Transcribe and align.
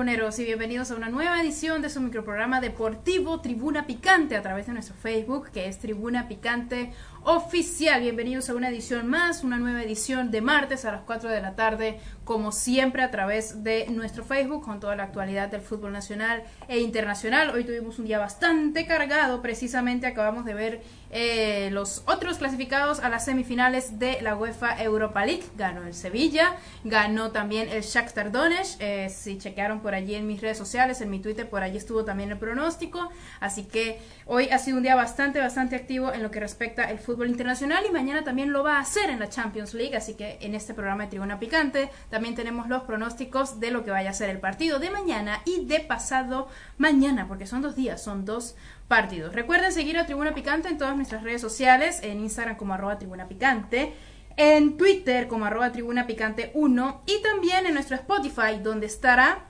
tribuneros, 0.00 0.38
y 0.38 0.44
bienvenidos 0.44 0.90
a 0.90 0.94
una 0.94 1.10
nueva 1.10 1.42
edición 1.42 1.82
de 1.82 1.90
su 1.90 2.00
microprograma 2.00 2.62
deportivo 2.62 3.42
Tribuna 3.42 3.86
Picante 3.86 4.34
a 4.34 4.40
través 4.40 4.66
de 4.66 4.72
nuestro 4.72 4.94
Facebook, 4.94 5.50
que 5.50 5.66
es 5.66 5.78
Tribuna 5.78 6.26
Picante 6.26 6.94
Oficial. 7.22 8.00
Bienvenidos 8.00 8.48
a 8.48 8.54
una 8.54 8.70
edición 8.70 9.06
más, 9.08 9.44
una 9.44 9.58
nueva 9.58 9.82
edición 9.82 10.30
de 10.30 10.40
martes 10.40 10.86
a 10.86 10.92
las 10.92 11.02
4 11.02 11.28
de 11.28 11.42
la 11.42 11.54
tarde, 11.54 12.00
como 12.24 12.50
siempre 12.50 13.02
a 13.02 13.10
través 13.10 13.62
de 13.62 13.88
nuestro 13.90 14.24
Facebook, 14.24 14.64
con 14.64 14.80
toda 14.80 14.96
la 14.96 15.02
actualidad 15.02 15.48
del 15.48 15.60
fútbol 15.60 15.92
nacional 15.92 16.44
e 16.66 16.78
internacional. 16.78 17.50
Hoy 17.50 17.64
tuvimos 17.64 17.98
un 17.98 18.06
día 18.06 18.18
bastante 18.18 18.86
cargado, 18.86 19.42
precisamente 19.42 20.06
acabamos 20.06 20.46
de 20.46 20.54
ver 20.54 20.82
eh, 21.10 21.68
los 21.72 22.04
otros 22.06 22.38
clasificados 22.38 23.00
a 23.00 23.10
las 23.10 23.26
semifinales 23.26 23.98
de 23.98 24.22
la 24.22 24.34
UEFA 24.34 24.82
Europa 24.82 25.26
League. 25.26 25.44
Ganó 25.58 25.82
el 25.86 25.92
Sevilla, 25.92 26.56
ganó 26.84 27.32
también 27.32 27.68
el 27.68 27.82
Shakhtar 27.82 28.32
Donetsk. 28.32 28.80
Eh, 28.80 29.10
si 29.10 29.36
chequearon 29.36 29.80
por 29.80 29.89
allí 29.94 30.14
en 30.14 30.26
mis 30.26 30.40
redes 30.40 30.58
sociales, 30.58 31.00
en 31.00 31.10
mi 31.10 31.20
Twitter, 31.20 31.48
por 31.48 31.62
allí 31.62 31.76
estuvo 31.76 32.04
también 32.04 32.30
el 32.30 32.38
pronóstico. 32.38 33.10
Así 33.40 33.64
que 33.64 34.00
hoy 34.26 34.48
ha 34.50 34.58
sido 34.58 34.76
un 34.76 34.82
día 34.82 34.94
bastante, 34.94 35.40
bastante 35.40 35.76
activo 35.76 36.12
en 36.12 36.22
lo 36.22 36.30
que 36.30 36.40
respecta 36.40 36.84
al 36.84 36.98
fútbol 36.98 37.28
internacional 37.28 37.84
y 37.88 37.92
mañana 37.92 38.24
también 38.24 38.52
lo 38.52 38.62
va 38.62 38.76
a 38.76 38.80
hacer 38.80 39.10
en 39.10 39.20
la 39.20 39.28
Champions 39.28 39.74
League. 39.74 39.96
Así 39.96 40.14
que 40.14 40.38
en 40.40 40.54
este 40.54 40.74
programa 40.74 41.04
de 41.04 41.10
Tribuna 41.10 41.38
Picante 41.38 41.90
también 42.08 42.34
tenemos 42.34 42.68
los 42.68 42.82
pronósticos 42.82 43.60
de 43.60 43.70
lo 43.70 43.84
que 43.84 43.90
vaya 43.90 44.10
a 44.10 44.14
ser 44.14 44.30
el 44.30 44.38
partido 44.38 44.78
de 44.78 44.90
mañana 44.90 45.42
y 45.44 45.64
de 45.66 45.80
pasado 45.80 46.48
mañana, 46.78 47.28
porque 47.28 47.46
son 47.46 47.62
dos 47.62 47.76
días, 47.76 48.02
son 48.02 48.24
dos 48.24 48.56
partidos. 48.88 49.34
Recuerden 49.34 49.72
seguir 49.72 49.98
a 49.98 50.06
Tribuna 50.06 50.34
Picante 50.34 50.68
en 50.68 50.78
todas 50.78 50.96
nuestras 50.96 51.22
redes 51.22 51.40
sociales, 51.40 52.00
en 52.02 52.20
Instagram 52.20 52.56
como 52.56 52.74
arroba 52.74 52.98
Tribuna 52.98 53.28
Picante, 53.28 53.94
en 54.36 54.76
Twitter 54.76 55.28
como 55.28 55.44
arroba 55.44 55.70
Tribuna 55.70 56.06
Picante 56.06 56.50
1 56.54 57.02
y 57.06 57.22
también 57.22 57.66
en 57.66 57.74
nuestro 57.74 57.96
Spotify, 57.96 58.58
donde 58.62 58.86
estará 58.86 59.49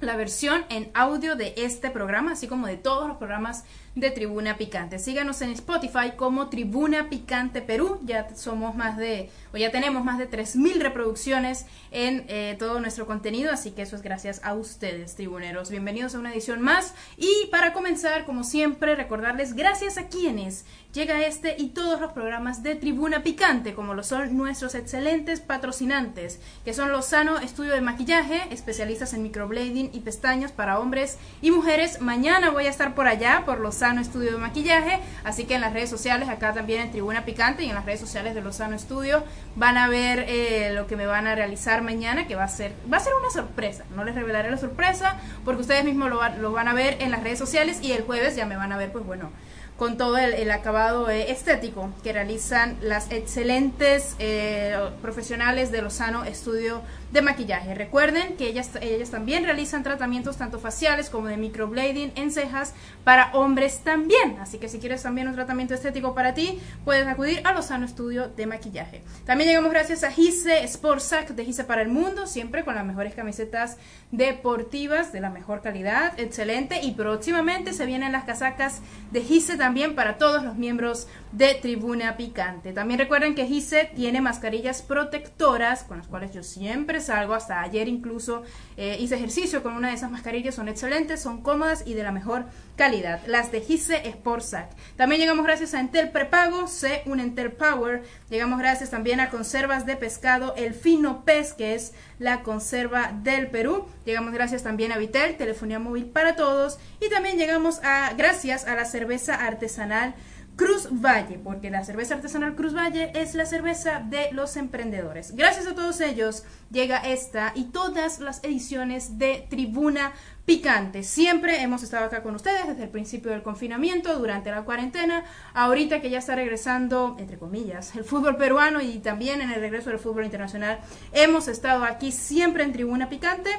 la 0.00 0.16
versión 0.16 0.64
en 0.68 0.90
audio 0.94 1.36
de 1.36 1.54
este 1.56 1.90
programa, 1.90 2.32
así 2.32 2.46
como 2.48 2.66
de 2.66 2.76
todos 2.76 3.08
los 3.08 3.16
programas 3.16 3.64
de 3.96 4.10
Tribuna 4.10 4.58
Picante. 4.58 4.98
Síganos 4.98 5.40
en 5.40 5.50
Spotify 5.52 6.12
como 6.16 6.50
Tribuna 6.50 7.08
Picante 7.08 7.62
Perú. 7.62 7.98
Ya 8.04 8.28
somos 8.36 8.76
más 8.76 8.98
de, 8.98 9.30
o 9.54 9.56
ya 9.56 9.70
tenemos 9.70 10.04
más 10.04 10.18
de 10.18 10.30
3.000 10.30 10.80
reproducciones 10.80 11.64
en 11.90 12.26
eh, 12.28 12.56
todo 12.58 12.78
nuestro 12.78 13.06
contenido, 13.06 13.50
así 13.50 13.70
que 13.70 13.80
eso 13.80 13.96
es 13.96 14.02
gracias 14.02 14.42
a 14.44 14.52
ustedes, 14.52 15.16
tribuneros. 15.16 15.70
Bienvenidos 15.70 16.14
a 16.14 16.18
una 16.18 16.32
edición 16.34 16.60
más. 16.60 16.94
Y 17.16 17.46
para 17.50 17.72
comenzar, 17.72 18.26
como 18.26 18.44
siempre, 18.44 18.94
recordarles 18.96 19.54
gracias 19.54 19.96
a 19.96 20.08
quienes 20.08 20.66
llega 20.92 21.26
este 21.26 21.56
y 21.58 21.68
todos 21.68 22.00
los 22.00 22.12
programas 22.12 22.62
de 22.62 22.74
Tribuna 22.74 23.22
Picante, 23.22 23.74
como 23.74 23.94
lo 23.94 24.02
son 24.02 24.36
nuestros 24.36 24.74
excelentes 24.74 25.40
patrocinantes, 25.40 26.38
que 26.66 26.74
son 26.74 26.92
Lozano 26.92 27.38
Estudio 27.38 27.72
de 27.72 27.80
Maquillaje, 27.80 28.42
especialistas 28.50 29.14
en 29.14 29.22
microblading 29.22 29.90
y 29.94 30.00
pestañas 30.00 30.52
para 30.52 30.80
hombres 30.80 31.16
y 31.40 31.50
mujeres. 31.50 32.02
Mañana 32.02 32.50
voy 32.50 32.66
a 32.66 32.70
estar 32.70 32.94
por 32.94 33.08
allá, 33.08 33.42
por 33.46 33.60
Lozano 33.60 33.85
Estudio 33.94 34.32
de 34.32 34.38
Maquillaje, 34.38 35.00
así 35.24 35.44
que 35.44 35.54
en 35.54 35.60
las 35.60 35.72
redes 35.72 35.88
sociales, 35.88 36.28
acá 36.28 36.52
también 36.52 36.82
en 36.82 36.90
Tribuna 36.90 37.24
Picante 37.24 37.64
y 37.64 37.68
en 37.68 37.74
las 37.74 37.86
redes 37.86 38.00
sociales 38.00 38.34
de 38.34 38.42
Lozano 38.42 38.74
Estudio, 38.74 39.22
van 39.54 39.78
a 39.78 39.88
ver 39.88 40.26
eh, 40.28 40.72
lo 40.74 40.86
que 40.86 40.96
me 40.96 41.06
van 41.06 41.26
a 41.26 41.34
realizar 41.34 41.82
mañana, 41.82 42.26
que 42.26 42.34
va 42.34 42.44
a 42.44 42.48
ser, 42.48 42.72
va 42.92 42.96
a 42.96 43.00
ser 43.00 43.12
una 43.14 43.30
sorpresa, 43.30 43.84
no 43.94 44.04
les 44.04 44.14
revelaré 44.14 44.50
la 44.50 44.58
sorpresa, 44.58 45.16
porque 45.44 45.62
ustedes 45.62 45.84
mismos 45.84 46.10
lo, 46.10 46.20
lo 46.40 46.52
van 46.52 46.68
a 46.68 46.74
ver 46.74 46.96
en 47.00 47.10
las 47.10 47.22
redes 47.22 47.38
sociales 47.38 47.78
y 47.82 47.92
el 47.92 48.02
jueves 48.02 48.36
ya 48.36 48.46
me 48.46 48.56
van 48.56 48.72
a 48.72 48.76
ver, 48.76 48.92
pues 48.92 49.06
bueno, 49.06 49.30
con 49.76 49.98
todo 49.98 50.16
el, 50.16 50.50
acabado 50.50 51.10
eh, 51.10 51.30
estético 51.30 51.90
que 52.02 52.12
realizan 52.12 52.76
las 52.80 53.10
excelentes 53.12 54.16
eh, 54.18 54.74
profesionales 55.02 55.70
de 55.70 55.82
Lozano 55.82 56.24
Estudio 56.24 56.80
de 57.12 57.22
maquillaje. 57.22 57.74
Recuerden 57.74 58.36
que 58.36 58.48
ellas, 58.48 58.70
ellas 58.80 59.10
también 59.10 59.44
realizan 59.44 59.82
tratamientos 59.82 60.36
tanto 60.36 60.58
faciales 60.58 61.08
como 61.08 61.28
de 61.28 61.36
microblading 61.36 62.12
en 62.16 62.30
cejas 62.30 62.74
para 63.04 63.30
hombres 63.32 63.80
también. 63.84 64.38
Así 64.40 64.58
que 64.58 64.68
si 64.68 64.78
quieres 64.78 65.02
también 65.02 65.28
un 65.28 65.34
tratamiento 65.34 65.74
estético 65.74 66.14
para 66.14 66.34
ti, 66.34 66.60
puedes 66.84 67.06
acudir 67.06 67.40
a 67.44 67.52
Lozano 67.52 67.86
Estudio 67.86 68.28
de 68.28 68.46
Maquillaje. 68.46 69.02
También 69.24 69.48
llegamos 69.48 69.70
gracias 69.70 70.02
a 70.04 70.10
Gise 70.10 70.66
Sportsac 70.66 71.28
de 71.28 71.44
Gise 71.44 71.64
para 71.64 71.82
el 71.82 71.88
Mundo, 71.88 72.26
siempre 72.26 72.64
con 72.64 72.74
las 72.74 72.84
mejores 72.84 73.14
camisetas 73.14 73.76
deportivas 74.10 75.12
de 75.12 75.20
la 75.20 75.30
mejor 75.30 75.62
calidad, 75.62 76.18
excelente. 76.18 76.80
Y 76.82 76.92
próximamente 76.92 77.72
se 77.72 77.86
vienen 77.86 78.12
las 78.12 78.24
casacas 78.24 78.80
de 79.10 79.22
Gise 79.22 79.56
también 79.56 79.94
para 79.94 80.18
todos 80.18 80.42
los 80.42 80.56
miembros 80.56 81.06
de 81.32 81.54
Tribuna 81.54 82.16
Picante. 82.16 82.72
También 82.72 82.98
recuerden 82.98 83.34
que 83.34 83.46
Gise 83.46 83.90
tiene 83.94 84.20
mascarillas 84.20 84.82
protectoras 84.82 85.84
con 85.84 85.98
las 85.98 86.06
cuales 86.06 86.32
yo 86.32 86.42
siempre 86.42 86.95
salgo, 87.00 87.34
hasta 87.34 87.60
ayer 87.60 87.88
incluso 87.88 88.42
eh, 88.76 88.96
hice 89.00 89.16
ejercicio 89.16 89.62
con 89.62 89.74
una 89.74 89.88
de 89.88 89.94
esas 89.94 90.10
mascarillas, 90.10 90.54
son 90.54 90.68
excelentes, 90.68 91.20
son 91.20 91.42
cómodas 91.42 91.84
y 91.86 91.94
de 91.94 92.02
la 92.02 92.12
mejor 92.12 92.46
calidad. 92.76 93.20
Las 93.26 93.52
de 93.52 93.60
Gise 93.60 94.02
Sportsac. 94.12 94.70
También 94.96 95.20
llegamos 95.20 95.44
gracias 95.44 95.74
a 95.74 95.80
Entel 95.80 96.10
Prepago, 96.10 96.68
C, 96.68 97.02
un 97.06 97.20
Entel 97.20 97.52
Power. 97.52 98.02
Llegamos 98.28 98.58
gracias 98.58 98.90
también 98.90 99.20
a 99.20 99.30
Conservas 99.30 99.86
de 99.86 99.96
Pescado, 99.96 100.54
el 100.56 100.74
Fino 100.74 101.24
Pez, 101.24 101.54
que 101.54 101.74
es 101.74 101.94
la 102.18 102.42
conserva 102.42 103.12
del 103.22 103.48
Perú. 103.48 103.86
Llegamos 104.04 104.32
gracias 104.32 104.62
también 104.62 104.92
a 104.92 104.98
Vitel, 104.98 105.36
telefonía 105.36 105.78
móvil 105.78 106.06
para 106.06 106.36
todos. 106.36 106.78
Y 107.00 107.08
también 107.08 107.38
llegamos 107.38 107.80
a 107.82 108.12
gracias 108.16 108.66
a 108.66 108.74
la 108.74 108.84
cerveza 108.84 109.34
artesanal 109.34 110.14
Cruz 110.56 110.88
Valle, 110.90 111.38
porque 111.38 111.70
la 111.70 111.84
cerveza 111.84 112.14
artesanal 112.14 112.56
Cruz 112.56 112.74
Valle 112.74 113.12
es 113.14 113.34
la 113.34 113.44
cerveza 113.44 114.00
de 114.00 114.32
los 114.32 114.56
emprendedores. 114.56 115.36
Gracias 115.36 115.66
a 115.66 115.74
todos 115.74 116.00
ellos 116.00 116.44
llega 116.70 116.96
esta 116.96 117.52
y 117.54 117.64
todas 117.64 118.20
las 118.20 118.42
ediciones 118.42 119.18
de 119.18 119.46
Tribuna 119.50 120.12
Picante. 120.46 121.02
Siempre 121.02 121.60
hemos 121.60 121.82
estado 121.82 122.06
acá 122.06 122.22
con 122.22 122.34
ustedes 122.34 122.66
desde 122.66 122.84
el 122.84 122.88
principio 122.88 123.32
del 123.32 123.42
confinamiento, 123.42 124.18
durante 124.18 124.50
la 124.50 124.62
cuarentena, 124.62 125.24
ahorita 125.52 126.00
que 126.00 126.08
ya 126.08 126.18
está 126.18 126.34
regresando, 126.34 127.16
entre 127.18 127.38
comillas, 127.38 127.94
el 127.94 128.04
fútbol 128.04 128.36
peruano 128.36 128.80
y 128.80 128.98
también 129.00 129.42
en 129.42 129.50
el 129.50 129.60
regreso 129.60 129.90
del 129.90 129.98
fútbol 129.98 130.24
internacional, 130.24 130.78
hemos 131.12 131.48
estado 131.48 131.84
aquí 131.84 132.12
siempre 132.12 132.64
en 132.64 132.72
Tribuna 132.72 133.10
Picante 133.10 133.50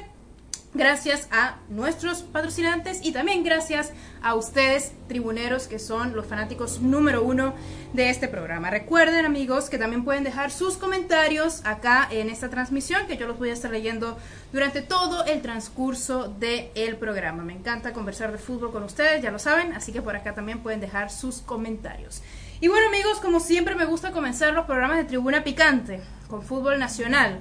gracias 0.74 1.28
a 1.30 1.56
nuestros 1.68 2.22
patrocinantes 2.22 3.00
y 3.02 3.12
también 3.12 3.42
gracias 3.42 3.92
a 4.22 4.34
ustedes, 4.34 4.92
tribuneros, 5.08 5.66
que 5.66 5.78
son 5.78 6.14
los 6.14 6.26
fanáticos 6.26 6.80
número 6.80 7.22
uno 7.22 7.54
de 7.92 8.10
este 8.10 8.28
programa. 8.28 8.70
Recuerden, 8.70 9.24
amigos, 9.24 9.70
que 9.70 9.78
también 9.78 10.04
pueden 10.04 10.24
dejar 10.24 10.50
sus 10.50 10.76
comentarios 10.76 11.62
acá 11.64 12.06
en 12.10 12.30
esta 12.30 12.50
transmisión, 12.50 13.06
que 13.06 13.16
yo 13.16 13.26
los 13.26 13.38
voy 13.38 13.50
a 13.50 13.54
estar 13.54 13.70
leyendo 13.70 14.18
durante 14.52 14.82
todo 14.82 15.24
el 15.24 15.42
transcurso 15.42 16.28
del 16.28 16.96
programa. 16.96 17.42
Me 17.42 17.54
encanta 17.54 17.92
conversar 17.92 18.32
de 18.32 18.38
fútbol 18.38 18.72
con 18.72 18.82
ustedes, 18.82 19.22
ya 19.22 19.30
lo 19.30 19.38
saben, 19.38 19.72
así 19.72 19.92
que 19.92 20.02
por 20.02 20.16
acá 20.16 20.34
también 20.34 20.60
pueden 20.60 20.80
dejar 20.80 21.10
sus 21.10 21.38
comentarios. 21.38 22.22
Y 22.60 22.68
bueno, 22.68 22.88
amigos, 22.88 23.20
como 23.20 23.40
siempre 23.40 23.76
me 23.76 23.84
gusta 23.84 24.10
comenzar 24.10 24.52
los 24.52 24.66
programas 24.66 24.98
de 24.98 25.04
Tribuna 25.04 25.44
Picante 25.44 26.00
con 26.28 26.42
fútbol 26.42 26.78
nacional. 26.78 27.40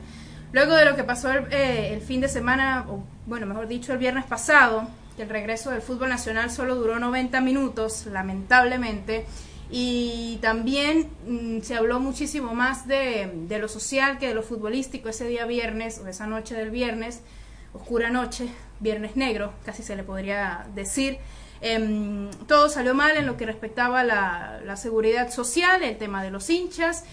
Luego 0.53 0.75
de 0.75 0.85
lo 0.85 0.95
que 0.95 1.03
pasó 1.03 1.31
el, 1.31 1.51
eh, 1.51 1.93
el 1.93 2.01
fin 2.01 2.21
de 2.21 2.29
semana, 2.29 2.85
o 2.89 3.03
bueno, 3.25 3.45
mejor 3.45 3.67
dicho, 3.67 3.91
el 3.91 3.99
viernes 3.99 4.25
pasado, 4.25 4.87
el 5.17 5.29
regreso 5.29 5.71
del 5.71 5.81
fútbol 5.81 6.09
nacional 6.09 6.51
solo 6.51 6.75
duró 6.75 6.99
90 6.99 7.41
minutos, 7.41 8.05
lamentablemente, 8.05 9.25
y 9.69 10.37
también 10.41 11.09
mm, 11.27 11.61
se 11.61 11.75
habló 11.75 11.99
muchísimo 11.99 12.53
más 12.53 12.87
de, 12.87 13.47
lo 13.59 13.67
social 13.67 14.17
que 14.17 14.27
de 14.27 14.33
lo 14.33 14.43
futbolístico 14.43 15.09
ese 15.09 15.27
día 15.27 15.45
viernes, 15.45 15.99
o 16.03 16.07
esa 16.07 16.27
noche 16.27 16.55
del 16.55 16.69
viernes, 16.69 17.21
oscura 17.73 18.09
noche, 18.09 18.47
viernes 18.79 19.15
negro, 19.15 19.53
casi 19.65 19.83
se 19.83 19.95
le 19.95 20.03
podría 20.03 20.67
decir. 20.73 21.17
Eh, 21.59 22.29
todo 22.47 22.69
salió 22.69 22.93
mal 22.93 23.17
en 23.17 23.25
lo 23.25 23.35
que 23.35 23.47
respectaba 23.47 24.03
la, 24.03 24.61
la 24.63 24.77
seguridad 24.77 25.31
social, 25.31 25.83
el 25.83 25.97
tema 25.97 26.23
de 26.23 26.29
los 26.29 26.49
hinchas, 26.49 27.03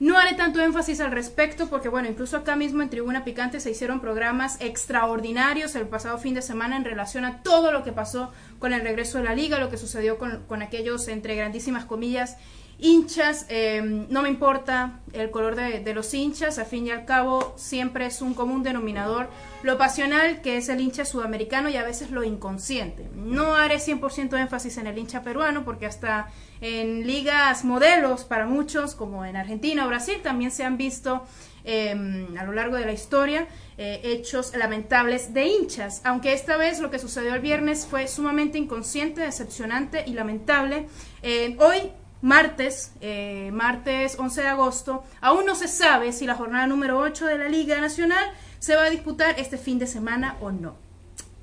no 0.00 0.18
haré 0.18 0.34
tanto 0.34 0.60
énfasis 0.60 1.00
al 1.00 1.12
respecto 1.12 1.68
porque, 1.68 1.88
bueno, 1.88 2.08
incluso 2.08 2.38
acá 2.38 2.56
mismo 2.56 2.82
en 2.82 2.90
Tribuna 2.90 3.22
Picante 3.22 3.60
se 3.60 3.70
hicieron 3.70 4.00
programas 4.00 4.60
extraordinarios 4.60 5.74
el 5.76 5.86
pasado 5.86 6.18
fin 6.18 6.34
de 6.34 6.42
semana 6.42 6.76
en 6.76 6.84
relación 6.84 7.24
a 7.24 7.42
todo 7.42 7.70
lo 7.70 7.84
que 7.84 7.92
pasó 7.92 8.32
con 8.58 8.72
el 8.72 8.80
regreso 8.80 9.18
de 9.18 9.24
la 9.24 9.34
liga, 9.34 9.58
lo 9.58 9.68
que 9.68 9.76
sucedió 9.76 10.18
con, 10.18 10.44
con 10.48 10.62
aquellos, 10.62 11.06
entre 11.08 11.36
grandísimas 11.36 11.84
comillas, 11.84 12.36
hinchas, 12.80 13.46
em, 13.48 14.06
no 14.08 14.22
me 14.22 14.28
importa 14.28 15.00
el 15.12 15.30
color 15.30 15.54
de, 15.54 15.94
los 15.94 16.12
hinchas, 16.14 16.58
al 16.58 16.66
fin 16.66 16.86
y 16.86 16.90
al 16.90 17.04
cabo 17.04 17.54
siempre 17.56 18.06
es 18.06 18.22
un 18.22 18.34
común 18.34 18.62
denominador 18.62 19.28
lo 19.62 19.76
pasional 19.76 20.40
que 20.40 20.56
es 20.56 20.68
el 20.68 20.80
hincha 20.80 21.04
sudamericano 21.04 21.68
y 21.68 21.76
a 21.76 21.84
veces 21.84 22.10
lo 22.10 22.24
inconsciente. 22.24 23.08
No 23.14 23.54
haré 23.54 23.76
100% 23.76 24.38
énfasis 24.40 24.78
en 24.78 24.86
el 24.86 24.96
hincha 24.96 25.22
peruano 25.22 25.64
porque 25.64 25.86
hasta 25.86 26.30
en 26.60 27.06
ligas 27.06 27.64
modelos 27.64 28.24
para 28.24 28.46
muchos, 28.46 28.94
como 28.94 29.24
en 29.24 29.36
Argentina 29.36 29.84
o 29.84 29.88
Brasil, 29.88 30.16
también 30.22 30.50
se 30.50 30.64
han 30.64 30.76
visto 30.76 31.24
em, 31.64 32.36
a 32.38 32.44
lo 32.44 32.52
largo 32.52 32.76
de 32.76 32.86
la 32.86 32.92
historia 32.92 33.46
eh, 33.78 34.00
hechos 34.04 34.54
lamentables 34.54 35.32
de 35.32 35.46
hinchas, 35.46 36.02
aunque 36.04 36.32
esta 36.32 36.56
vez 36.56 36.80
lo 36.80 36.90
que 36.90 36.98
sucedió 36.98 37.34
el 37.34 37.40
viernes 37.40 37.86
fue 37.86 38.08
sumamente 38.08 38.58
inconsciente, 38.58 39.22
decepcionante 39.22 40.04
y 40.06 40.12
lamentable. 40.12 40.86
Eh, 41.22 41.56
hoy 41.58 41.92
martes, 42.22 42.92
eh, 43.00 43.50
martes 43.52 44.18
11 44.18 44.42
de 44.42 44.48
agosto. 44.48 45.04
Aún 45.20 45.46
no 45.46 45.54
se 45.54 45.68
sabe 45.68 46.12
si 46.12 46.26
la 46.26 46.34
jornada 46.34 46.66
número 46.66 46.98
8 46.98 47.26
de 47.26 47.38
la 47.38 47.48
Liga 47.48 47.80
Nacional 47.80 48.32
se 48.58 48.76
va 48.76 48.84
a 48.84 48.90
disputar 48.90 49.38
este 49.38 49.56
fin 49.56 49.78
de 49.78 49.86
semana 49.86 50.36
o 50.40 50.52
no. 50.52 50.89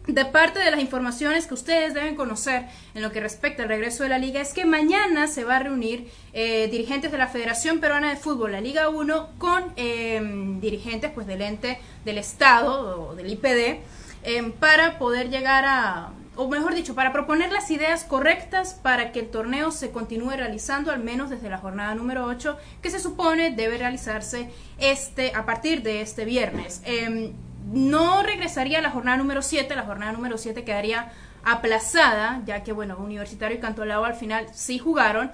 De 0.07 0.23
parte 0.23 0.59
de 0.59 0.71
las 0.71 0.79
informaciones 0.79 1.47
que 1.47 1.53
ustedes 1.53 1.93
deben 1.93 2.15
conocer 2.15 2.63
en 2.95 3.01
lo 3.01 3.11
que 3.11 3.19
respecta 3.19 3.63
al 3.63 3.69
regreso 3.69 4.03
de 4.03 4.09
la 4.09 4.17
liga 4.17 4.39
es 4.39 4.53
que 4.53 4.63
mañana 4.63 5.27
se 5.27 5.43
va 5.43 5.57
a 5.57 5.59
reunir 5.59 6.09
eh, 6.31 6.69
dirigentes 6.71 7.11
de 7.11 7.17
la 7.17 7.27
Federación 7.27 7.79
Peruana 7.81 8.09
de 8.09 8.15
Fútbol, 8.15 8.53
la 8.53 8.61
Liga 8.61 8.87
1, 8.87 9.29
con 9.37 9.73
em, 9.75 10.61
dirigentes 10.61 11.11
pues 11.11 11.27
del 11.27 11.41
ente 11.41 11.79
del 12.05 12.19
Estado 12.19 13.09
o 13.09 13.15
del 13.15 13.29
IPD 13.29 13.81
em, 14.23 14.53
para 14.53 14.97
poder 14.97 15.29
llegar 15.29 15.65
a, 15.65 16.11
o 16.37 16.47
mejor 16.47 16.73
dicho, 16.73 16.95
para 16.95 17.11
proponer 17.11 17.51
las 17.51 17.69
ideas 17.69 18.05
correctas 18.05 18.75
para 18.75 19.11
que 19.11 19.19
el 19.19 19.29
torneo 19.29 19.71
se 19.71 19.91
continúe 19.91 20.31
realizando 20.31 20.89
al 20.89 21.03
menos 21.03 21.29
desde 21.29 21.49
la 21.49 21.57
jornada 21.57 21.93
número 21.95 22.23
8 22.27 22.57
que 22.81 22.89
se 22.89 22.99
supone 22.99 23.51
debe 23.51 23.77
realizarse 23.77 24.49
este 24.77 25.35
a 25.35 25.45
partir 25.45 25.81
de 25.83 25.99
este 25.99 26.23
viernes. 26.23 26.81
No 27.71 28.23
regresaría 28.23 28.79
a 28.79 28.81
la 28.81 28.91
jornada 28.91 29.17
número 29.17 29.41
7, 29.41 29.75
la 29.75 29.83
jornada 29.83 30.11
número 30.11 30.37
7 30.37 30.63
quedaría 30.63 31.11
aplazada, 31.43 32.41
ya 32.45 32.63
que, 32.63 32.71
bueno, 32.71 32.97
Universitario 32.97 33.57
y 33.57 33.59
Cantolao 33.59 34.05
al 34.05 34.15
final 34.15 34.47
sí 34.53 34.79
jugaron, 34.79 35.31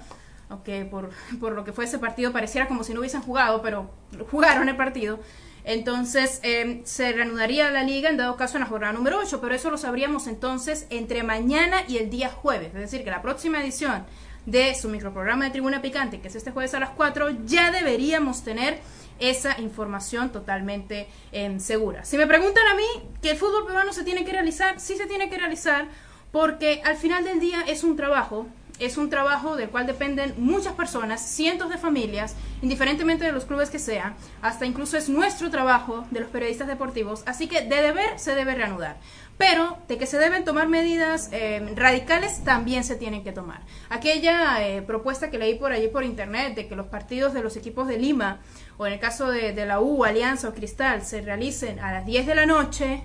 aunque 0.48 0.84
por, 0.84 1.10
por 1.40 1.52
lo 1.52 1.64
que 1.64 1.72
fue 1.72 1.84
ese 1.84 1.98
partido 1.98 2.32
pareciera 2.32 2.68
como 2.68 2.84
si 2.84 2.92
no 2.92 3.00
hubiesen 3.00 3.22
jugado, 3.22 3.62
pero 3.62 3.90
jugaron 4.30 4.68
el 4.68 4.76
partido. 4.76 5.20
Entonces 5.64 6.40
em, 6.42 6.84
se 6.84 7.12
reanudaría 7.12 7.70
la 7.70 7.82
liga 7.82 8.10
en 8.10 8.18
dado 8.18 8.36
caso 8.36 8.58
en 8.58 8.60
la 8.60 8.68
jornada 8.68 8.92
número 8.92 9.18
8, 9.18 9.40
pero 9.40 9.54
eso 9.54 9.70
lo 9.70 9.78
sabríamos 9.78 10.26
entonces 10.26 10.86
entre 10.90 11.22
mañana 11.22 11.78
y 11.88 11.96
el 11.96 12.10
día 12.10 12.30
jueves. 12.30 12.68
Es 12.68 12.80
decir, 12.80 13.02
que 13.02 13.10
la 13.10 13.22
próxima 13.22 13.62
edición 13.62 14.04
de 14.44 14.74
su 14.74 14.90
microprograma 14.90 15.46
de 15.46 15.50
Tribuna 15.52 15.80
Picante, 15.80 16.20
que 16.20 16.28
es 16.28 16.36
este 16.36 16.50
jueves 16.50 16.74
a 16.74 16.80
las 16.80 16.90
4, 16.90 17.46
ya 17.46 17.70
deberíamos 17.70 18.44
tener 18.44 18.78
esa 19.18 19.60
información 19.60 20.30
totalmente 20.32 21.08
em, 21.32 21.60
segura. 21.60 22.04
Si 22.04 22.16
me 22.16 22.26
preguntan 22.26 22.66
a 22.66 22.74
mí 22.74 22.86
que 23.22 23.30
el 23.30 23.36
fútbol 23.36 23.66
peruano 23.66 23.92
se 23.92 24.04
tiene 24.04 24.24
que 24.24 24.32
realizar, 24.32 24.80
sí 24.80 24.96
se 24.96 25.06
tiene 25.06 25.30
que 25.30 25.38
realizar 25.38 25.88
porque 26.32 26.82
al 26.84 26.96
final 26.96 27.24
del 27.24 27.40
día 27.40 27.62
es 27.66 27.84
un 27.84 27.96
trabajo, 27.96 28.46
es 28.78 28.96
un 28.96 29.10
trabajo 29.10 29.56
del 29.56 29.70
cual 29.70 29.86
dependen 29.86 30.34
muchas 30.36 30.72
personas, 30.74 31.20
cientos 31.20 31.70
de 31.70 31.78
familias, 31.78 32.34
indiferentemente 32.62 33.24
de 33.24 33.32
los 33.32 33.44
clubes 33.44 33.70
que 33.70 33.78
sean, 33.78 34.14
hasta 34.42 34.66
incluso 34.66 34.96
es 34.96 35.08
nuestro 35.08 35.50
trabajo 35.50 36.04
de 36.10 36.20
los 36.20 36.28
periodistas 36.30 36.66
deportivos, 36.66 37.22
así 37.26 37.46
que 37.46 37.62
de 37.62 37.82
deber 37.82 38.18
se 38.18 38.34
debe 38.34 38.54
reanudar. 38.54 38.96
Pero 39.36 39.78
de 39.88 39.98
que 39.98 40.06
se 40.06 40.18
deben 40.18 40.44
tomar 40.44 40.68
medidas 40.68 41.28
em, 41.32 41.74
radicales 41.74 42.44
también 42.44 42.84
se 42.84 42.94
tienen 42.94 43.24
que 43.24 43.32
tomar. 43.32 43.62
Aquella 43.90 44.64
eh, 44.64 44.82
propuesta 44.82 45.28
que 45.28 45.38
leí 45.38 45.56
por 45.56 45.72
allí 45.72 45.88
por 45.88 46.04
internet 46.04 46.54
de 46.54 46.68
que 46.68 46.76
los 46.76 46.86
partidos 46.86 47.34
de 47.34 47.42
los 47.42 47.56
equipos 47.56 47.88
de 47.88 47.98
Lima 47.98 48.40
o 48.76 48.86
en 48.86 48.92
el 48.92 49.00
caso 49.00 49.30
de, 49.30 49.52
la 49.66 49.80
U, 49.80 50.04
Alianza 50.04 50.48
o 50.48 50.54
Cristal, 50.54 51.02
se 51.02 51.20
realicen 51.20 51.80
a 51.80 51.92
las 51.92 52.06
10 52.06 52.26
de 52.26 52.34
la 52.34 52.46
noche, 52.46 53.04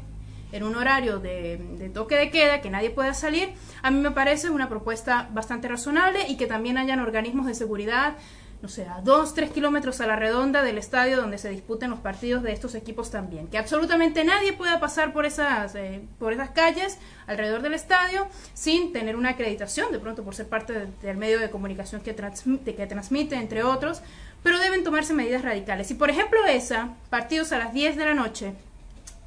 en 0.52 0.64
un 0.64 0.76
horario 0.76 1.20
de, 1.20 1.92
toque 1.94 2.16
de 2.16 2.30
queda, 2.32 2.62
que 2.62 2.70
nadie 2.70 2.90
pueda 2.90 3.14
salir, 3.14 3.50
a 3.82 3.92
mí 3.92 4.00
me 4.00 4.12
parece 4.12 4.50
una 4.50 4.70
propuesta 4.70 5.30
bastante 5.32 5.68
razonable 5.68 6.28
y 6.28 6.38
que 6.38 6.48
también 6.48 6.78
hayan 6.78 7.00
organismos 7.00 7.46
de 7.46 7.54
seguridad, 7.54 8.16
no 8.62 8.68
sé, 8.68 8.86
a 8.86 9.00
dos, 9.02 9.34
tres 9.34 9.52
kilómetros 9.52 10.02
a 10.02 10.08
la 10.08 10.18
redonda 10.18 10.64
del 10.64 10.78
estadio 10.78 11.16
donde 11.16 11.38
se 11.38 11.50
disputen 11.50 11.90
los 11.90 12.00
partidos 12.00 12.44
de 12.44 12.52
estos 12.52 12.76
equipos 12.76 13.10
también. 13.10 13.48
Que 13.48 13.58
absolutamente 13.58 14.26
nadie 14.26 14.52
pueda 14.52 14.82
pasar 14.82 15.14
por 15.14 15.26
esas, 15.26 15.76
eh, 15.76 16.02
por 16.18 16.34
esas 16.34 16.50
calles 16.50 16.98
alrededor 17.26 17.62
del 17.62 17.74
estadio 17.74 18.28
sin 18.54 18.92
tener 18.92 19.16
una 19.16 19.30
acreditación, 19.30 19.94
de 19.94 20.00
pronto 20.00 20.24
por 20.24 20.36
ser 20.36 20.50
parte 20.50 20.88
del 21.02 21.18
medio 21.18 21.40
de 21.40 21.50
comunicación 21.50 22.02
que 22.02 22.14
transmite, 22.14 22.76
que 22.76 22.86
transmite, 22.86 23.36
entre 23.36 23.64
otros, 23.64 24.02
pero 24.44 24.60
deben 24.60 24.84
tomarse 24.84 25.14
medidas 25.14 25.44
radicales. 25.44 25.90
Y 25.92 25.94
por 25.94 26.10
ejemplo 26.10 26.44
esa, 26.46 26.96
partidos 27.10 27.54
a 27.54 27.60
las 27.60 27.74
10 27.74 27.96
de 27.96 28.06
la 28.06 28.14
noche, 28.14 28.56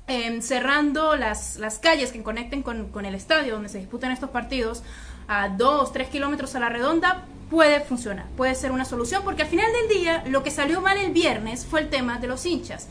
em, 0.07 0.41
cerrando 0.43 1.17
las, 1.17 1.57
las, 1.57 1.79
calles 1.79 2.13
que 2.13 2.23
conecten 2.23 2.63
con, 2.63 2.89
con, 2.89 3.05
el 3.05 3.15
estadio 3.15 3.55
donde 3.55 3.69
se 3.69 3.79
disputan 3.79 4.13
estos 4.13 4.31
partidos 4.31 4.83
a 5.29 5.49
2, 5.49 5.93
3 5.93 6.09
kilómetros 6.09 6.55
a 6.55 6.61
la 6.61 6.69
redonda, 6.69 7.25
puede 7.51 7.81
funcionar, 7.81 8.27
puede 8.37 8.55
ser 8.55 8.73
una 8.73 8.85
solución, 8.85 9.23
porque 9.25 9.43
al 9.43 9.49
final 9.49 9.67
del 9.73 9.99
día 9.99 10.25
lo 10.27 10.43
que 10.43 10.51
salió 10.51 10.81
mal 10.81 10.97
el 10.97 11.13
viernes 11.13 11.67
fue 11.67 11.81
el 11.81 11.91
tema 11.91 12.19
de 12.19 12.29
los 12.29 12.45
hinchas. 12.47 12.89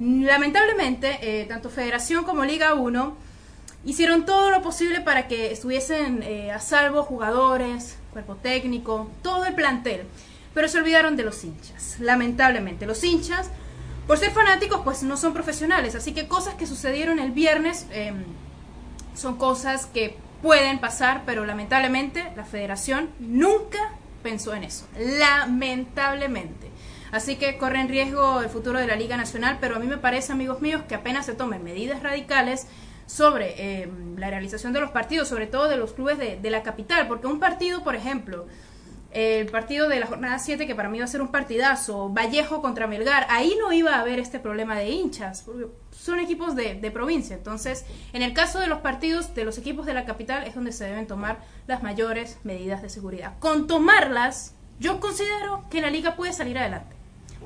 Lamentablemente, 0.00 1.18
eh, 1.22 1.44
tanto 1.46 1.70
Federación 1.70 2.24
como 2.24 2.44
Liga 2.44 2.74
1 2.74 3.16
hicieron 3.84 4.24
todo 4.24 4.50
lo 4.50 4.62
posible 4.62 5.00
para 5.00 5.28
que 5.28 5.52
estuviesen 5.52 6.22
eh, 6.22 6.50
a 6.50 6.60
salvo 6.60 7.02
jugadores, 7.02 7.96
cuerpo 8.12 8.36
técnico, 8.36 9.10
todo 9.22 9.44
el 9.46 9.54
plantel 9.54 10.06
pero 10.54 10.68
se 10.68 10.78
olvidaron 10.78 11.16
de 11.16 11.24
los 11.24 11.44
hinchas. 11.44 11.96
Lamentablemente, 11.98 12.86
los 12.86 13.02
hinchas, 13.02 13.50
por 14.06 14.18
ser 14.18 14.32
fanáticos, 14.32 14.80
pues 14.84 15.02
no 15.02 15.16
son 15.16 15.32
profesionales, 15.32 15.94
así 15.94 16.12
que 16.12 16.28
cosas 16.28 16.54
que 16.54 16.66
sucedieron 16.66 17.18
el 17.18 17.32
viernes 17.32 17.86
em, 17.90 18.24
son 19.14 19.36
cosas 19.36 19.86
que 19.86 20.16
pueden 20.42 20.78
pasar, 20.78 21.22
pero 21.24 21.46
lamentablemente 21.46 22.32
la 22.36 22.44
federación 22.44 23.08
nunca 23.18 23.78
pensó 24.22 24.54
en 24.54 24.64
eso. 24.64 24.86
Lamentablemente. 24.98 26.70
Así 27.12 27.36
que 27.36 27.56
corre 27.56 27.80
en 27.80 27.88
riesgo 27.88 28.42
el 28.42 28.50
futuro 28.50 28.78
de 28.78 28.86
la 28.86 28.96
Liga 28.96 29.16
Nacional, 29.16 29.58
pero 29.60 29.76
a 29.76 29.78
mí 29.78 29.86
me 29.86 29.98
parece, 29.98 30.32
amigos 30.32 30.60
míos, 30.60 30.82
que 30.88 30.96
apenas 30.96 31.24
se 31.26 31.34
tomen 31.34 31.62
medidas 31.62 32.02
radicales 32.02 32.66
sobre 33.06 33.82
em, 33.82 34.16
la 34.18 34.30
realización 34.30 34.72
de 34.72 34.80
los 34.80 34.90
partidos, 34.90 35.28
sobre 35.28 35.46
todo 35.46 35.68
de 35.68 35.76
los 35.76 35.92
clubes 35.92 36.18
de, 36.18 36.36
de 36.36 36.50
la 36.50 36.62
capital, 36.62 37.06
porque 37.06 37.26
un 37.26 37.38
partido, 37.38 37.84
por 37.84 37.94
ejemplo, 37.94 38.46
el 39.14 39.46
partido 39.46 39.88
de 39.88 40.00
la 40.00 40.06
jornada 40.06 40.38
7, 40.38 40.66
que 40.66 40.74
para 40.74 40.88
mí 40.88 40.98
va 40.98 41.04
a 41.04 41.08
ser 41.08 41.22
un 41.22 41.28
partidazo, 41.28 42.10
Vallejo 42.10 42.60
contra 42.60 42.88
Melgar, 42.88 43.26
ahí 43.30 43.56
no 43.60 43.72
iba 43.72 43.94
a 43.94 44.00
haber 44.00 44.18
este 44.18 44.40
problema 44.40 44.76
de 44.76 44.90
hinchas, 44.90 45.42
porque 45.42 45.66
son 45.92 46.18
equipos 46.18 46.56
de, 46.56 46.74
de, 46.74 46.90
provincia. 46.90 47.36
Entonces, 47.36 47.84
en 48.12 48.22
el 48.22 48.32
caso 48.32 48.58
de 48.58 48.66
los 48.66 48.80
partidos 48.80 49.34
de 49.34 49.44
los 49.44 49.56
equipos 49.56 49.86
de 49.86 49.94
la 49.94 50.04
capital 50.04 50.44
es 50.46 50.56
donde 50.56 50.72
se 50.72 50.84
deben 50.84 51.06
tomar 51.06 51.38
las 51.68 51.82
mayores 51.82 52.38
medidas 52.42 52.82
de 52.82 52.88
seguridad. 52.88 53.38
Con 53.38 53.68
tomarlas, 53.68 54.54
yo 54.80 54.98
considero 54.98 55.64
que 55.70 55.80
la 55.80 55.90
liga 55.90 56.16
puede 56.16 56.32
salir 56.32 56.58
adelante. 56.58 56.94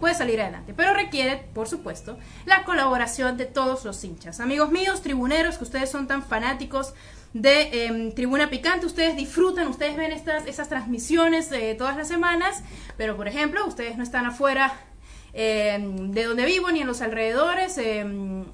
Puede 0.00 0.14
salir 0.14 0.40
adelante, 0.40 0.74
pero 0.76 0.94
requiere, 0.94 1.48
por 1.52 1.68
supuesto, 1.68 2.18
la 2.46 2.64
colaboración 2.64 3.36
de 3.36 3.46
todos 3.46 3.84
los 3.84 4.02
hinchas. 4.04 4.38
Amigos 4.38 4.70
míos, 4.70 5.02
tribuneros, 5.02 5.58
que 5.58 5.64
ustedes 5.64 5.90
son 5.90 6.06
tan 6.06 6.22
fanáticos 6.22 6.94
de 7.34 7.84
em, 7.86 8.12
Tribuna 8.12 8.50
Picante. 8.50 8.86
Ustedes 8.86 9.16
disfrutan, 9.16 9.68
ustedes 9.68 9.96
ven 9.96 10.12
estas, 10.12 10.46
esas 10.46 10.68
transmisiones 10.68 11.50
eh, 11.52 11.74
todas 11.76 11.96
las 11.96 12.08
semanas, 12.08 12.62
pero 12.96 13.16
por 13.16 13.28
ejemplo, 13.28 13.66
ustedes 13.66 13.96
no 13.96 14.02
están 14.02 14.26
afuera 14.26 14.72
em, 15.32 16.10
de 16.12 16.24
donde 16.24 16.44
vivo 16.44 16.70
ni 16.70 16.80
en 16.80 16.86
los 16.86 17.00
alrededores 17.00 17.78
em, 17.78 18.44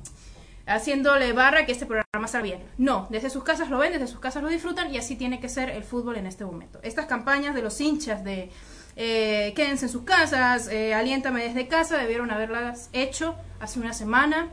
haciéndole 0.67 1.33
barra 1.33 1.67
que 1.67 1.73
este 1.73 1.87
programa 1.87 2.27
salga 2.27 2.45
bien. 2.45 2.63
No, 2.79 3.07
desde 3.11 3.31
sus 3.31 3.45
casas 3.45 3.71
lo 3.71 3.79
ven, 3.79 3.93
desde 3.93 4.07
sus 4.07 4.21
casas 4.21 4.43
lo 4.43 4.49
disfrutan 4.49 4.93
y 4.93 4.99
así 4.99 5.17
tiene 5.17 5.41
que 5.41 5.49
ser 5.49 5.71
el 5.71 5.85
fútbol 5.85 6.17
en 6.17 6.27
este 6.27 6.45
momento. 6.45 6.81
Estas 6.83 7.07
campañas 7.07 7.55
de 7.55 7.63
los 7.63 7.81
hinchas 7.81 8.25
de 8.25 8.51
eh, 8.97 9.53
quédense 9.57 9.87
en 9.87 9.93
sus 9.93 10.03
casas, 10.03 10.69
eh, 10.69 10.95
aliéntame 10.95 11.43
desde 11.43 11.67
casa, 11.67 11.99
debieron 11.99 12.31
haberlas 12.31 12.91
hecho 12.93 13.35
hace 13.61 13.81
una 13.81 13.93
semana, 13.93 14.49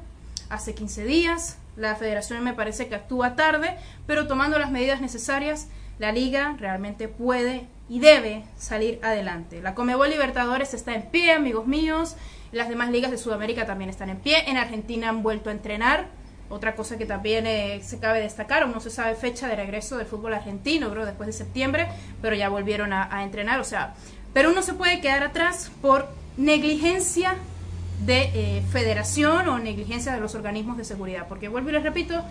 hace 0.50 0.74
15 0.74 1.06
días, 1.06 1.58
la 1.76 1.96
federación 1.96 2.44
me 2.44 2.54
parece 2.54 2.88
que 2.88 2.96
actúa 2.96 3.36
tarde, 3.36 3.78
pero 4.08 4.28
tomando 4.28 4.60
las 4.60 4.72
medidas 4.72 5.02
necesarias, 5.02 5.68
la 6.00 6.12
liga 6.12 6.56
realmente 6.60 7.08
puede 7.08 7.68
y 7.88 8.00
debe 8.00 8.46
salir 8.58 9.00
adelante. 9.04 9.62
La 9.62 9.76
Comebol 9.76 10.10
Libertadores 10.10 10.74
está 10.74 10.96
en 10.96 11.04
pie, 11.04 11.34
amigos 11.34 11.68
míos. 11.68 12.16
Las 12.52 12.70
demás 12.70 12.90
ligas 12.90 13.12
de 13.12 13.18
Sudamérica 13.18 13.66
también 13.66 13.90
están 13.90 14.10
en 14.10 14.18
pie. 14.18 14.50
En 14.50 14.58
Argentina 14.58 15.10
han 15.10 15.24
vuelto 15.24 15.50
a 15.50 15.54
entrenar. 15.54 16.08
Otra 16.50 16.76
cosa 16.76 16.98
que 16.98 17.06
también 17.06 17.48
eh, 17.48 17.82
se 17.82 18.00
cabe 18.00 18.20
destacar, 18.20 18.64
aún 18.64 18.74
no 18.74 18.82
se 18.82 18.90
sabe 18.90 19.16
fecha 19.16 19.48
de 19.48 19.56
regreso 19.56 19.98
del 19.98 20.06
fútbol 20.06 20.34
argentino, 20.34 20.90
creo 20.90 21.06
después 21.06 21.28
de 21.28 21.34
septiembre, 21.34 21.88
pero 22.22 22.36
ya 22.36 22.50
volvieron 22.50 22.92
a, 22.92 23.08
a 23.16 23.24
entrenar. 23.24 23.62
O 23.62 23.64
sea, 23.64 23.94
pero 24.34 24.52
uno 24.52 24.62
se 24.62 24.74
puede 24.74 25.00
quedar 25.00 25.24
atrás 25.24 25.72
por 25.82 26.10
negligencia 26.36 27.36
de 28.06 28.32
eh, 28.34 28.64
federación 28.72 29.48
o 29.48 29.60
negligencia 29.60 30.14
de 30.14 30.20
los 30.20 30.36
organismos 30.36 30.78
de 30.78 30.84
seguridad, 30.84 31.28
porque 31.28 31.48
vuelvo 31.48 31.70
y 31.70 31.74
les 31.74 31.84
repito, 31.84 32.24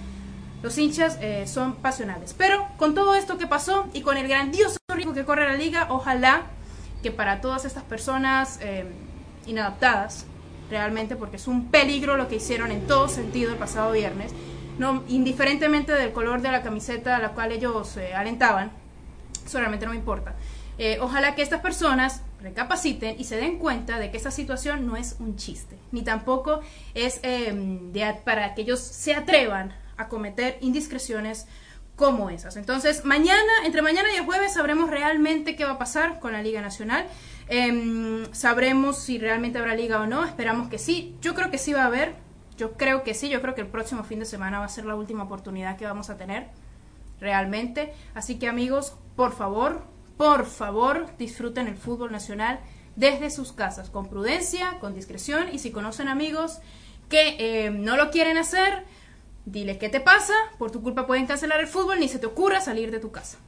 los 0.63 0.77
hinchas 0.77 1.19
eh, 1.21 1.47
son 1.47 1.77
pasionales. 1.77 2.35
Pero 2.37 2.67
con 2.77 2.95
todo 2.95 3.15
esto 3.15 3.39
que 3.39 3.47
pasó 3.47 3.87
y 3.95 4.03
con 4.03 4.17
el 4.17 4.29
grandioso 4.29 4.79
riesgo 4.89 5.15
que 5.15 5.25
corre 5.25 5.47
la 5.47 5.55
liga, 5.55 5.87
ojalá 5.91 6.43
que 7.03 7.11
para 7.11 7.41
todas 7.41 7.65
estas 7.65 7.85
personas 7.85 8.59
eh, 8.61 8.85
inadaptadas, 9.47 10.27
realmente, 10.71 11.17
porque 11.17 11.37
es 11.37 11.49
un 11.49 11.69
peligro 11.69 12.17
lo 12.17 12.29
que 12.29 12.37
hicieron 12.37 12.71
en 12.71 12.87
todo 12.87 13.09
sentido 13.09 13.53
el 13.53 13.59
pasado 13.59 13.93
viernes, 13.93 14.33
no, 14.79 15.03
indiferentemente 15.09 15.93
del 15.93 16.13
color 16.13 16.43
de 16.43 16.51
la 16.51 16.63
camiseta 16.63 17.17
a 17.17 17.19
la 17.19 17.31
cual 17.31 17.53
ellos 17.53 17.99
alentaban, 18.15 18.71
eso 19.45 19.59
realmente 19.59 19.85
no 19.85 19.93
me 19.93 19.99
importa. 19.99 20.35
ojalá 21.01 21.35
que 21.35 21.43
estas 21.43 21.61
personas 21.61 22.23
recapaciten 22.43 23.17
y 23.19 23.25
se 23.25 23.37
den 23.37 23.59
cuenta 23.59 23.99
de 23.99 24.11
que 24.11 24.17
esta 24.17 24.31
situación 24.31 24.87
no 24.87 24.97
es 24.97 25.17
un 25.19 25.37
chiste, 25.37 25.77
ni 25.93 26.03
tampoco 26.03 26.61
es 26.95 27.21
em, 27.23 27.93
para 28.25 28.55
que 28.55 28.63
ellos 28.63 28.81
se 28.81 29.15
atrevan 29.15 29.75
a 29.97 30.09
cometer 30.09 30.59
indiscreciones 30.61 31.47
como 32.01 32.31
esas. 32.31 32.57
Entonces, 32.57 33.05
mañana, 33.05 33.53
entre 33.67 33.83
mañana 33.83 34.09
y 34.11 34.17
el 34.17 34.25
jueves, 34.25 34.55
sabremos 34.55 34.89
realmente 34.89 35.55
qué 35.55 35.67
va 35.67 35.73
a 35.73 35.79
pasar 35.79 36.19
con 36.19 36.33
la 36.33 36.43
Liga 36.43 36.63
Nacional. 36.63 37.07
Em, 37.47 38.25
sabremos 38.33 38.99
si 38.99 39.19
realmente 39.19 39.59
habrá 39.59 39.75
liga 39.75 40.01
o 40.01 40.07
no. 40.07 40.25
Esperamos 40.25 40.71
que 40.71 40.79
sí. 40.79 41.15
Yo 41.21 41.35
creo 41.35 41.51
que 41.51 41.59
sí 41.59 41.75
va 41.75 41.83
a 41.83 41.87
haber. 41.87 42.15
Yo 42.57 42.73
creo 42.73 43.03
que 43.03 43.13
sí. 43.13 43.29
Yo 43.29 43.43
creo 43.43 43.55
que 43.55 43.61
el 43.61 43.67
próximo 43.67 44.03
fin 44.03 44.19
de 44.19 44.25
semana 44.25 44.61
va 44.61 44.65
a 44.65 44.69
ser 44.71 44.87
la 44.87 44.95
última 44.95 45.25
oportunidad 45.25 45.77
que 45.77 45.85
vamos 45.85 46.09
a 46.09 46.17
tener. 46.17 46.47
Realmente. 47.21 47.93
Así 48.15 48.39
que 48.39 48.49
amigos, 48.49 48.95
por 49.15 49.33
favor, 49.33 49.83
por 50.21 50.45
favor, 50.45 51.07
disfruten 51.17 51.67
el 51.67 51.79
fútbol 51.79 52.13
nacional 52.13 52.61
desde 52.95 53.31
sus 53.31 53.55
casas, 53.55 53.89
con 53.89 54.07
prudencia, 54.07 54.77
con 54.79 54.95
discreción. 54.95 55.49
Y 55.51 55.61
si 55.61 55.71
conocen 55.71 56.09
amigos 56.09 56.59
que 57.09 57.65
em, 57.65 57.83
no 57.83 57.97
lo 57.97 58.11
quieren 58.11 58.37
hacer, 58.37 58.85
Dile 59.47 59.79
qué 59.79 59.89
te 59.89 60.01
pasa, 60.01 60.35
por 60.59 60.71
tu 60.71 60.83
culpa 60.83 61.07
pueden 61.07 61.27
cancelar 61.27 61.61
el 61.61 61.67
fútbol, 61.67 61.99
ni 61.99 62.09
se 62.09 62.19
te 62.19 62.27
ocurra 62.27 62.61
salir 62.61 62.91
de 62.91 63.01
tu 63.01 63.11
casa. 63.11 63.39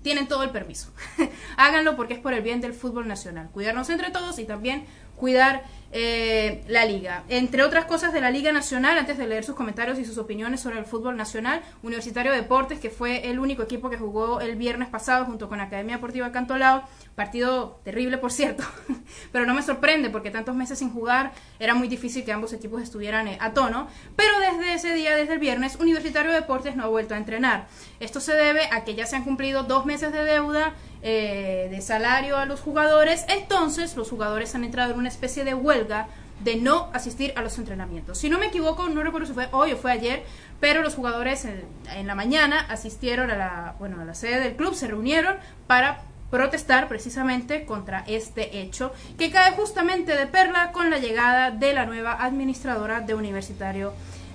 Tienen 0.00 0.26
todo 0.26 0.42
el 0.42 0.50
permiso. 0.50 0.90
Háganlo 1.58 1.96
porque 1.96 2.14
es 2.14 2.20
por 2.20 2.32
el 2.32 2.42
bien 2.42 2.62
del 2.62 2.72
fútbol 2.72 3.06
nacional. 3.06 3.50
Cuidarnos 3.52 3.90
entre 3.90 4.10
todos 4.10 4.38
y 4.38 4.46
también 4.46 4.86
cuidar 5.16 5.64
eh, 5.98 6.62
la 6.68 6.84
liga. 6.84 7.24
Entre 7.30 7.62
otras 7.62 7.86
cosas 7.86 8.12
de 8.12 8.20
la 8.20 8.30
Liga 8.30 8.52
Nacional, 8.52 8.98
antes 8.98 9.16
de 9.16 9.26
leer 9.26 9.44
sus 9.44 9.54
comentarios 9.54 9.98
y 9.98 10.04
sus 10.04 10.18
opiniones 10.18 10.60
sobre 10.60 10.78
el 10.78 10.84
fútbol 10.84 11.16
nacional, 11.16 11.62
Universitario 11.82 12.32
de 12.32 12.42
Deportes, 12.42 12.78
que 12.78 12.90
fue 12.90 13.30
el 13.30 13.38
único 13.38 13.62
equipo 13.62 13.88
que 13.88 13.96
jugó 13.96 14.42
el 14.42 14.56
viernes 14.56 14.88
pasado 14.90 15.24
junto 15.24 15.48
con 15.48 15.58
Academia 15.58 15.96
Deportiva 15.96 16.32
Cantolao, 16.32 16.82
partido 17.14 17.80
terrible 17.82 18.18
por 18.18 18.30
cierto, 18.30 18.62
pero 19.32 19.46
no 19.46 19.54
me 19.54 19.62
sorprende 19.62 20.10
porque 20.10 20.30
tantos 20.30 20.54
meses 20.54 20.80
sin 20.80 20.90
jugar 20.90 21.32
era 21.58 21.74
muy 21.74 21.88
difícil 21.88 22.26
que 22.26 22.32
ambos 22.32 22.52
equipos 22.52 22.82
estuvieran 22.82 23.26
eh, 23.28 23.38
a 23.40 23.54
tono, 23.54 23.88
pero 24.16 24.38
desde 24.38 24.74
ese 24.74 24.92
día, 24.92 25.16
desde 25.16 25.32
el 25.32 25.38
viernes, 25.38 25.76
Universitario 25.76 26.30
de 26.30 26.40
Deportes 26.40 26.76
no 26.76 26.84
ha 26.84 26.88
vuelto 26.88 27.14
a 27.14 27.16
entrenar. 27.16 27.68
Esto 28.00 28.20
se 28.20 28.34
debe 28.34 28.68
a 28.70 28.84
que 28.84 28.94
ya 28.94 29.06
se 29.06 29.16
han 29.16 29.24
cumplido 29.24 29.62
dos 29.62 29.86
meses 29.86 30.12
de 30.12 30.24
deuda 30.24 30.74
eh, 31.02 31.68
de 31.70 31.80
salario 31.80 32.36
a 32.36 32.46
los 32.46 32.60
jugadores, 32.60 33.24
entonces 33.28 33.96
los 33.96 34.10
jugadores 34.10 34.54
han 34.54 34.64
entrado 34.64 34.92
en 34.92 34.98
una 34.98 35.08
especie 35.08 35.44
de 35.44 35.54
huelga 35.54 36.08
de 36.40 36.56
no 36.56 36.90
asistir 36.92 37.32
a 37.36 37.42
los 37.42 37.58
entrenamientos. 37.58 38.18
Si 38.18 38.28
no 38.28 38.38
me 38.38 38.46
equivoco, 38.46 38.88
no 38.88 39.02
recuerdo 39.02 39.26
si 39.26 39.32
fue 39.32 39.48
hoy 39.52 39.72
o 39.72 39.76
fue 39.76 39.92
ayer, 39.92 40.24
pero 40.60 40.82
los 40.82 40.94
jugadores 40.94 41.44
en, 41.44 42.06
la 42.06 42.14
mañana 42.14 42.66
asistieron 42.68 43.30
a 43.30 43.36
la, 43.36 43.74
bueno, 43.78 44.00
a 44.00 44.04
la 44.04 44.14
sede 44.14 44.40
del 44.40 44.56
club, 44.56 44.74
se 44.74 44.88
reunieron 44.88 45.36
para 45.66 46.02
protestar 46.30 46.88
precisamente 46.88 47.64
contra 47.64 48.04
este 48.06 48.60
hecho 48.60 48.92
que 49.18 49.30
cae 49.30 49.52
justamente 49.52 50.16
de 50.16 50.26
perla 50.26 50.72
con 50.72 50.90
la 50.90 50.98
llegada 50.98 51.50
de 51.50 51.72
la 51.72 51.86
nueva 51.86 52.22
administradora 52.22 53.00
de 53.00 53.14
Universitario 53.14 53.92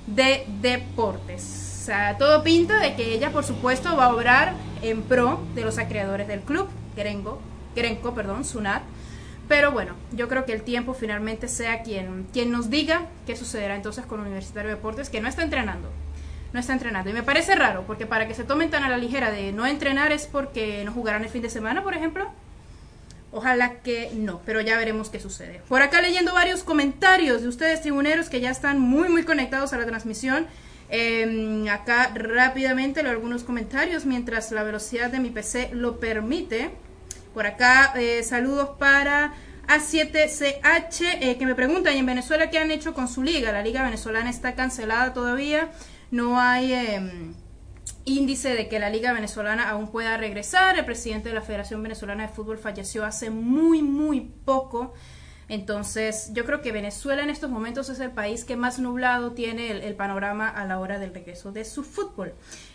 de 0.07 0.45
Deportes. 0.61 1.70
O 1.81 1.83
sea, 1.83 2.15
todo 2.19 2.43
pinta 2.43 2.79
de 2.79 2.93
que 2.93 3.11
ella, 3.11 3.31
por 3.31 3.43
supuesto, 3.43 3.97
va 3.97 4.05
a 4.05 4.13
obrar 4.13 4.53
en 4.83 5.01
pro 5.01 5.41
de 5.55 5.63
los 5.63 5.79
acreedores 5.79 6.27
del 6.27 6.41
club, 6.41 6.69
Grenco, 6.95 8.13
perdón, 8.13 8.45
Sunat. 8.45 8.83
Pero 9.47 9.71
bueno, 9.71 9.95
yo 10.11 10.27
creo 10.27 10.45
que 10.45 10.53
el 10.53 10.61
tiempo 10.61 10.93
finalmente 10.93 11.47
sea 11.47 11.81
quien, 11.81 12.27
quien 12.31 12.51
nos 12.51 12.69
diga 12.69 13.07
qué 13.25 13.35
sucederá 13.35 13.75
entonces 13.75 14.05
con 14.05 14.19
Universitario 14.19 14.69
de 14.69 14.75
Deportes, 14.75 15.09
que 15.09 15.21
no 15.21 15.27
está 15.27 15.41
entrenando. 15.41 15.89
No 16.53 16.59
está 16.59 16.73
entrenando. 16.73 17.09
Y 17.09 17.13
me 17.13 17.23
parece 17.23 17.55
raro, 17.55 17.83
porque 17.87 18.05
para 18.05 18.27
que 18.27 18.35
se 18.35 18.43
tomen 18.43 18.69
tan 18.69 18.83
a 18.83 18.89
la 18.89 18.97
ligera 18.97 19.31
de 19.31 19.51
no 19.51 19.65
entrenar 19.65 20.11
es 20.11 20.27
porque 20.27 20.83
no 20.85 20.91
jugarán 20.91 21.23
el 21.23 21.29
fin 21.29 21.41
de 21.41 21.49
semana, 21.49 21.81
por 21.81 21.95
ejemplo. 21.95 22.29
Ojalá 23.31 23.79
que 23.79 24.11
no, 24.13 24.39
pero 24.45 24.61
ya 24.61 24.77
veremos 24.77 25.09
qué 25.09 25.19
sucede. 25.19 25.63
Por 25.67 25.81
acá 25.81 25.99
leyendo 25.99 26.31
varios 26.31 26.61
comentarios 26.61 27.41
de 27.41 27.47
ustedes, 27.47 27.81
tribuneros, 27.81 28.29
que 28.29 28.39
ya 28.39 28.51
están 28.51 28.79
muy, 28.79 29.09
muy 29.09 29.23
conectados 29.23 29.73
a 29.73 29.79
la 29.79 29.87
transmisión. 29.87 30.45
Em, 30.93 31.69
acá 31.69 32.11
rápidamente 32.13 33.01
leo 33.01 33.13
algunos 33.13 33.45
comentarios 33.45 34.05
mientras 34.05 34.51
la 34.51 34.61
velocidad 34.63 35.09
de 35.09 35.19
mi 35.19 35.29
PC 35.29 35.69
lo 35.71 36.01
permite. 36.01 36.71
Por 37.33 37.47
acá 37.47 37.93
eh, 37.95 38.23
saludos 38.23 38.71
para 38.77 39.33
A7CH 39.69 41.19
eh, 41.21 41.37
que 41.37 41.45
me 41.45 41.55
preguntan, 41.55 41.95
¿y 41.95 41.99
en 41.99 42.05
Venezuela 42.05 42.49
qué 42.49 42.59
han 42.59 42.71
hecho 42.71 42.93
con 42.93 43.07
su 43.07 43.23
liga? 43.23 43.53
La 43.53 43.61
liga 43.61 43.83
venezolana 43.83 44.29
está 44.29 44.53
cancelada 44.53 45.13
todavía. 45.13 45.71
No 46.11 46.41
hay 46.41 46.73
em, 46.73 47.35
índice 48.03 48.49
de 48.53 48.67
que 48.67 48.77
la 48.77 48.89
liga 48.89 49.13
venezolana 49.13 49.69
aún 49.69 49.91
pueda 49.91 50.17
regresar. 50.17 50.77
El 50.77 50.83
presidente 50.83 51.29
de 51.29 51.35
la 51.35 51.41
Federación 51.41 51.81
Venezolana 51.81 52.27
de 52.27 52.33
Fútbol 52.33 52.57
falleció 52.57 53.05
hace 53.05 53.29
muy, 53.29 53.81
muy 53.81 54.19
poco. 54.43 54.93
Entonces, 55.51 56.31
yo 56.31 56.45
creo 56.45 56.61
que 56.61 56.71
Venezuela 56.71 57.21
en 57.21 57.29
estos 57.29 57.49
momentos 57.49 57.89
es 57.89 57.99
el 57.99 58.11
país 58.11 58.45
que 58.45 58.55
más 58.55 58.79
nublado 58.79 59.33
tiene 59.33 59.85
el, 59.85 59.95
panorama 59.95 60.47
a 60.47 60.63
la 60.63 60.79
hora 60.79 60.97
del 60.97 61.13
regreso 61.13 61.51
de 61.51 61.65
su 61.65 61.83
fútbol. 61.83 62.33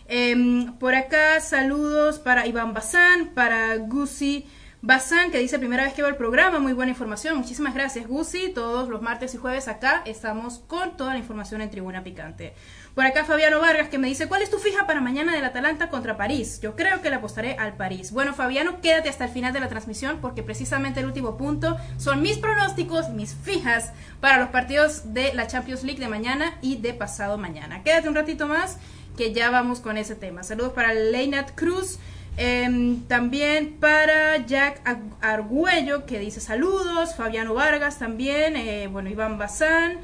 Em, 0.09 0.75
por 0.75 0.95
acá, 0.95 1.41
saludos 1.41 2.19
para 2.19 2.47
Iván 2.47 2.75
Bazán, 2.75 3.31
para 3.35 3.79
Gusi 3.79 4.45
Bazán, 4.83 5.31
que 5.31 5.39
dice 5.39 5.59
primera 5.59 5.85
vez 5.85 5.95
que 5.95 6.03
veo 6.03 6.11
el 6.11 6.19
programa, 6.19 6.59
muy 6.59 6.75
buena 6.75 6.91
información. 6.91 7.39
Muchísimas 7.39 7.73
gracias, 7.73 8.07
Gusi. 8.07 8.53
Todos 8.53 8.91
los 8.91 9.01
martes 9.01 9.33
y 9.33 9.39
jueves 9.39 9.69
acá 9.69 10.03
estamos 10.05 10.59
con 10.59 10.99
toda 10.99 11.15
la 11.15 11.19
información 11.19 11.63
en 11.63 11.71
Tribuna 11.71 12.05
Picante. 12.05 12.53
Por 12.97 13.05
acá 13.05 13.27
Fabiano 13.27 13.61
Vargas 13.61 13.91
que 13.91 13.99
me 13.99 14.09
dice, 14.09 14.27
¿cuál 14.27 14.41
es 14.41 14.49
tu 14.49 14.57
fija 14.57 14.87
para 14.87 15.03
mañana 15.03 15.35
del 15.35 15.45
Atalanta 15.45 15.91
contra 15.91 16.17
París? 16.17 16.61
Yo 16.63 16.77
creo 16.77 17.03
que 17.03 17.11
le 17.11 17.17
apostaré 17.17 17.55
al 17.59 17.77
París. 17.77 18.11
Bueno, 18.11 18.33
Fabiano, 18.33 18.81
quédate 18.81 19.11
hasta 19.11 19.27
el 19.27 19.31
final 19.31 19.53
de 19.53 19.61
la 19.61 19.69
transmisión 19.69 20.17
porque 20.23 20.43
precisamente 20.43 21.01
el 21.01 21.07
último 21.07 21.37
punto 21.37 21.77
son 21.99 22.23
mis 22.23 22.39
pronósticos, 22.39 23.11
mis 23.11 23.35
fijas 23.35 23.93
para 24.21 24.39
los 24.39 24.49
partidos 24.49 25.13
de 25.13 25.35
la 25.35 25.47
Champions 25.47 25.85
League 25.85 26.01
de 26.01 26.09
mañana 26.09 26.57
y 26.63 26.77
de 26.77 26.95
pasado 26.95 27.37
mañana. 27.37 27.83
Quédate 27.83 28.09
un 28.09 28.15
ratito 28.15 28.49
más 28.49 28.79
que 29.15 29.35
ya 29.35 29.51
vamos 29.51 29.81
con 29.81 29.99
ese 29.99 30.15
tema. 30.15 30.43
Saludos 30.43 30.73
para 30.73 30.95
Leinat 30.95 31.51
Cruz. 31.55 31.99
Em, 32.39 33.03
también 33.03 33.77
para 33.79 34.39
Jack 34.47 34.81
Argüello 35.21 36.07
que 36.07 36.19
dice 36.19 36.41
saludos, 36.41 37.15
Fabiano 37.15 37.53
Vargas 37.53 37.99
también, 37.99 38.57
eh, 38.57 38.89
bueno, 38.89 39.11
Iván 39.11 39.37
Bazán, 39.37 39.99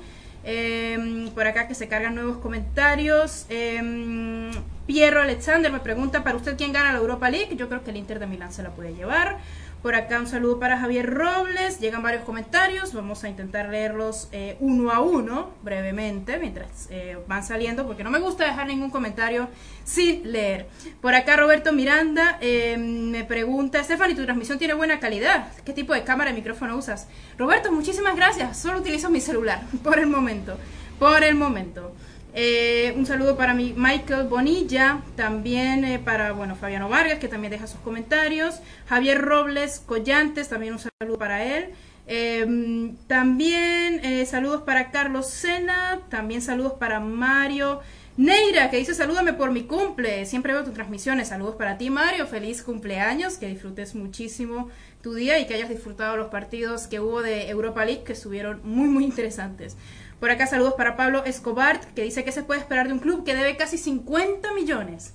Em, 0.44 1.28
por 1.30 1.46
acá 1.46 1.68
que 1.68 1.74
se 1.74 1.88
cargan 1.88 2.14
nuevos 2.14 2.38
comentarios. 2.38 3.46
Eh, 3.48 4.50
Piero 4.86 5.20
Alexander 5.20 5.70
me 5.70 5.80
pregunta, 5.80 6.24
¿para 6.24 6.36
usted 6.36 6.56
quién 6.56 6.72
gana 6.72 6.92
la 6.92 6.98
Europa 6.98 7.30
League? 7.30 7.54
Yo 7.56 7.68
creo 7.68 7.84
que 7.84 7.90
el 7.90 7.96
Inter 7.96 8.18
de 8.18 8.26
Milán 8.26 8.52
se 8.52 8.62
la 8.62 8.70
puede 8.70 8.94
llevar. 8.94 9.38
Por 9.82 9.96
acá 9.96 10.20
un 10.20 10.28
saludo 10.28 10.60
para 10.60 10.78
Javier 10.78 11.12
Robles. 11.12 11.80
Llegan 11.80 12.04
varios 12.04 12.22
comentarios. 12.22 12.94
Vamos 12.94 13.24
a 13.24 13.28
intentar 13.28 13.68
leerlos 13.68 14.28
eh, 14.30 14.56
uno 14.60 14.92
a 14.92 15.00
uno, 15.00 15.50
brevemente, 15.64 16.38
mientras 16.38 16.86
eh, 16.90 17.18
van 17.26 17.42
saliendo, 17.42 17.84
porque 17.84 18.04
no 18.04 18.10
me 18.10 18.20
gusta 18.20 18.44
dejar 18.44 18.68
ningún 18.68 18.90
comentario 18.90 19.48
sin 19.82 20.30
leer. 20.30 20.68
Por 21.00 21.16
acá 21.16 21.36
Roberto 21.36 21.72
Miranda 21.72 22.38
eh, 22.40 22.76
me 22.78 23.24
pregunta, 23.24 23.82
Stephanie, 23.82 24.14
¿tu 24.14 24.22
transmisión 24.22 24.56
tiene 24.56 24.74
buena 24.74 25.00
calidad? 25.00 25.48
¿Qué 25.64 25.72
tipo 25.72 25.94
de 25.94 26.04
cámara 26.04 26.30
y 26.30 26.34
micrófono 26.34 26.76
usas? 26.76 27.08
Roberto, 27.36 27.72
muchísimas 27.72 28.14
gracias. 28.14 28.56
Solo 28.58 28.78
utilizo 28.78 29.10
mi 29.10 29.20
celular, 29.20 29.62
por 29.82 29.98
el 29.98 30.06
momento. 30.06 30.58
Por 31.00 31.24
el 31.24 31.34
momento. 31.34 31.92
Eh, 32.34 32.94
un 32.96 33.04
saludo 33.04 33.36
para 33.36 33.52
mi 33.52 33.74
Michael 33.76 34.26
Bonilla, 34.26 35.02
también 35.16 35.84
eh, 35.84 35.98
para 35.98 36.32
bueno 36.32 36.56
Fabiano 36.56 36.88
Vargas, 36.88 37.18
que 37.18 37.28
también 37.28 37.50
deja 37.50 37.66
sus 37.66 37.80
comentarios. 37.80 38.60
Javier 38.86 39.20
Robles 39.20 39.82
Collantes, 39.84 40.48
también 40.48 40.74
un 40.74 40.78
saludo 40.78 41.18
para 41.18 41.44
él. 41.44 41.70
Eh, 42.06 42.94
también 43.06 44.26
saludos 44.26 44.62
para 44.62 44.90
Carlos 44.90 45.28
Sena, 45.28 46.00
también 46.08 46.42
saludos 46.42 46.72
para 46.72 47.00
Mario 47.00 47.80
Neira, 48.18 48.68
que 48.68 48.76
dice 48.76 48.94
salúdame 48.94 49.32
por 49.32 49.50
mi 49.52 49.62
cumple. 49.62 50.26
Siempre 50.26 50.52
veo 50.52 50.64
tus 50.64 50.74
transmisiones. 50.74 51.28
Saludos 51.28 51.56
para 51.56 51.78
ti, 51.78 51.88
Mario. 51.88 52.26
Feliz 52.26 52.62
cumpleaños. 52.62 53.38
Que 53.38 53.48
disfrutes 53.48 53.94
muchísimo 53.94 54.68
tu 55.02 55.14
día 55.14 55.38
y 55.38 55.46
que 55.46 55.54
hayas 55.54 55.70
disfrutado 55.70 56.16
los 56.18 56.28
partidos 56.28 56.86
que 56.86 57.00
hubo 57.00 57.22
de 57.22 57.48
Europa 57.48 57.84
League, 57.86 58.02
que 58.04 58.12
estuvieron 58.12 58.60
muy, 58.64 58.88
muy 58.88 59.04
interesantes. 59.04 59.76
Por 60.22 60.30
acá 60.30 60.46
saludos 60.46 60.74
para 60.74 60.94
Pablo 60.94 61.24
Escobar, 61.24 61.80
que 61.96 62.04
dice 62.04 62.22
que 62.22 62.30
se 62.30 62.44
puede 62.44 62.60
esperar 62.60 62.86
de 62.86 62.92
un 62.92 63.00
club 63.00 63.24
que 63.24 63.34
debe 63.34 63.56
casi 63.56 63.76
50 63.76 64.54
millones. 64.54 65.14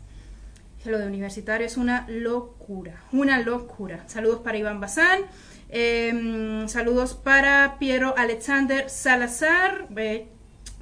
Lo 0.84 1.00
de 1.00 1.08
universitario 1.08 1.66
es 1.66 1.78
una 1.78 2.06
locura, 2.10 3.02
una 3.14 3.40
locura. 3.40 4.04
Saludos 4.08 4.42
para 4.42 4.58
Iván 4.58 4.82
Bazán. 4.82 5.22
Em, 5.70 6.68
saludos 6.68 7.14
para 7.14 7.78
Piero 7.80 8.16
Alexander 8.18 8.90
Salazar. 8.90 9.88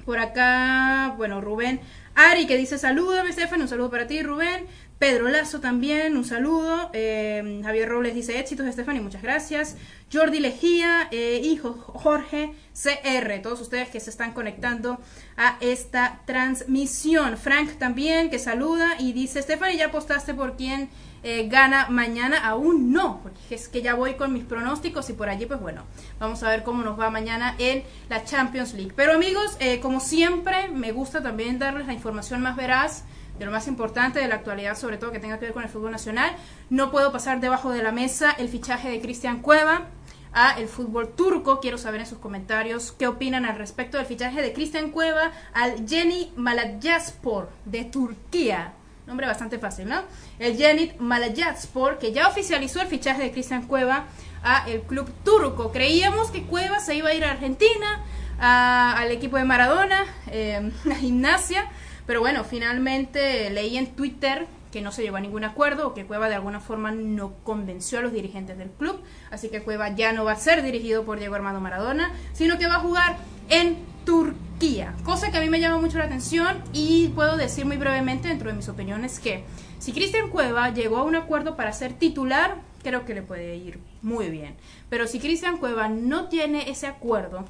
por 0.04 0.18
acá, 0.18 1.14
bueno, 1.16 1.40
Rubén 1.40 1.80
Ari 2.16 2.48
que 2.48 2.56
dice 2.56 2.78
salúdame, 2.78 3.32
Stefan. 3.32 3.60
Un 3.60 3.68
saludo 3.68 3.90
para 3.90 4.08
ti, 4.08 4.24
Rubén. 4.24 4.66
Pedro 4.98 5.28
Lazo 5.28 5.60
también, 5.60 6.16
un 6.16 6.24
saludo. 6.24 6.88
Eh, 6.94 7.60
Javier 7.62 7.88
Robles 7.88 8.14
dice 8.14 8.38
éxitos, 8.40 8.66
Estefany, 8.66 9.00
muchas 9.00 9.20
gracias. 9.20 9.76
Jordi 10.10 10.40
Lejía, 10.40 11.08
eh, 11.10 11.38
hijo 11.44 11.74
Jorge 11.74 12.54
CR, 12.72 13.42
todos 13.42 13.60
ustedes 13.60 13.90
que 13.90 14.00
se 14.00 14.08
están 14.08 14.32
conectando 14.32 14.98
a 15.36 15.58
esta 15.60 16.22
transmisión. 16.24 17.36
Frank 17.36 17.72
también, 17.78 18.30
que 18.30 18.38
saluda 18.38 18.94
y 18.98 19.12
dice, 19.12 19.42
Stephanie, 19.42 19.76
¿ya 19.76 19.86
apostaste 19.86 20.32
por 20.32 20.56
quién 20.56 20.88
eh, 21.22 21.46
gana 21.48 21.88
mañana? 21.90 22.38
Aún 22.38 22.90
no, 22.90 23.20
porque 23.22 23.54
es 23.54 23.68
que 23.68 23.82
ya 23.82 23.94
voy 23.94 24.14
con 24.14 24.32
mis 24.32 24.44
pronósticos 24.44 25.10
y 25.10 25.12
por 25.12 25.28
allí, 25.28 25.44
pues 25.44 25.60
bueno, 25.60 25.84
vamos 26.18 26.42
a 26.42 26.48
ver 26.48 26.62
cómo 26.62 26.82
nos 26.82 26.98
va 26.98 27.10
mañana 27.10 27.54
en 27.58 27.82
la 28.08 28.24
Champions 28.24 28.72
League. 28.72 28.94
Pero 28.96 29.12
amigos, 29.12 29.58
como 29.82 30.00
siempre, 30.00 30.68
me 30.68 30.92
gusta 30.92 31.22
también 31.22 31.58
darles 31.58 31.86
la 31.86 31.92
información 31.92 32.40
más 32.40 32.56
veraz 32.56 33.04
de 33.38 33.44
lo 33.44 33.50
más 33.50 33.68
importante 33.68 34.18
de 34.18 34.28
la 34.28 34.36
actualidad, 34.36 34.76
sobre 34.76 34.98
todo 34.98 35.12
que 35.12 35.18
tenga 35.18 35.38
que 35.38 35.46
ver 35.46 35.54
con 35.54 35.62
el 35.62 35.68
fútbol 35.68 35.90
nacional. 35.90 36.36
No 36.70 36.90
puedo 36.90 37.12
pasar 37.12 37.40
debajo 37.40 37.70
de 37.70 37.82
la 37.82 37.92
mesa 37.92 38.32
el 38.32 38.48
fichaje 38.48 38.90
de 38.90 39.00
Cristian 39.00 39.40
Cueva 39.40 39.86
a 40.32 40.58
el 40.58 40.68
fútbol 40.68 41.08
turco. 41.14 41.60
Quiero 41.60 41.78
saber 41.78 42.00
en 42.00 42.06
sus 42.06 42.18
comentarios 42.18 42.92
qué 42.92 43.06
opinan 43.06 43.44
al 43.44 43.56
respecto 43.56 43.96
del 43.98 44.06
fichaje 44.06 44.42
de 44.42 44.52
Cristian 44.52 44.90
Cueva 44.90 45.32
al 45.54 45.88
Jenny 45.88 46.32
Malatyaspor 46.36 47.50
de 47.64 47.84
Turquía. 47.84 48.72
Nombre 49.06 49.26
bastante 49.26 49.58
fácil, 49.60 49.88
¿no? 49.88 50.02
El 50.40 50.56
Zenit 50.56 50.98
Malatyaspor, 50.98 51.98
que 51.98 52.12
ya 52.12 52.26
oficializó 52.26 52.80
el 52.80 52.88
fichaje 52.88 53.22
de 53.22 53.30
Cristian 53.30 53.66
Cueva 53.66 54.06
a 54.42 54.68
el 54.68 54.82
club 54.82 55.08
turco. 55.24 55.70
Creíamos 55.70 56.32
que 56.32 56.42
Cueva 56.42 56.80
se 56.80 56.96
iba 56.96 57.10
a 57.10 57.14
ir 57.14 57.24
a 57.24 57.30
Argentina, 57.30 58.04
al 58.38 59.10
equipo 59.12 59.36
de 59.36 59.44
Maradona, 59.44 60.04
eh, 60.26 60.72
a 60.90 60.94
gimnasia, 60.96 61.70
pero 62.06 62.20
bueno, 62.20 62.44
finalmente 62.44 63.50
leí 63.50 63.76
en 63.76 63.88
Twitter 63.94 64.46
que 64.70 64.82
no 64.82 64.92
se 64.92 65.02
llegó 65.02 65.16
a 65.16 65.20
ningún 65.20 65.44
acuerdo 65.44 65.88
o 65.88 65.94
que 65.94 66.04
Cueva 66.04 66.28
de 66.28 66.34
alguna 66.34 66.60
forma 66.60 66.90
no 66.90 67.34
convenció 67.44 67.98
a 67.98 68.02
los 68.02 68.12
dirigentes 68.12 68.58
del 68.58 68.70
club, 68.70 69.00
así 69.30 69.48
que 69.48 69.62
Cueva 69.62 69.94
ya 69.94 70.12
no 70.12 70.24
va 70.24 70.32
a 70.32 70.36
ser 70.36 70.62
dirigido 70.62 71.04
por 71.04 71.18
Diego 71.18 71.34
Armando 71.34 71.60
Maradona, 71.60 72.12
sino 72.32 72.58
que 72.58 72.66
va 72.66 72.76
a 72.76 72.80
jugar 72.80 73.16
en 73.48 73.78
Turquía, 74.04 74.94
cosa 75.02 75.30
que 75.30 75.38
a 75.38 75.40
mí 75.40 75.48
me 75.48 75.60
llama 75.60 75.78
mucho 75.78 75.98
la 75.98 76.04
atención 76.04 76.62
y 76.72 77.08
puedo 77.08 77.36
decir 77.36 77.64
muy 77.64 77.76
brevemente 77.76 78.28
dentro 78.28 78.50
de 78.50 78.56
mis 78.56 78.68
opiniones 78.68 79.18
que 79.18 79.44
si 79.78 79.92
Cristian 79.92 80.30
Cueva 80.30 80.70
llegó 80.70 80.98
a 80.98 81.04
un 81.04 81.16
acuerdo 81.16 81.56
para 81.56 81.72
ser 81.72 81.94
titular, 81.94 82.56
creo 82.82 83.04
que 83.04 83.14
le 83.14 83.22
puede 83.22 83.56
ir 83.56 83.80
muy 84.02 84.30
bien, 84.30 84.56
pero 84.90 85.06
si 85.06 85.18
Cristian 85.20 85.58
Cueva 85.58 85.88
no 85.88 86.28
tiene 86.28 86.70
ese 86.70 86.86
acuerdo 86.86 87.46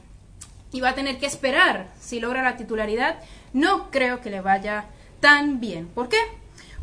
y 0.72 0.80
va 0.80 0.90
a 0.90 0.94
tener 0.94 1.18
que 1.18 1.26
esperar 1.26 1.90
si 2.00 2.20
logra 2.20 2.42
la 2.42 2.56
titularidad, 2.56 3.18
no 3.56 3.90
creo 3.90 4.20
que 4.20 4.28
le 4.28 4.42
vaya 4.42 4.84
tan 5.20 5.60
bien. 5.60 5.86
¿Por 5.86 6.10
qué? 6.10 6.18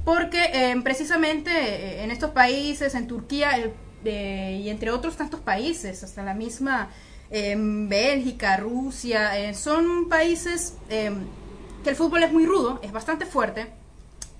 Porque 0.03 0.50
eh, 0.53 0.75
precisamente 0.84 1.51
eh, 1.51 2.03
en 2.03 2.10
estos 2.10 2.32
países, 2.32 2.96
en 2.96 3.08
Turquía 3.08 3.51
eh, 4.03 4.60
y 4.62 4.70
entre 4.70 4.89
otros 4.89 5.15
tantos 5.15 5.39
países, 5.39 6.03
hasta 6.03 6.24
la 6.24 6.34
misma 6.34 6.89
Bélgica, 7.30 8.58
Rusia, 8.58 9.56
son 9.56 10.08
países 10.08 10.75
que 10.88 11.89
el 11.89 11.96
fútbol 11.96 12.22
es 12.22 12.32
muy 12.32 12.46
rudo, 12.46 12.80
es 12.84 12.92
bastante 12.92 13.25
fuerte. 13.25 13.74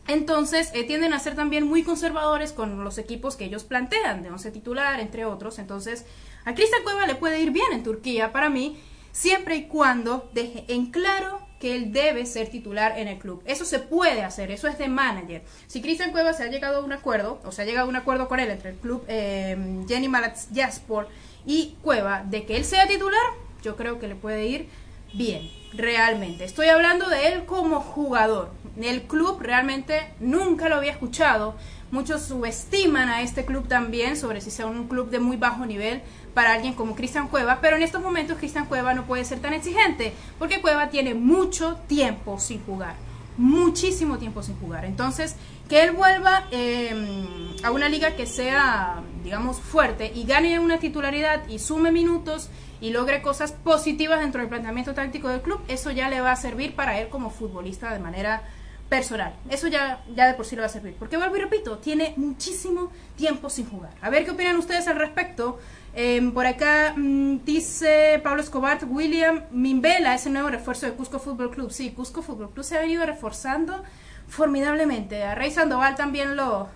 Entonces 0.08 0.72
tienden 0.72 1.12
a 1.12 1.18
ser 1.18 1.34
también 1.34 1.66
muy 1.66 1.82
conservadores 1.82 2.52
con 2.52 2.84
los 2.84 3.00
equipos 3.00 3.36
que 3.36 3.46
ellos 3.46 3.63
plantean, 3.63 4.22
de 4.22 4.30
once 4.30 4.52
titular, 4.52 5.00
entre 5.00 5.25
otros. 5.25 5.58
Entonces, 5.58 6.06
a 6.46 6.54
Cristian 6.54 6.84
Cueva 6.84 7.08
le 7.08 7.16
puede 7.16 7.42
ir 7.42 7.50
bien 7.50 7.74
en 7.74 7.82
Turquía 7.82 8.32
para 8.32 8.52
mí, 8.52 8.80
siempre 9.12 9.56
y 9.56 9.63
cuando 9.63 10.30
deje 10.32 10.66
en 10.68 10.92
claro 10.92 11.43
que 11.63 11.77
él 11.77 11.93
debe 11.93 12.25
ser 12.25 12.50
titular 12.50 13.00
en 13.00 13.08
el 13.08 13.17
club. 13.17 13.41
Eso 13.46 13.63
se 13.63 13.79
puede 13.79 14.22
hacer, 14.22 14.51
eso 14.51 14.67
es 14.67 14.77
de 14.77 14.89
manager. 14.89 15.43
Si 15.67 15.82
Cristian 15.82 16.12
Cueva 16.12 16.34
se 16.34 16.43
ha 16.43 16.48
llegado 16.48 16.82
a 16.82 16.84
un 16.84 16.91
acuerdo, 16.91 17.39
o 17.46 17.53
se 17.53 17.62
ha 17.62 17.65
llegado 17.65 17.86
a 17.86 17.89
un 17.89 17.96
acuerdo 17.96 18.27
con 18.27 18.41
él 18.41 18.51
entre 18.51 18.72
el 18.72 18.75
club 18.75 19.05
eh, 19.08 19.55
Jenny 19.88 20.12
Jaspor 20.53 21.08
y 21.46 21.77
Cueva 21.82 22.25
de 22.29 22.43
que 22.43 22.58
él 22.58 22.65
sea 22.65 22.86
titular, 22.86 23.24
yo 23.62 23.77
creo 23.77 23.98
que 23.98 24.10
le 24.10 24.15
puede 24.15 24.46
ir 24.46 24.67
bien, 25.13 25.50
realmente. 25.72 26.43
Estoy 26.43 26.67
hablando 26.67 27.08
de 27.08 27.29
él 27.29 27.46
como 27.46 27.79
jugador. 27.79 28.51
El 28.75 29.03
club 29.03 29.39
realmente 29.39 30.12
nunca 30.20 30.67
lo 30.67 30.75
había 30.75 30.91
escuchado. 30.91 31.55
Muchos 31.91 32.24
subestiman 32.24 33.08
a 33.08 33.22
este 33.22 33.46
club 33.46 33.70
también 33.70 34.17
sobre 34.17 34.41
si 34.41 34.51
sea 34.51 34.65
un 34.65 34.89
club 34.89 35.10
de 35.10 35.20
muy 35.20 35.38
bajo 35.38 35.65
nivel 35.65 36.01
para 36.34 36.54
alguien 36.54 36.74
como 36.74 36.96
Cristian 36.96 37.28
Cueva, 37.28 37.60
pero 37.62 37.75
en 37.75 37.84
estos 37.84 38.02
momentos 38.02 38.38
Cristian 38.38 38.66
Cueva 38.66 38.94
no 38.94 39.06
puede 39.06 39.25
ser 39.25 39.40
tan 39.40 39.54
exigente 39.54 40.13
porque 40.40 40.62
Cueva 40.62 40.90
tiene 40.90 41.13
mucho 41.13 41.78
tiempo 41.88 42.40
sin 42.40 42.63
jugar, 42.66 42.96
muchísimo 43.38 44.18
tiempo 44.18 44.44
sin 44.44 44.60
jugar. 44.60 44.86
Entonces, 44.86 45.36
que 45.69 45.84
él 45.84 45.91
vuelva 45.91 46.46
em, 46.52 47.28
a 47.63 47.72
una 47.72 47.89
liga 47.89 48.15
que 48.15 48.26
sea, 48.26 49.02
digamos, 49.24 49.60
fuerte 49.60 50.12
y 50.13 50.24
gane 50.26 50.60
una 50.60 50.80
titularidad 50.80 51.48
y 51.48 51.60
sume 51.60 51.91
minutos 51.91 52.50
y 52.82 52.89
logre 52.89 53.22
cosas 53.22 53.54
positivas 53.54 54.19
dentro 54.19 54.41
del 54.41 54.50
planteamiento 54.50 54.93
táctico 54.93 55.30
del 55.30 55.41
club, 55.41 55.62
eso 55.67 55.91
ya 55.91 56.10
le 56.10 56.19
va 56.19 56.34
a 56.34 56.36
servir 56.36 56.76
para 56.76 57.00
él 57.00 57.08
como 57.08 57.30
futbolista 57.30 57.93
de 57.93 58.00
manera 58.00 58.43
personal. 58.89 59.34
Eso 59.50 59.67
ya, 59.67 60.04
ya 60.13 60.28
de 60.28 60.34
por 60.34 60.46
sí 60.46 60.56
le 60.56 60.62
va 60.62 60.67
a 60.67 60.69
servir. 60.69 60.93
Porque 61.00 61.17
vuelvo 61.17 61.38
y 61.38 61.39
repito, 61.39 61.78
tiene 61.78 62.13
muchísimo 62.17 62.91
tiempo 63.15 63.50
sin 63.50 63.69
jugar. 63.69 63.91
A 64.02 64.10
ver 64.10 64.26
qué 64.26 64.32
opinan 64.32 64.58
ustedes 64.58 64.88
al 64.88 64.98
respecto. 64.98 65.60
Em, 65.95 66.32
por 66.32 66.47
acá 66.47 66.95
mm, 66.97 67.43
dice 67.45 68.19
Pablo 68.23 68.41
Escobar, 68.41 68.79
William 68.88 69.43
Mimbela 69.51 70.15
ese 70.15 70.32
nuevo 70.32 70.49
refuerzo 70.49 70.88
de 70.88 70.93
Cusco 70.93 71.19
Fútbol 71.19 71.51
Club. 71.51 71.71
Sí, 71.71 71.91
Cusco 71.91 72.23
Fútbol 72.23 72.51
Club 72.51 72.65
se 72.65 72.77
ha 72.77 72.82
venido 72.82 73.06
reforzando 73.06 73.84
formidablemente. 74.27 75.23
A 75.23 75.36
Rey 75.36 75.51
Sandoval 75.51 75.95
también 75.95 76.36
lo, 76.36 76.67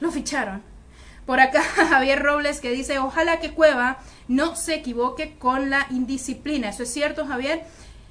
lo 0.00 0.10
ficharon. 0.10 0.62
Por 1.26 1.40
acá 1.40 1.62
Javier 1.90 2.22
Robles 2.22 2.60
que 2.60 2.70
dice, 2.70 2.98
ojalá 2.98 3.38
que 3.38 3.52
Cueva 3.52 3.98
no 4.28 4.56
se 4.56 4.74
equivoque 4.74 5.36
con 5.38 5.68
la 5.68 5.86
indisciplina. 5.90 6.70
Eso 6.70 6.84
es 6.84 6.92
cierto, 6.92 7.26
Javier. 7.26 7.64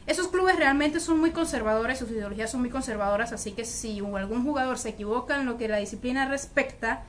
Esos 0.05 0.27
clubes 0.27 0.57
realmente 0.57 0.99
son 0.99 1.19
muy 1.19 1.31
conservadores, 1.31 1.97
sus 1.97 2.11
ideologías 2.11 2.51
son 2.51 2.59
muy 2.59 2.69
conservadoras, 2.69 3.31
así 3.31 3.53
que 3.53 3.63
si 3.63 3.99
algún 3.99 4.43
jugador 4.43 4.77
se 4.77 4.89
equivoca 4.89 5.39
en 5.39 5.45
lo 5.45 5.57
que 5.57 5.69
la 5.69 5.77
disciplina 5.77 6.27
respecta, 6.27 7.03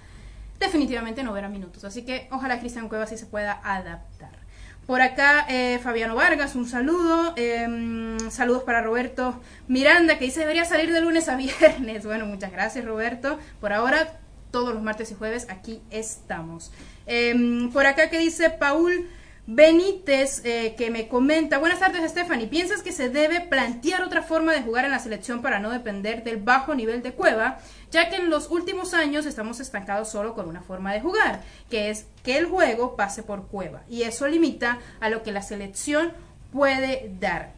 definitivamente 0.59 1.23
no 1.23 1.33
verá 1.33 1.49
minutos. 1.49 1.85
Así 1.85 2.03
que 2.03 2.29
ojalá 2.31 2.59
Cristian 2.61 2.89
Cuevas 2.89 3.11
sí 3.11 3.19
se 3.19 3.27
pueda 3.27 3.61
adaptar. 3.63 4.45
Por 4.87 5.01
acá, 5.01 5.47
eh, 5.49 5.79
Fabiano 5.83 6.15
Vargas, 6.15 6.55
un 6.55 6.69
saludo. 6.69 7.33
Em, 7.37 8.19
saludos 8.31 8.65
para 8.65 8.83
Roberto 8.83 9.41
Miranda, 9.67 10.19
que 10.19 10.27
dice 10.27 10.41
debería 10.41 10.67
salir 10.67 10.93
de 10.93 11.01
lunes 11.01 11.29
a 11.29 11.37
viernes. 11.39 12.05
Bueno, 12.05 12.27
muchas 12.27 12.53
gracias, 12.53 12.85
Roberto. 12.85 13.39
Por 13.61 13.73
ahora, 13.73 14.19
todos 14.51 14.75
los 14.75 14.83
martes 14.83 15.11
y 15.11 15.15
jueves 15.15 15.47
aquí 15.49 15.81
estamos. 15.91 16.71
Em, 17.07 17.73
por 17.73 17.87
acá, 17.87 18.11
que 18.11 18.19
dice 18.19 18.51
Paul 18.51 19.09
Benítez, 19.47 20.41
eh, 20.47 20.75
que 20.75 20.91
me 20.91 21.07
comenta, 21.07 21.59
buenas 21.59 21.79
tardes 21.79 22.11
Stephanie, 22.11 22.47
¿piensas 22.47 22.83
que 22.83 22.93
se 22.93 23.11
debe 23.11 23.43
plantear 23.43 24.03
otra 24.03 24.23
forma 24.23 24.55
de 24.55 24.63
jugar 24.63 24.87
en 24.87 24.91
la 24.91 24.99
selección 24.99 25.43
para 25.43 25.59
no 25.59 25.71
depender 25.71 26.25
del 26.25 26.39
bajo 26.39 26.75
nivel 26.75 27.03
de 27.03 27.13
Cueva? 27.13 27.59
Ya 27.91 28.09
que 28.09 28.17
en 28.17 28.31
los 28.31 28.51
últimos 28.51 28.95
años 28.95 29.27
estamos 29.27 29.61
estancados 29.61 30.09
solo 30.09 30.35
con 30.35 30.49
una 30.49 30.63
forma 30.63 30.95
de 30.95 31.03
jugar, 31.03 31.43
que 31.69 31.91
es 31.91 32.07
que 32.23 32.39
el 32.39 32.47
juego 32.47 32.97
pase 32.97 33.23
por 33.23 33.47
Cueva, 33.49 33.83
y 33.87 34.05
eso 34.05 34.27
limita 34.27 34.79
a 34.99 35.11
lo 35.11 35.23
que 35.23 35.33
la 35.33 35.43
selección 35.43 36.13
puede 36.51 37.13
dar. 37.21 37.53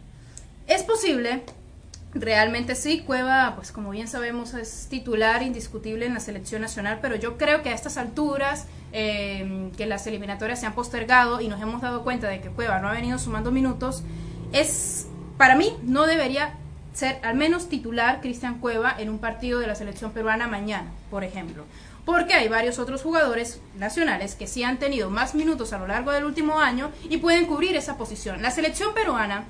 Es 0.66 0.82
posible, 0.82 1.44
realmente 2.14 2.74
sí, 2.74 3.00
Cueva, 3.00 3.54
pues 3.56 3.72
como 3.72 3.90
bien 3.90 4.08
sabemos, 4.08 4.54
es 4.54 4.86
titular 4.88 5.42
indiscutible 5.42 6.06
en 6.06 6.14
la 6.14 6.20
selección 6.20 6.62
nacional, 6.62 6.98
pero 7.02 7.16
yo 7.16 7.36
creo 7.36 7.62
que 7.62 7.70
a 7.70 7.74
estas 7.74 7.96
alturas 7.96 8.66
Em, 8.98 9.72
que 9.72 9.84
las 9.84 10.06
eliminatorias 10.06 10.60
se 10.60 10.64
han 10.64 10.74
postergado 10.74 11.42
y 11.42 11.48
nos 11.48 11.60
hemos 11.60 11.82
dado 11.82 12.02
cuenta 12.02 12.28
de 12.28 12.40
que 12.40 12.48
Cueva 12.48 12.78
no 12.78 12.88
ha 12.88 12.92
venido 12.92 13.18
sumando 13.18 13.50
minutos, 13.50 14.02
es 14.52 15.06
para 15.36 15.54
mí 15.54 15.76
no 15.82 16.06
debería 16.06 16.54
ser 16.94 17.18
al 17.22 17.34
menos 17.34 17.68
titular 17.68 18.22
Cristian 18.22 18.58
Cueva 18.58 18.94
en 18.96 19.10
un 19.10 19.18
partido 19.18 19.60
de 19.60 19.66
la 19.66 19.74
selección 19.74 20.12
peruana 20.12 20.46
mañana, 20.46 20.88
por 21.10 21.24
ejemplo. 21.24 21.64
Porque 22.06 22.32
hay 22.32 22.48
varios 22.48 22.78
otros 22.78 23.02
jugadores 23.02 23.60
nacionales 23.76 24.34
que 24.34 24.46
sí 24.46 24.62
han 24.62 24.78
tenido 24.78 25.10
más 25.10 25.34
minutos 25.34 25.74
a 25.74 25.78
lo 25.78 25.88
largo 25.88 26.12
del 26.12 26.24
último 26.24 26.58
año 26.60 26.90
y 27.10 27.18
pueden 27.18 27.44
cubrir 27.44 27.76
esa 27.76 27.98
posición. 27.98 28.40
La 28.40 28.50
selección 28.50 28.94
peruana, 28.94 29.44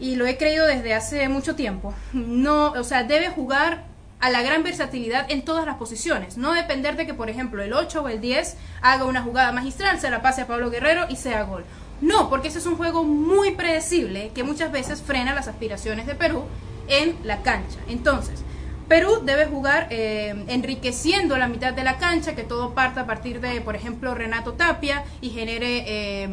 y 0.00 0.16
lo 0.16 0.26
he 0.26 0.36
creído 0.36 0.66
desde 0.66 0.94
hace 0.94 1.28
mucho 1.28 1.54
tiempo, 1.54 1.94
no, 2.12 2.72
o 2.72 2.84
sea, 2.84 3.04
debe 3.04 3.28
jugar 3.28 3.84
a 4.20 4.30
la 4.30 4.42
gran 4.42 4.62
versatilidad 4.62 5.26
en 5.30 5.42
todas 5.42 5.64
las 5.64 5.76
posiciones. 5.76 6.36
No 6.36 6.52
depender 6.52 6.96
de 6.96 7.06
que, 7.06 7.14
por 7.14 7.30
ejemplo, 7.30 7.62
el 7.62 7.72
8 7.72 8.02
o 8.02 8.08
el 8.08 8.20
10 8.20 8.56
haga 8.82 9.04
una 9.04 9.22
jugada 9.22 9.52
magistral, 9.52 10.00
se 10.00 10.10
la 10.10 10.22
pase 10.22 10.42
a 10.42 10.46
Pablo 10.46 10.70
Guerrero 10.70 11.06
y 11.08 11.16
sea 11.16 11.44
gol. 11.44 11.64
No, 12.00 12.28
porque 12.28 12.48
ese 12.48 12.58
es 12.58 12.66
un 12.66 12.76
juego 12.76 13.04
muy 13.04 13.52
predecible 13.52 14.30
que 14.34 14.44
muchas 14.44 14.72
veces 14.72 15.02
frena 15.02 15.34
las 15.34 15.48
aspiraciones 15.48 16.06
de 16.06 16.14
Perú 16.14 16.44
en 16.88 17.16
la 17.22 17.42
cancha. 17.42 17.78
Entonces, 17.88 18.42
Perú 18.88 19.20
debe 19.24 19.46
jugar 19.46 19.88
eh, 19.90 20.44
enriqueciendo 20.48 21.36
la 21.36 21.48
mitad 21.48 21.72
de 21.72 21.84
la 21.84 21.98
cancha, 21.98 22.34
que 22.34 22.42
todo 22.42 22.74
parta 22.74 23.02
a 23.02 23.06
partir 23.06 23.40
de, 23.40 23.60
por 23.60 23.76
ejemplo, 23.76 24.14
Renato 24.14 24.54
Tapia 24.54 25.04
y 25.20 25.30
genere... 25.30 25.84
Eh, 25.86 26.28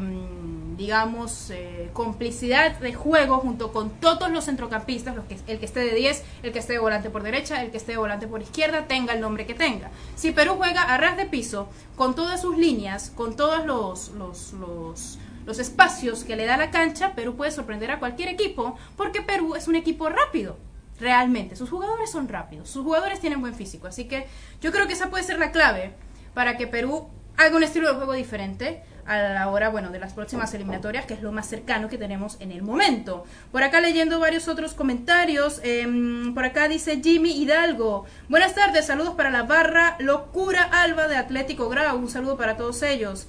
digamos, 0.78 1.50
eh, 1.52 1.90
complicidad 1.94 2.80
de 2.80 2.94
juego 2.94 3.40
junto 3.40 3.72
con 3.72 3.90
todos 3.90 4.30
los 4.32 4.46
centrocampistas, 4.46 5.16
los 5.16 5.26
que, 5.26 5.38
el 5.48 5.60
que 5.60 5.66
esté 5.66 5.82
de 5.82 5.94
10, 5.94 6.24
el 6.44 6.52
que 6.52 6.60
esté 6.60 6.74
de 6.74 6.80
volante 6.80 7.10
por 7.10 7.24
derecha, 7.24 7.62
el 7.62 7.72
que 7.72 7.78
esté 7.78 7.94
de 7.94 7.98
volante 7.98 8.28
por 8.28 8.42
izquierda, 8.42 8.88
tenga 8.88 9.14
el 9.14 9.22
nombre 9.22 9.46
que 9.46 9.54
tenga. 9.54 9.92
Si 10.16 10.32
Perú 10.32 10.56
juega 10.58 10.84
a 10.84 10.98
ras 10.98 11.18
de 11.18 11.26
piso, 11.26 11.70
con 11.96 12.16
todas 12.16 12.42
sus 12.42 12.58
líneas, 12.58 13.12
con 13.16 13.36
todos 13.36 13.66
los, 13.66 14.10
los, 14.10 14.54
los, 14.54 15.18
los 15.46 15.60
espacios 15.60 16.24
que 16.24 16.36
le 16.36 16.46
da 16.46 16.58
la 16.58 16.72
cancha, 16.72 17.14
Perú 17.16 17.36
puede 17.36 17.52
sorprender 17.52 17.92
a 17.92 18.00
cualquier 18.00 18.30
equipo, 18.30 18.78
porque 18.98 19.22
Perú 19.22 19.56
es 19.56 19.68
un 19.68 19.76
equipo 19.76 20.10
rápido. 20.10 20.58
Realmente, 21.00 21.58
sus 21.58 21.70
jugadores 21.70 22.10
son 22.10 22.30
rápidos, 22.30 22.70
sus 22.70 22.84
jugadores 22.84 23.20
tienen 23.20 23.42
buen 23.42 23.54
físico, 23.54 23.88
así 23.88 24.06
que 24.06 24.28
yo 24.62 24.72
creo 24.72 24.88
que 24.88 24.94
esa 24.94 25.10
puede 25.10 25.26
ser 25.26 25.40
la 25.40 25.52
clave 25.52 25.94
para 26.34 26.56
que 26.56 26.68
Perú 26.68 27.10
haga 27.38 27.58
un 27.58 27.64
estilo 27.64 27.90
de 27.90 27.96
juego 27.96 28.14
diferente, 28.14 28.84
a 29.06 29.18
la 29.18 29.50
hora, 29.50 29.70
bueno, 29.70 29.92
de 29.92 30.00
las 30.00 30.14
próximas 30.14 30.54
eliminatorias, 30.54 31.06
que 31.06 31.14
es 31.14 31.22
lo 31.22 31.32
más 31.32 31.48
cercano 31.48 31.90
que 31.90 31.98
tenemos 31.98 32.38
en 32.40 32.52
el 32.52 32.62
momento. 32.62 33.26
Por 33.52 33.64
acá 33.64 33.80
leyendo 33.80 34.20
varios 34.20 34.48
otros 34.48 34.74
comentarios, 34.74 35.60
em, 35.64 36.34
por 36.34 36.46
acá 36.46 36.68
dice 36.68 37.02
Jimmy 37.04 37.32
Hidalgo, 37.32 38.06
buenas 38.30 38.56
tardes, 38.56 38.86
saludos 38.86 39.14
para 39.16 39.30
la 39.30 39.44
barra 39.44 39.96
Locura 40.00 40.64
Alba 40.64 41.08
de 41.08 41.18
Atlético 41.18 41.70
Grau, 41.70 41.98
un 41.98 42.10
saludo 42.10 42.38
para 42.38 42.58
todos 42.58 42.82
ellos. 42.82 43.28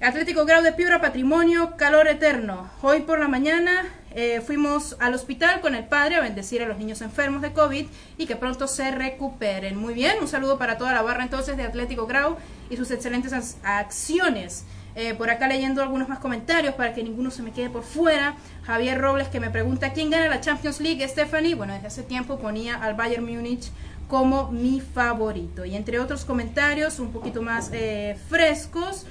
Atlético 0.00 0.44
Grau 0.44 0.62
de 0.62 0.72
Piura, 0.72 1.00
Patrimonio, 1.00 1.74
Calor 1.78 2.06
Eterno. 2.06 2.70
Hoy 2.82 3.00
por 3.00 3.18
la 3.18 3.28
mañana 3.28 3.86
eh, 4.14 4.42
fuimos 4.42 4.94
al 5.00 5.14
hospital 5.14 5.62
con 5.62 5.74
el 5.74 5.84
padre 5.84 6.16
a 6.16 6.20
bendecir 6.20 6.62
a 6.62 6.66
los 6.66 6.76
niños 6.76 7.00
enfermos 7.00 7.40
de 7.40 7.54
COVID 7.54 7.86
y 8.18 8.26
que 8.26 8.36
pronto 8.36 8.68
se 8.68 8.90
recuperen. 8.90 9.76
Muy 9.76 9.94
bien, 9.94 10.16
un 10.20 10.28
saludo 10.28 10.58
para 10.58 10.76
toda 10.76 10.92
la 10.92 11.00
barra 11.00 11.22
entonces 11.22 11.56
de 11.56 11.62
Atlético 11.62 12.06
Grau 12.06 12.36
y 12.68 12.76
sus 12.76 12.90
excelentes 12.90 13.56
acciones. 13.62 14.64
Eh, 14.98 15.14
por 15.14 15.28
acá 15.28 15.46
leyendo 15.46 15.82
algunos 15.82 16.08
más 16.08 16.20
comentarios 16.20 16.74
para 16.74 16.94
que 16.94 17.02
ninguno 17.04 17.30
se 17.30 17.42
me 17.42 17.52
quede 17.52 17.68
por 17.68 17.82
fuera. 17.82 18.34
Javier 18.64 18.98
Robles 18.98 19.28
que 19.28 19.40
me 19.40 19.50
pregunta 19.50 19.92
quién 19.92 20.08
gana 20.08 20.26
la 20.28 20.40
Champions 20.40 20.80
League, 20.80 21.06
Stephanie. 21.06 21.54
Bueno, 21.54 21.74
desde 21.74 21.88
hace 21.88 22.02
tiempo 22.02 22.38
ponía 22.38 22.76
al 22.76 22.94
Bayern 22.94 23.24
Múnich 23.24 23.70
como 24.08 24.50
mi 24.50 24.80
favorito. 24.80 25.66
Y 25.66 25.76
entre 25.76 26.00
otros 26.00 26.24
comentarios 26.24 26.98
un 26.98 27.12
poquito 27.12 27.42
más 27.42 27.68
eh, 27.74 28.16
frescos. 28.30 29.04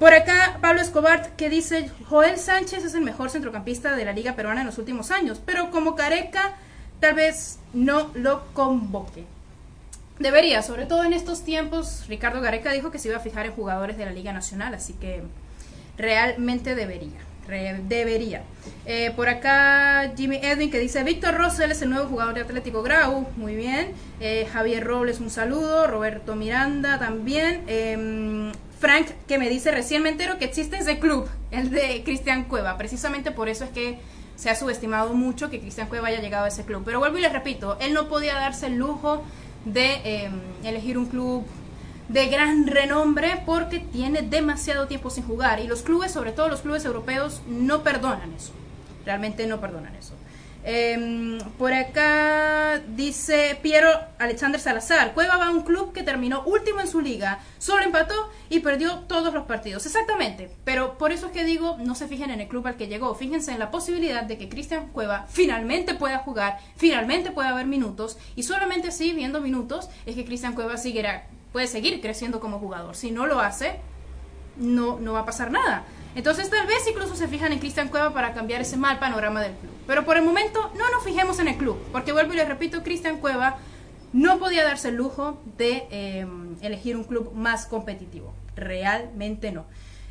Por 0.00 0.12
acá, 0.12 0.58
Pablo 0.60 0.80
Escobar, 0.80 1.36
que 1.36 1.48
dice, 1.50 1.88
Joel 2.08 2.36
Sánchez 2.36 2.84
es 2.84 2.94
el 2.94 3.02
mejor 3.02 3.30
centrocampista 3.30 3.94
de 3.94 4.04
la 4.04 4.12
Liga 4.12 4.34
Peruana 4.34 4.60
en 4.60 4.66
los 4.66 4.76
últimos 4.76 5.12
años, 5.12 5.40
pero 5.46 5.70
como 5.70 5.94
Careca, 5.94 6.54
tal 7.00 7.14
vez 7.14 7.60
no 7.72 8.10
lo 8.14 8.44
convoque. 8.52 9.35
Debería, 10.18 10.62
sobre 10.62 10.86
todo 10.86 11.04
en 11.04 11.12
estos 11.12 11.42
tiempos, 11.42 12.04
Ricardo 12.08 12.40
Gareca 12.40 12.72
dijo 12.72 12.90
que 12.90 12.98
se 12.98 13.08
iba 13.08 13.18
a 13.18 13.20
fijar 13.20 13.44
en 13.46 13.52
jugadores 13.52 13.98
de 13.98 14.06
la 14.06 14.12
Liga 14.12 14.32
Nacional, 14.32 14.72
así 14.74 14.94
que 14.94 15.22
realmente 15.98 16.74
debería. 16.74 17.20
debería. 17.86 18.42
Eh, 18.86 19.12
por 19.14 19.28
acá 19.28 20.12
Jimmy 20.16 20.36
Edwin 20.42 20.70
que 20.70 20.78
dice 20.78 21.04
Víctor 21.04 21.34
Rosell 21.34 21.70
es 21.70 21.82
el 21.82 21.90
nuevo 21.90 22.08
jugador 22.08 22.34
de 22.34 22.40
Atlético 22.40 22.82
Grau, 22.82 23.28
muy 23.36 23.54
bien. 23.54 23.92
Eh, 24.20 24.48
Javier 24.50 24.84
Robles 24.84 25.20
un 25.20 25.30
saludo, 25.30 25.86
Roberto 25.86 26.34
Miranda 26.34 26.98
también. 26.98 27.64
Em, 27.66 28.52
Frank 28.80 29.08
que 29.28 29.38
me 29.38 29.50
dice 29.50 29.70
recién 29.70 30.02
me 30.02 30.08
entero 30.08 30.38
que 30.38 30.46
existe 30.46 30.78
ese 30.78 30.98
club, 30.98 31.28
el 31.50 31.70
de 31.70 32.02
Cristian 32.04 32.44
Cueva. 32.44 32.78
Precisamente 32.78 33.32
por 33.32 33.50
eso 33.50 33.64
es 33.64 33.70
que 33.70 33.98
se 34.34 34.50
ha 34.50 34.54
subestimado 34.54 35.14
mucho 35.14 35.50
que 35.50 35.60
Cristian 35.60 35.88
Cueva 35.88 36.08
haya 36.08 36.20
llegado 36.20 36.44
a 36.44 36.48
ese 36.48 36.64
club. 36.64 36.82
Pero 36.84 37.00
vuelvo 37.00 37.18
y 37.18 37.22
les 37.22 37.32
repito, 37.32 37.78
él 37.80 37.94
no 37.94 38.08
podía 38.08 38.34
darse 38.34 38.66
el 38.66 38.76
lujo 38.76 39.22
de 39.66 40.24
em, 40.24 40.32
elegir 40.64 40.96
un 40.96 41.06
club 41.06 41.44
de 42.08 42.26
gran 42.28 42.66
renombre 42.66 43.42
porque 43.44 43.80
tiene 43.80 44.22
demasiado 44.22 44.86
tiempo 44.86 45.10
sin 45.10 45.24
jugar 45.24 45.60
y 45.60 45.66
los 45.66 45.82
clubes, 45.82 46.12
sobre 46.12 46.32
todo 46.32 46.48
los 46.48 46.60
clubes 46.62 46.84
europeos, 46.84 47.42
no 47.48 47.82
perdonan 47.82 48.32
eso. 48.32 48.52
Realmente 49.04 49.46
no 49.46 49.60
perdonan 49.60 49.94
eso. 49.96 50.14
Em, 50.68 51.38
por 51.58 51.72
acá 51.72 52.80
dice 52.88 53.56
Piero 53.62 53.88
Alexander 54.18 54.60
Salazar, 54.60 55.14
Cueva 55.14 55.36
va 55.36 55.46
a 55.46 55.50
un 55.50 55.62
club 55.62 55.92
que 55.92 56.02
terminó 56.02 56.42
último 56.42 56.80
en 56.80 56.88
su 56.88 57.00
liga, 57.00 57.38
solo 57.58 57.84
empató 57.84 58.14
y 58.48 58.58
perdió 58.58 58.98
todos 59.06 59.32
los 59.32 59.44
partidos. 59.46 59.86
Exactamente, 59.86 60.50
pero 60.64 60.98
por 60.98 61.12
eso 61.12 61.26
es 61.26 61.32
que 61.32 61.44
digo, 61.44 61.76
no 61.78 61.94
se 61.94 62.08
fijen 62.08 62.32
en 62.32 62.40
el 62.40 62.48
club 62.48 62.66
al 62.66 62.76
que 62.76 62.88
llegó, 62.88 63.14
fíjense 63.14 63.52
en 63.52 63.60
la 63.60 63.70
posibilidad 63.70 64.24
de 64.24 64.38
que 64.38 64.48
Cristian 64.48 64.88
Cueva 64.88 65.26
finalmente 65.28 65.94
pueda 65.94 66.18
jugar, 66.18 66.58
finalmente 66.74 67.30
pueda 67.30 67.50
haber 67.50 67.66
minutos 67.66 68.18
y 68.34 68.42
solamente 68.42 68.88
así, 68.88 69.12
viendo 69.12 69.40
minutos, 69.40 69.88
es 70.04 70.16
que 70.16 70.24
Cristian 70.24 70.54
Cueva 70.54 70.78
seguirá, 70.78 71.28
puede 71.52 71.68
seguir 71.68 72.00
creciendo 72.00 72.40
como 72.40 72.58
jugador. 72.58 72.96
Si 72.96 73.12
no 73.12 73.26
lo 73.26 73.38
hace, 73.38 73.78
no, 74.56 74.98
no 74.98 75.12
va 75.12 75.20
a 75.20 75.26
pasar 75.26 75.52
nada. 75.52 75.84
Entonces 76.16 76.48
tal 76.48 76.66
vez 76.66 76.78
incluso 76.88 77.14
se 77.14 77.28
fijan 77.28 77.52
en 77.52 77.58
Cristian 77.58 77.88
Cueva 77.88 78.14
para 78.14 78.32
cambiar 78.32 78.62
ese 78.62 78.78
mal 78.78 78.98
panorama 78.98 79.42
del 79.42 79.52
club. 79.52 79.70
Pero 79.86 80.06
por 80.06 80.16
el 80.16 80.22
momento 80.22 80.72
no 80.74 80.90
nos 80.90 81.04
fijemos 81.04 81.38
en 81.40 81.48
el 81.48 81.56
club, 81.56 81.78
porque 81.92 82.10
vuelvo 82.10 82.32
y 82.32 82.36
les 82.36 82.48
repito, 82.48 82.82
Cristian 82.82 83.18
Cueva 83.18 83.58
no 84.14 84.38
podía 84.38 84.64
darse 84.64 84.88
el 84.88 84.94
lujo 84.94 85.38
de 85.58 85.86
em, 85.90 86.56
elegir 86.62 86.96
un 86.96 87.04
club 87.04 87.32
más 87.34 87.66
competitivo. 87.66 88.32
Realmente 88.56 89.52
no. 89.52 89.66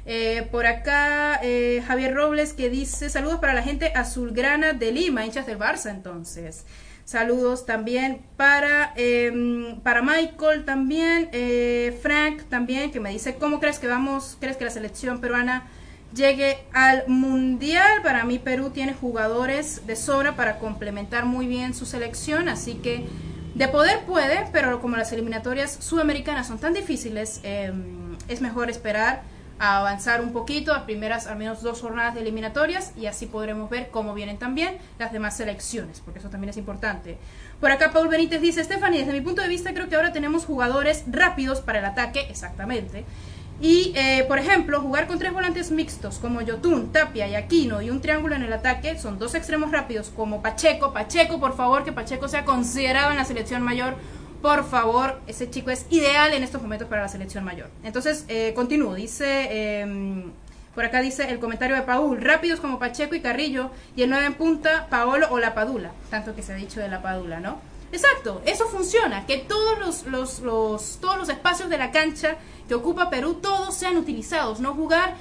Eh, 0.05 0.47
por 0.51 0.67
acá 0.67 1.39
eh, 1.41 1.83
Javier 1.87 2.13
Robles 2.13 2.53
que 2.53 2.69
dice 2.69 3.09
saludos 3.09 3.39
para 3.39 3.55
la 3.55 3.63
gente 3.63 3.91
azulgrana 3.95 4.73
de 4.73 4.91
Lima, 4.91 5.25
hinchas 5.25 5.47
del 5.47 5.57
Barça 5.57 5.89
entonces. 5.89 6.65
Saludos 7.03 7.65
también 7.65 8.21
para, 8.37 8.93
em, 8.95 9.79
para 9.81 10.03
Michael 10.03 10.65
también, 10.65 11.29
eh, 11.31 11.97
Frank 12.03 12.43
también, 12.49 12.91
que 12.91 12.99
me 12.99 13.09
dice, 13.09 13.35
¿cómo 13.35 13.59
crees 13.59 13.79
que 13.79 13.87
vamos, 13.87 14.37
crees 14.39 14.57
que 14.57 14.65
la 14.65 14.71
selección 14.71 15.19
peruana 15.19 15.67
llegue 16.15 16.57
al 16.73 17.03
Mundial. 17.07 18.01
Para 18.01 18.23
mí 18.23 18.39
Perú 18.39 18.71
tiene 18.71 18.93
jugadores 18.93 19.85
de 19.85 19.95
sobra 19.95 20.35
para 20.35 20.57
complementar 20.59 21.25
muy 21.25 21.45
bien 21.45 21.73
su 21.73 21.85
selección, 21.85 22.49
así 22.49 22.75
que 22.75 23.05
de 23.53 23.67
poder 23.67 24.01
puede, 24.05 24.47
pero 24.51 24.81
como 24.81 24.97
las 24.97 25.11
eliminatorias 25.11 25.77
sudamericanas 25.79 26.47
son 26.47 26.59
tan 26.59 26.73
difíciles, 26.73 27.39
em, 27.43 28.17
es 28.27 28.41
mejor 28.41 28.69
esperar 28.69 29.23
a 29.59 29.77
avanzar 29.77 30.19
un 30.19 30.33
poquito 30.33 30.73
a 30.73 30.85
primeras 30.85 31.27
al 31.27 31.37
menos 31.37 31.61
dos 31.61 31.79
jornadas 31.79 32.13
de 32.15 32.21
eliminatorias 32.21 32.91
y 32.97 33.05
así 33.05 33.25
podremos 33.25 33.69
ver 33.69 33.89
cómo 33.89 34.13
vienen 34.13 34.37
también 34.37 34.77
las 34.99 35.13
demás 35.13 35.37
selecciones, 35.37 36.01
porque 36.01 36.19
eso 36.19 36.29
también 36.29 36.49
es 36.49 36.57
importante. 36.57 37.17
Por 37.61 37.71
acá 37.71 37.91
Paul 37.93 38.09
Benítez 38.09 38.41
dice, 38.41 38.63
Stephanie, 38.63 38.99
desde 38.99 39.13
mi 39.13 39.21
punto 39.21 39.41
de 39.41 39.47
vista 39.47 39.73
creo 39.73 39.87
que 39.87 39.95
ahora 39.95 40.11
tenemos 40.11 40.43
jugadores 40.43 41.05
rápidos 41.07 41.61
para 41.61 41.79
el 41.79 41.85
ataque, 41.85 42.27
exactamente, 42.29 43.05
y, 43.61 43.93
eh, 43.95 44.25
por 44.27 44.37
ejemplo, 44.37 44.81
jugar 44.81 45.07
con 45.07 45.17
tres 45.17 45.31
volantes 45.31 45.71
mixtos 45.71 46.19
como 46.19 46.41
Yotun, 46.41 46.91
Tapia 46.91 47.27
y 47.27 47.35
Aquino 47.35 47.81
y 47.81 47.89
un 47.89 48.01
triángulo 48.01 48.35
en 48.35 48.43
el 48.43 48.51
ataque 48.51 48.99
son 48.99 49.17
dos 49.17 49.33
extremos 49.33 49.71
rápidos 49.71 50.11
como 50.13 50.41
Pacheco. 50.41 50.91
Pacheco, 50.91 51.39
por 51.39 51.55
favor, 51.55 51.85
que 51.85 51.93
Pacheco 51.93 52.27
sea 52.27 52.43
considerado 52.43 53.11
en 53.11 53.17
la 53.17 53.25
selección 53.25 53.61
mayor. 53.61 53.95
Por 54.41 54.65
favor, 54.65 55.21
ese 55.25 55.49
chico 55.49 55.71
es 55.71 55.85
ideal 55.89 56.33
en 56.33 56.43
estos 56.43 56.61
momentos 56.61 56.87
para 56.87 57.03
la 57.03 57.07
selección 57.07 57.45
mayor. 57.45 57.69
Entonces, 57.83 58.25
eh, 58.27 58.51
continúo. 58.55 58.93
Dice, 58.93 59.79
em, 59.81 60.31
por 60.75 60.83
acá 60.83 60.99
dice 61.01 61.29
el 61.29 61.39
comentario 61.39 61.77
de 61.77 61.83
Paul, 61.83 62.21
rápidos 62.21 62.59
como 62.59 62.77
Pacheco 62.77 63.15
y 63.15 63.21
Carrillo 63.21 63.71
y 63.95 64.03
el 64.03 64.09
9 64.09 64.25
en 64.25 64.33
punta, 64.33 64.87
Paolo 64.89 65.27
o 65.31 65.39
La 65.39 65.55
Padula. 65.55 65.91
Tanto 66.09 66.35
que 66.35 66.41
se 66.41 66.51
ha 66.51 66.55
dicho 66.57 66.81
de 66.81 66.89
La 66.89 67.01
Padula, 67.01 67.39
¿no? 67.39 67.59
Exacto, 67.95 68.41
eso 68.45 68.67
funciona, 68.67 69.25
que 69.25 69.37
todos 69.37 69.79
los, 69.79 70.05
los, 70.05 70.39
los, 70.39 70.97
todos 70.99 71.17
los 71.17 71.29
espacios 71.29 71.69
de 71.69 71.77
la 71.77 71.91
cancha 71.91 72.35
que 72.67 72.75
ocupa 72.75 73.09
Perú, 73.09 73.35
todos 73.35 73.73
sean 73.73 73.95
utilizados, 73.95 74.59
no 74.59 74.73
jugar 74.73 75.15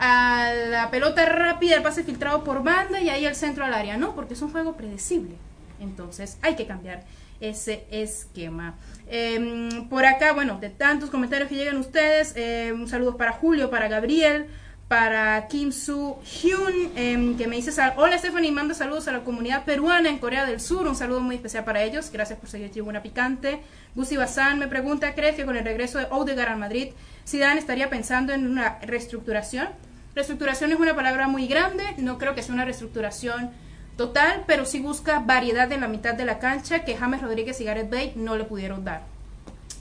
a 0.00 0.52
la 0.68 0.90
pelota 0.90 1.24
rápida, 1.26 1.76
el 1.76 1.82
pase 1.84 2.02
filtrado 2.02 2.42
por 2.42 2.64
banda 2.64 3.00
y 3.00 3.08
ahí 3.08 3.24
el 3.24 3.36
centro 3.36 3.64
al 3.64 3.72
área, 3.72 3.96
no, 3.96 4.16
porque 4.16 4.34
es 4.34 4.42
un 4.42 4.50
juego 4.50 4.76
predecible. 4.76 5.36
Entonces 5.78 6.38
hay 6.42 6.56
que 6.56 6.66
cambiar 6.66 7.04
ese 7.40 7.86
esquema. 7.92 8.74
Em, 9.06 9.88
por 9.88 10.04
acá, 10.04 10.32
bueno, 10.32 10.58
de 10.60 10.70
tantos 10.70 11.10
comentarios 11.10 11.48
que 11.48 11.54
llegan 11.54 11.76
ustedes, 11.76 12.32
eh, 12.34 12.72
un 12.72 12.88
saludo 12.88 13.16
para 13.16 13.30
Julio, 13.30 13.70
para 13.70 13.86
Gabriel, 13.86 14.48
para 14.88 15.46
Kim 15.48 15.70
Soo 15.70 16.18
Hyun, 16.22 16.90
em, 16.96 17.36
que 17.36 17.46
me 17.46 17.56
dice, 17.56 17.70
hola 17.96 18.16
Stephanie, 18.16 18.50
manda 18.50 18.74
saludos 18.74 19.06
a 19.06 19.12
la 19.12 19.20
comunidad 19.20 19.64
peruana 19.64 20.08
en 20.08 20.18
Corea 20.18 20.46
del 20.46 20.60
Sur, 20.60 20.88
un 20.88 20.96
saludo 20.96 21.20
muy 21.20 21.36
especial 21.36 21.64
para 21.64 21.82
ellos, 21.82 22.10
gracias 22.10 22.38
por 22.38 22.48
seguir 22.48 22.70
Tribuna 22.70 23.02
Picante. 23.02 23.60
Gusi 23.94 24.16
Bazán 24.16 24.58
me 24.58 24.66
pregunta, 24.66 25.14
¿crees 25.14 25.36
que 25.36 25.44
con 25.44 25.56
el 25.56 25.64
regreso 25.64 25.98
de 25.98 26.06
Odegaard 26.10 26.52
al 26.52 26.58
Madrid, 26.58 26.88
Zidane 27.26 27.60
estaría 27.60 27.90
pensando 27.90 28.32
en 28.32 28.46
una 28.46 28.78
reestructuración? 28.80 29.68
Reestructuración 30.14 30.72
es 30.72 30.80
una 30.80 30.96
palabra 30.96 31.28
muy 31.28 31.46
grande, 31.46 31.84
no 31.98 32.16
creo 32.16 32.34
que 32.34 32.42
sea 32.42 32.54
una 32.54 32.64
reestructuración 32.64 33.50
total, 33.98 34.44
pero 34.46 34.64
sí 34.64 34.80
busca 34.80 35.18
variedad 35.18 35.70
en 35.70 35.82
la 35.82 35.88
mitad 35.88 36.14
de 36.14 36.24
la 36.24 36.38
cancha 36.38 36.84
que 36.86 36.96
James 36.96 37.20
Rodríguez 37.20 37.60
y 37.60 37.64
Gareth 37.64 37.90
Bale 37.90 38.12
no 38.16 38.38
le 38.38 38.44
pudieron 38.44 38.84
dar. 38.84 39.02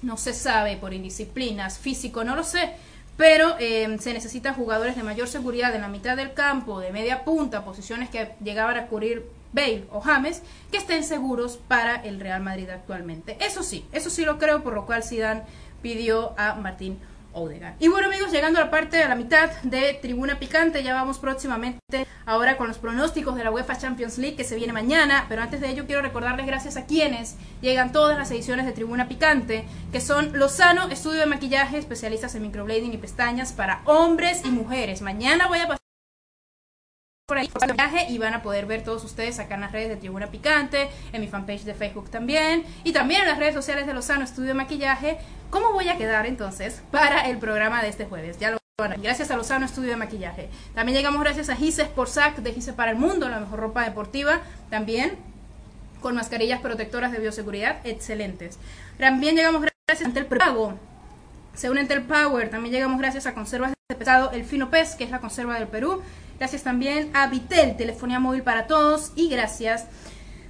No 0.02 0.18
se 0.18 0.34
sabe 0.34 0.76
por 0.76 0.94
indisciplinas, 0.94 1.80
físico, 1.80 2.26
no 2.26 2.36
lo 2.36 2.44
sé 2.44 2.74
pero 3.18 3.56
em, 3.60 3.98
se 4.00 4.14
necesitan 4.14 4.54
jugadores 4.54 4.96
de 4.96 5.04
mayor 5.04 5.28
seguridad 5.28 5.76
en 5.76 5.82
la 5.82 5.88
mitad 5.88 6.16
del 6.16 6.34
campo, 6.34 6.80
de 6.80 6.92
media 6.92 7.26
punta, 7.26 7.66
posiciones 7.66 8.10
que 8.10 8.34
llegaban 8.44 8.78
a 8.78 8.88
cubrir 8.88 9.26
Bale 9.52 9.86
o 9.92 10.02
James, 10.02 10.44
que 10.72 10.78
estén 10.78 11.04
seguros 11.04 11.58
para 11.68 11.96
el 11.96 12.20
Real 12.20 12.42
Madrid 12.42 12.70
actualmente. 12.70 13.38
Eso 13.40 13.64
sí, 13.64 13.86
eso 13.92 14.10
sí 14.10 14.24
lo 14.24 14.38
creo, 14.38 14.64
por 14.64 14.74
lo 14.74 14.86
cual 14.86 15.04
Zidane 15.04 15.44
pidió 15.82 16.34
a 16.38 16.54
Martín 16.56 17.00
y 17.80 17.88
bueno 17.88 18.08
amigos, 18.08 18.32
llegando 18.32 18.60
a 18.60 18.66
la 18.66 18.72
parte 18.72 18.98
de 18.98 19.08
la 19.08 19.14
mitad 19.14 19.52
de 19.62 19.94
Tribuna 20.02 20.40
Picante, 20.40 20.82
ya 20.82 20.96
vamos 20.96 21.20
próximamente 21.20 22.08
ahora 22.26 22.58
con 22.58 22.68
los 22.68 22.80
pronósticos 22.80 23.36
de 23.36 23.44
la 23.44 23.52
UEFA 23.52 23.78
Champions 23.78 24.18
League 24.18 24.36
que 24.36 24.44
se 24.44 24.56
viene 24.56 24.74
mañana, 24.74 25.26
pero 25.30 25.44
antes 25.44 25.62
de 25.62 25.70
ello 25.70 25.86
quiero 25.86 26.02
recordarles 26.02 26.48
gracias 26.48 26.78
a 26.78 26.86
quienes 26.86 27.36
llegan 27.62 27.92
todas 27.92 28.18
las 28.18 28.32
ediciones 28.32 28.66
de 28.66 28.72
Tribuna 28.72 29.08
Picante, 29.08 29.66
que 29.92 30.02
son 30.02 30.38
Lozano, 30.38 30.88
estudio 30.90 31.20
de 31.20 31.26
maquillaje, 31.28 31.78
especialistas 31.78 32.34
en 32.34 32.42
microblading 32.42 32.94
y 32.94 32.98
pestañas 32.98 33.54
para 33.54 33.82
hombres 33.86 34.42
y 34.44 34.50
mujeres. 34.50 35.04
Mañana 35.04 35.48
voy 35.48 35.60
a 35.60 35.68
pasar 35.68 35.87
por 37.28 37.38
ahí 37.38 37.52
viaje 37.76 38.06
y 38.10 38.20
van 38.20 38.34
a 38.34 38.42
poder 38.42 38.66
ver 38.66 38.86
todos 38.86 39.04
ustedes 39.04 39.38
acá 39.40 39.56
en 39.56 39.62
las 39.62 39.74
redes 39.74 39.90
de 39.90 39.98
Tribuna 39.98 40.28
Picante, 40.28 40.88
en 41.12 41.20
mi 41.20 41.28
fanpage 41.28 41.66
de 41.66 41.74
Facebook 41.74 42.10
también 42.10 42.64
y 42.86 42.94
también 42.94 43.20
en 43.20 43.28
las 43.28 43.38
redes 43.38 43.54
sociales 43.54 43.86
de 43.86 43.94
Lozano 43.94 44.24
Estudio 44.24 44.48
de 44.48 44.54
Maquillaje. 44.54 45.18
¿Cómo 45.50 45.74
voy 45.74 45.90
a 45.90 45.98
quedar 45.98 46.26
entonces 46.26 46.82
para 46.90 47.28
el 47.28 47.38
programa 47.38 47.82
de 47.82 47.90
este 47.90 48.06
jueves? 48.06 48.40
Ya 48.40 48.52
lo 48.52 48.60
Gracias 49.02 49.30
a 49.30 49.36
Lozano 49.36 49.66
Estudio 49.66 49.90
de 49.90 49.98
Maquillaje. 49.98 50.50
También 50.74 50.98
llegamos 50.98 51.20
gracias 51.20 51.50
a 51.50 51.58
Gise 51.58 51.90
Sac 52.06 52.38
de 52.38 52.54
Gise 52.54 52.72
para 52.72 52.92
el 52.92 52.98
Mundo, 52.98 53.28
la 53.28 53.42
mejor 53.42 53.60
ropa 53.60 53.84
deportiva. 53.84 54.40
También 54.70 55.18
con 56.00 56.16
mascarillas 56.16 56.62
protectoras 56.62 57.12
de 57.12 57.20
bioseguridad 57.20 57.86
excelentes. 57.86 58.58
También 58.98 59.36
llegamos 59.36 59.64
gracias 59.64 60.06
a 60.06 60.10
Entel 60.10 60.28
Pago. 60.28 60.76
Según 61.56 61.80
Entel 61.80 62.04
Power, 62.04 62.50
también 62.50 62.74
llegamos 62.74 63.00
gracias 63.00 63.26
a 63.26 63.34
Conservas 63.34 63.74
de 63.90 63.96
Pescado 63.96 64.32
El 64.32 64.46
Fino 64.46 64.70
Pez, 64.70 64.96
que 64.96 65.04
es 65.04 65.12
la 65.12 65.20
conserva 65.20 65.56
del 65.56 65.68
Perú. 65.68 66.04
Gracias 66.38 66.64
también 66.64 67.10
a 67.16 67.28
Vitel, 67.28 67.78
telefonía 67.78 68.20
móvil 68.20 68.44
para 68.44 68.68
todos. 68.68 69.12
Y 69.16 69.30
gracias 69.30 69.86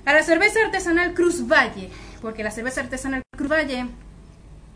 a 0.06 0.13
la 0.13 0.23
cerveza 0.23 0.60
artesanal 0.65 1.13
Cruz 1.13 1.47
Valle, 1.47 1.89
porque 2.21 2.43
la 2.43 2.52
cerveza 2.52 2.82
artesanal 2.82 3.21
Cruz 3.36 3.50
Valle 3.50 3.88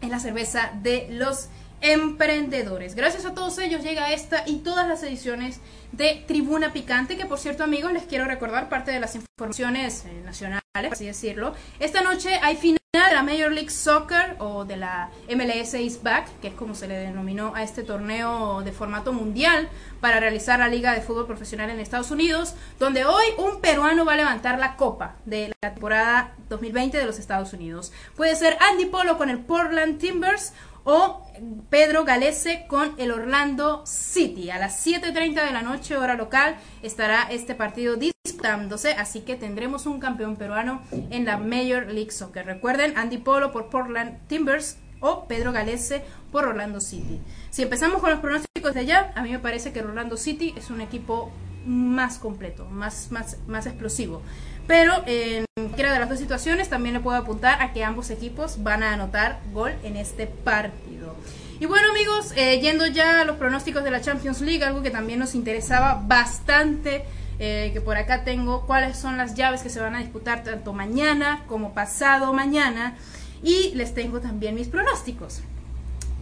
es 0.02 0.10
la 0.10 0.20
cerveza 0.20 0.72
de 0.82 1.08
los 1.10 1.50
emprendedores. 1.82 2.96
Gracias 2.96 3.26
a 3.26 3.34
todos 3.34 3.58
ellos 3.58 3.84
llega 3.84 4.14
esta 4.14 4.44
y 4.46 4.58
todas 4.58 4.88
las 4.88 5.04
ediciones 5.04 5.60
de 5.92 6.24
Tribuna 6.28 6.74
Picante, 6.74 7.18
que 7.18 7.26
por 7.26 7.40
cierto 7.40 7.64
amigos 7.64 7.92
les 7.92 8.04
quiero 8.04 8.26
recordar 8.26 8.70
parte 8.70 8.92
de 8.92 9.00
las 9.00 9.16
informaciones 9.16 10.06
nacionales, 10.24 10.62
por 10.74 10.94
así 10.94 11.06
decirlo. 11.06 11.54
Esta 11.80 12.02
noche 12.02 12.40
hay 12.42 12.56
final 12.56 12.81
de 12.94 13.14
la 13.14 13.24
Major 13.24 13.54
League 13.54 13.70
Soccer 13.70 14.36
o 14.40 14.66
de 14.66 14.76
la 14.76 15.10
MLS 15.34 15.76
Is 15.76 16.04
Back, 16.04 16.28
que 16.42 16.50
es 16.50 16.54
como 16.56 16.76
se 16.76 16.90
le 16.90 16.96
denominó 16.96 17.56
a 17.56 17.64
este 17.64 17.84
torneo 17.84 18.64
de 18.64 18.74
formato 18.74 19.14
mundial 19.14 19.70
para 20.02 20.20
realizar 20.20 20.60
la 20.60 20.68
Liga 20.68 20.94
de 20.94 21.00
Fútbol 21.00 21.26
Profesional 21.26 21.70
en 21.70 21.80
Estados 21.80 22.12
Unidos, 22.12 22.54
donde 22.80 23.06
hoy 23.06 23.24
un 23.38 23.62
peruano 23.62 24.04
va 24.04 24.16
a 24.16 24.18
levantar 24.18 24.60
la 24.60 24.76
copa 24.76 25.16
de 25.24 25.54
la 25.62 25.70
temporada 25.70 26.36
2020 26.50 26.98
de 26.98 27.06
los 27.06 27.18
Estados 27.18 27.54
Unidos. 27.54 27.94
Puede 28.18 28.36
ser 28.36 28.58
Andy 28.60 28.88
Polo 28.88 29.18
con 29.18 29.30
el 29.30 29.40
Portland 29.40 29.98
Timbers 29.98 30.52
o 30.84 31.26
Pedro 31.70 32.04
Galese 32.04 32.66
con 32.68 32.94
el 32.98 33.12
Orlando 33.12 33.86
City. 33.86 34.52
A 34.52 34.60
las 34.60 34.86
7.30 34.86 35.46
de 35.46 35.54
la 35.54 35.62
noche, 35.62 35.96
hora 35.96 36.16
local, 36.16 36.58
estará 36.82 37.24
este 37.32 37.56
partido 37.56 37.96
disputándose, 38.42 38.94
así 38.94 39.22
que 39.22 39.36
tendremos 39.36 39.86
un 39.86 40.00
campeón 40.00 40.36
peruano 40.36 40.82
en 40.92 41.26
la 41.26 41.38
Major 41.38 41.88
League 41.88 42.12
Soccer. 42.12 42.46
Recuerden, 42.46 42.98
Andy 42.98 43.18
Polo 43.18 43.52
por 43.52 43.70
Portland 43.70 44.18
Timbers 44.28 44.78
o 45.00 45.26
Pedro 45.28 45.52
Galese 45.52 46.04
por 46.32 46.46
Orlando 46.46 46.82
City. 46.82 47.20
Si 47.52 47.62
empezamos 47.62 48.02
con 48.02 48.10
los 48.10 48.20
pronósticos 48.20 48.74
de 48.74 48.80
allá, 48.80 49.12
a 49.16 49.22
mí 49.22 49.32
me 49.32 49.40
parece 49.40 49.72
que 49.72 49.82
Orlando 49.82 50.18
City 50.18 50.56
es 50.58 50.72
un 50.72 50.82
equipo 50.82 51.32
más 51.66 52.18
completo, 52.18 52.66
más, 52.66 53.12
más, 53.12 53.38
más 53.48 53.68
explosivo. 53.68 54.24
Pero 54.66 55.04
en 55.06 55.46
cualquiera 55.54 55.94
de 55.94 56.00
las 56.00 56.10
dos 56.10 56.18
situaciones 56.18 56.70
también 56.70 56.94
le 56.94 57.00
puedo 57.00 57.18
apuntar 57.18 57.62
a 57.62 57.74
que 57.74 57.84
ambos 57.84 58.10
equipos 58.10 58.64
van 58.64 58.82
a 58.82 58.94
anotar 58.94 59.40
gol 59.54 59.74
en 59.84 59.98
este 59.98 60.26
partido. 60.26 61.16
Y 61.60 61.68
bueno 61.68 61.92
amigos, 61.92 62.34
eh, 62.38 62.60
yendo 62.60 62.88
ya 62.88 63.22
a 63.22 63.26
los 63.26 63.36
pronósticos 63.36 63.84
de 63.84 63.92
la 63.92 64.02
Champions 64.02 64.42
League, 64.42 64.64
algo 64.64 64.82
que 64.82 64.90
también 64.90 65.20
nos 65.20 65.36
interesaba 65.36 66.02
bastante, 66.04 67.06
eh, 67.44 67.72
que 67.74 67.82
por 67.82 67.98
acá 67.98 68.24
tengo 68.24 68.68
cuáles 68.68 68.96
son 69.00 69.18
las 69.18 69.34
llaves 69.34 69.64
que 69.64 69.70
se 69.70 69.80
van 69.80 69.96
a 69.96 69.98
disputar 69.98 70.44
tanto 70.44 70.74
mañana 70.74 71.42
como 71.48 71.74
pasado 71.74 72.32
mañana. 72.34 72.94
Y 73.42 73.72
les 73.74 73.96
tengo 73.96 74.20
también 74.20 74.54
mis 74.54 74.68
pronósticos 74.68 75.42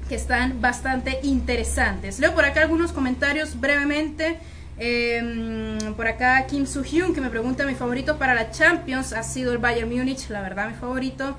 que 0.07 0.15
están 0.15 0.61
bastante 0.61 1.19
interesantes. 1.23 2.19
Leo 2.19 2.33
por 2.33 2.45
acá 2.45 2.61
algunos 2.61 2.93
comentarios 2.93 3.59
brevemente. 3.59 4.39
Em, 4.77 5.93
por 5.95 6.07
acá 6.07 6.47
Kim 6.47 6.65
Soo-hyun 6.65 7.13
que 7.13 7.19
me 7.19 7.29
pregunta 7.29 7.65
mi 7.65 7.75
favorito 7.75 8.17
para 8.17 8.33
la 8.33 8.51
Champions 8.51 9.11
ha 9.11 9.23
sido 9.23 9.51
el 9.51 9.57
Bayern 9.57 9.89
Múnich, 9.89 10.29
la 10.29 10.41
verdad 10.41 10.69
mi 10.69 10.75
favorito. 10.75 11.35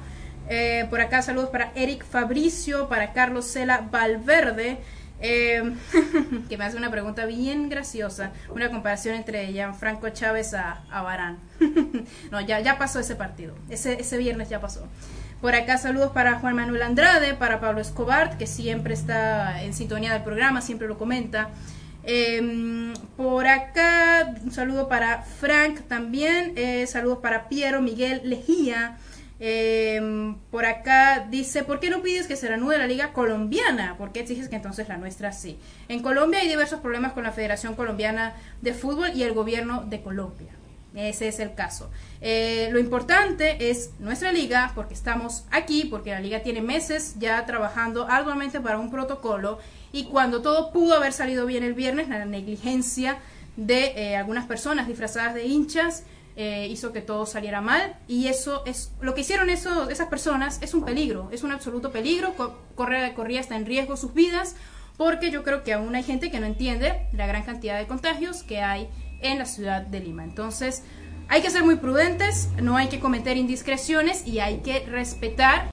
Eh, 0.50 0.86
por 0.90 1.00
acá 1.00 1.22
saludos 1.22 1.48
para 1.48 1.72
Eric 1.74 2.04
Fabricio, 2.04 2.86
para 2.90 3.14
Carlos 3.14 3.46
Cela 3.46 3.88
Valverde, 3.90 4.76
em, 5.20 5.76
que 6.48 6.56
me 6.56 6.64
hace 6.64 6.76
una 6.76 6.90
pregunta 6.90 7.26
bien 7.26 7.68
graciosa, 7.68 8.32
una 8.48 8.70
comparación 8.70 9.14
entre 9.14 9.46
Gianfranco 9.52 10.08
Chávez 10.10 10.54
a, 10.54 10.82
a 10.90 11.02
Barán. 11.02 11.38
no, 12.30 12.40
ya, 12.40 12.60
ya 12.60 12.78
pasó 12.78 13.00
ese 13.00 13.16
partido, 13.16 13.54
ese, 13.68 14.00
ese 14.00 14.18
viernes 14.18 14.48
ya 14.48 14.60
pasó. 14.60 14.86
Por 15.40 15.54
acá 15.54 15.78
saludos 15.78 16.12
para 16.12 16.38
Juan 16.38 16.54
Manuel 16.54 16.82
Andrade, 16.82 17.32
para 17.32 17.60
Pablo 17.60 17.80
Escobar, 17.80 18.36
que 18.36 18.46
siempre 18.46 18.92
está 18.92 19.62
en 19.62 19.72
sintonía 19.72 20.12
del 20.12 20.22
programa, 20.22 20.60
siempre 20.60 20.86
lo 20.86 20.98
comenta. 20.98 21.48
Em, 22.02 22.94
por 23.16 23.46
acá, 23.46 24.34
un 24.42 24.52
saludo 24.52 24.88
para 24.88 25.22
Frank 25.22 25.80
también. 25.88 26.52
Eh, 26.56 26.86
saludos 26.86 27.18
para 27.18 27.48
Piero 27.48 27.80
Miguel 27.80 28.22
Lejía. 28.24 28.98
Em, 29.42 30.36
por 30.50 30.66
acá 30.66 31.26
dice, 31.30 31.64
¿por 31.64 31.80
qué 31.80 31.88
no 31.88 32.02
pides 32.02 32.26
que 32.26 32.36
se 32.36 32.46
reanude 32.46 32.76
la 32.76 32.86
liga 32.86 33.14
colombiana? 33.14 33.96
¿Por 33.96 34.12
qué 34.12 34.20
exiges 34.20 34.50
que 34.50 34.56
entonces 34.56 34.86
la 34.88 34.98
nuestra 34.98 35.32
sí? 35.32 35.58
En 35.88 36.02
Colombia 36.02 36.40
hay 36.40 36.48
diversos 36.48 36.80
problemas 36.80 37.14
con 37.14 37.24
la 37.24 37.32
Federación 37.32 37.74
Colombiana 37.74 38.34
de 38.60 38.74
Fútbol 38.74 39.12
y 39.14 39.22
el 39.22 39.32
gobierno 39.32 39.82
de 39.86 40.02
Colombia. 40.02 40.50
Ese 40.94 41.28
es 41.28 41.38
el 41.38 41.54
caso. 41.54 41.88
Eh, 42.20 42.68
lo 42.72 42.78
importante 42.78 43.70
es 43.70 43.90
nuestra 43.98 44.32
liga, 44.32 44.72
porque 44.74 44.92
estamos 44.92 45.44
aquí, 45.50 45.84
porque 45.84 46.10
la 46.10 46.20
liga 46.20 46.40
tiene 46.40 46.60
meses 46.60 47.14
ya 47.18 47.46
trabajando 47.46 48.08
arduamente 48.10 48.60
para 48.60 48.78
un 48.78 48.90
protocolo 48.90 49.58
y 49.92 50.04
cuando 50.04 50.42
todo 50.42 50.72
pudo 50.72 50.94
haber 50.94 51.12
salido 51.12 51.46
bien 51.46 51.64
el 51.64 51.74
viernes, 51.74 52.08
la 52.08 52.24
negligencia 52.24 53.18
de 53.56 53.92
eh, 53.96 54.16
algunas 54.16 54.46
personas 54.46 54.86
disfrazadas 54.86 55.34
de 55.34 55.46
hinchas 55.46 56.04
eh, 56.36 56.68
hizo 56.70 56.92
que 56.92 57.00
todo 57.00 57.26
saliera 57.26 57.60
mal 57.60 57.96
y 58.06 58.28
eso 58.28 58.64
es 58.66 58.92
lo 59.00 59.14
que 59.14 59.22
hicieron 59.22 59.50
eso, 59.50 59.90
esas 59.90 60.08
personas 60.08 60.58
es 60.62 60.74
un 60.74 60.84
peligro, 60.84 61.28
es 61.32 61.42
un 61.42 61.52
absoluto 61.52 61.92
peligro, 61.92 62.34
corre, 62.74 63.12
corría 63.14 63.40
hasta 63.40 63.56
en 63.56 63.66
riesgo 63.66 63.96
sus 63.96 64.14
vidas 64.14 64.56
porque 64.96 65.30
yo 65.30 65.42
creo 65.42 65.64
que 65.64 65.72
aún 65.72 65.94
hay 65.94 66.02
gente 66.02 66.30
que 66.30 66.40
no 66.40 66.46
entiende 66.46 67.06
la 67.12 67.26
gran 67.26 67.42
cantidad 67.42 67.78
de 67.78 67.86
contagios 67.86 68.42
que 68.42 68.60
hay 68.60 68.88
en 69.22 69.38
la 69.38 69.46
ciudad 69.46 69.82
de 69.82 70.00
Lima. 70.00 70.24
Entonces, 70.24 70.82
hay 71.28 71.42
que 71.42 71.50
ser 71.50 71.64
muy 71.64 71.76
prudentes, 71.76 72.48
no 72.60 72.76
hay 72.76 72.88
que 72.88 73.00
cometer 73.00 73.36
indiscreciones 73.36 74.26
y 74.26 74.40
hay 74.40 74.58
que 74.58 74.84
respetar 74.86 75.70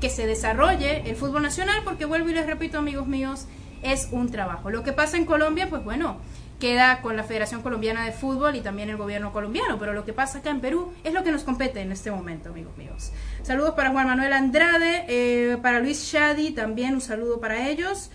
que 0.00 0.10
se 0.10 0.26
desarrolle 0.26 1.08
el 1.08 1.16
fútbol 1.16 1.42
nacional, 1.42 1.82
porque 1.84 2.04
vuelvo 2.04 2.28
y 2.28 2.34
les 2.34 2.46
repito, 2.46 2.78
amigos 2.78 3.06
míos, 3.06 3.46
es 3.82 4.08
un 4.12 4.30
trabajo. 4.30 4.70
Lo 4.70 4.82
que 4.82 4.92
pasa 4.92 5.16
en 5.16 5.24
Colombia, 5.24 5.68
pues 5.68 5.84
bueno, 5.84 6.18
queda 6.60 7.00
con 7.00 7.16
la 7.16 7.24
Federación 7.24 7.62
Colombiana 7.62 8.04
de 8.04 8.12
Fútbol 8.12 8.54
y 8.54 8.60
también 8.60 8.90
el 8.90 8.96
gobierno 8.96 9.32
colombiano, 9.32 9.78
pero 9.80 9.92
lo 9.92 10.04
que 10.04 10.12
pasa 10.12 10.38
acá 10.38 10.50
en 10.50 10.60
Perú 10.60 10.92
es 11.02 11.12
lo 11.12 11.24
que 11.24 11.32
nos 11.32 11.42
compete 11.42 11.80
en 11.80 11.90
este 11.90 12.12
momento, 12.12 12.50
amigos 12.50 12.76
míos. 12.76 13.10
Saludos 13.42 13.74
para 13.74 13.90
Juan 13.90 14.06
Manuel 14.06 14.32
Andrade, 14.32 15.06
eh, 15.08 15.56
para 15.60 15.80
Luis 15.80 16.04
Shadi, 16.04 16.52
también 16.52 16.94
un 16.94 17.00
saludo 17.00 17.40
para 17.40 17.68
ellos. 17.68 18.10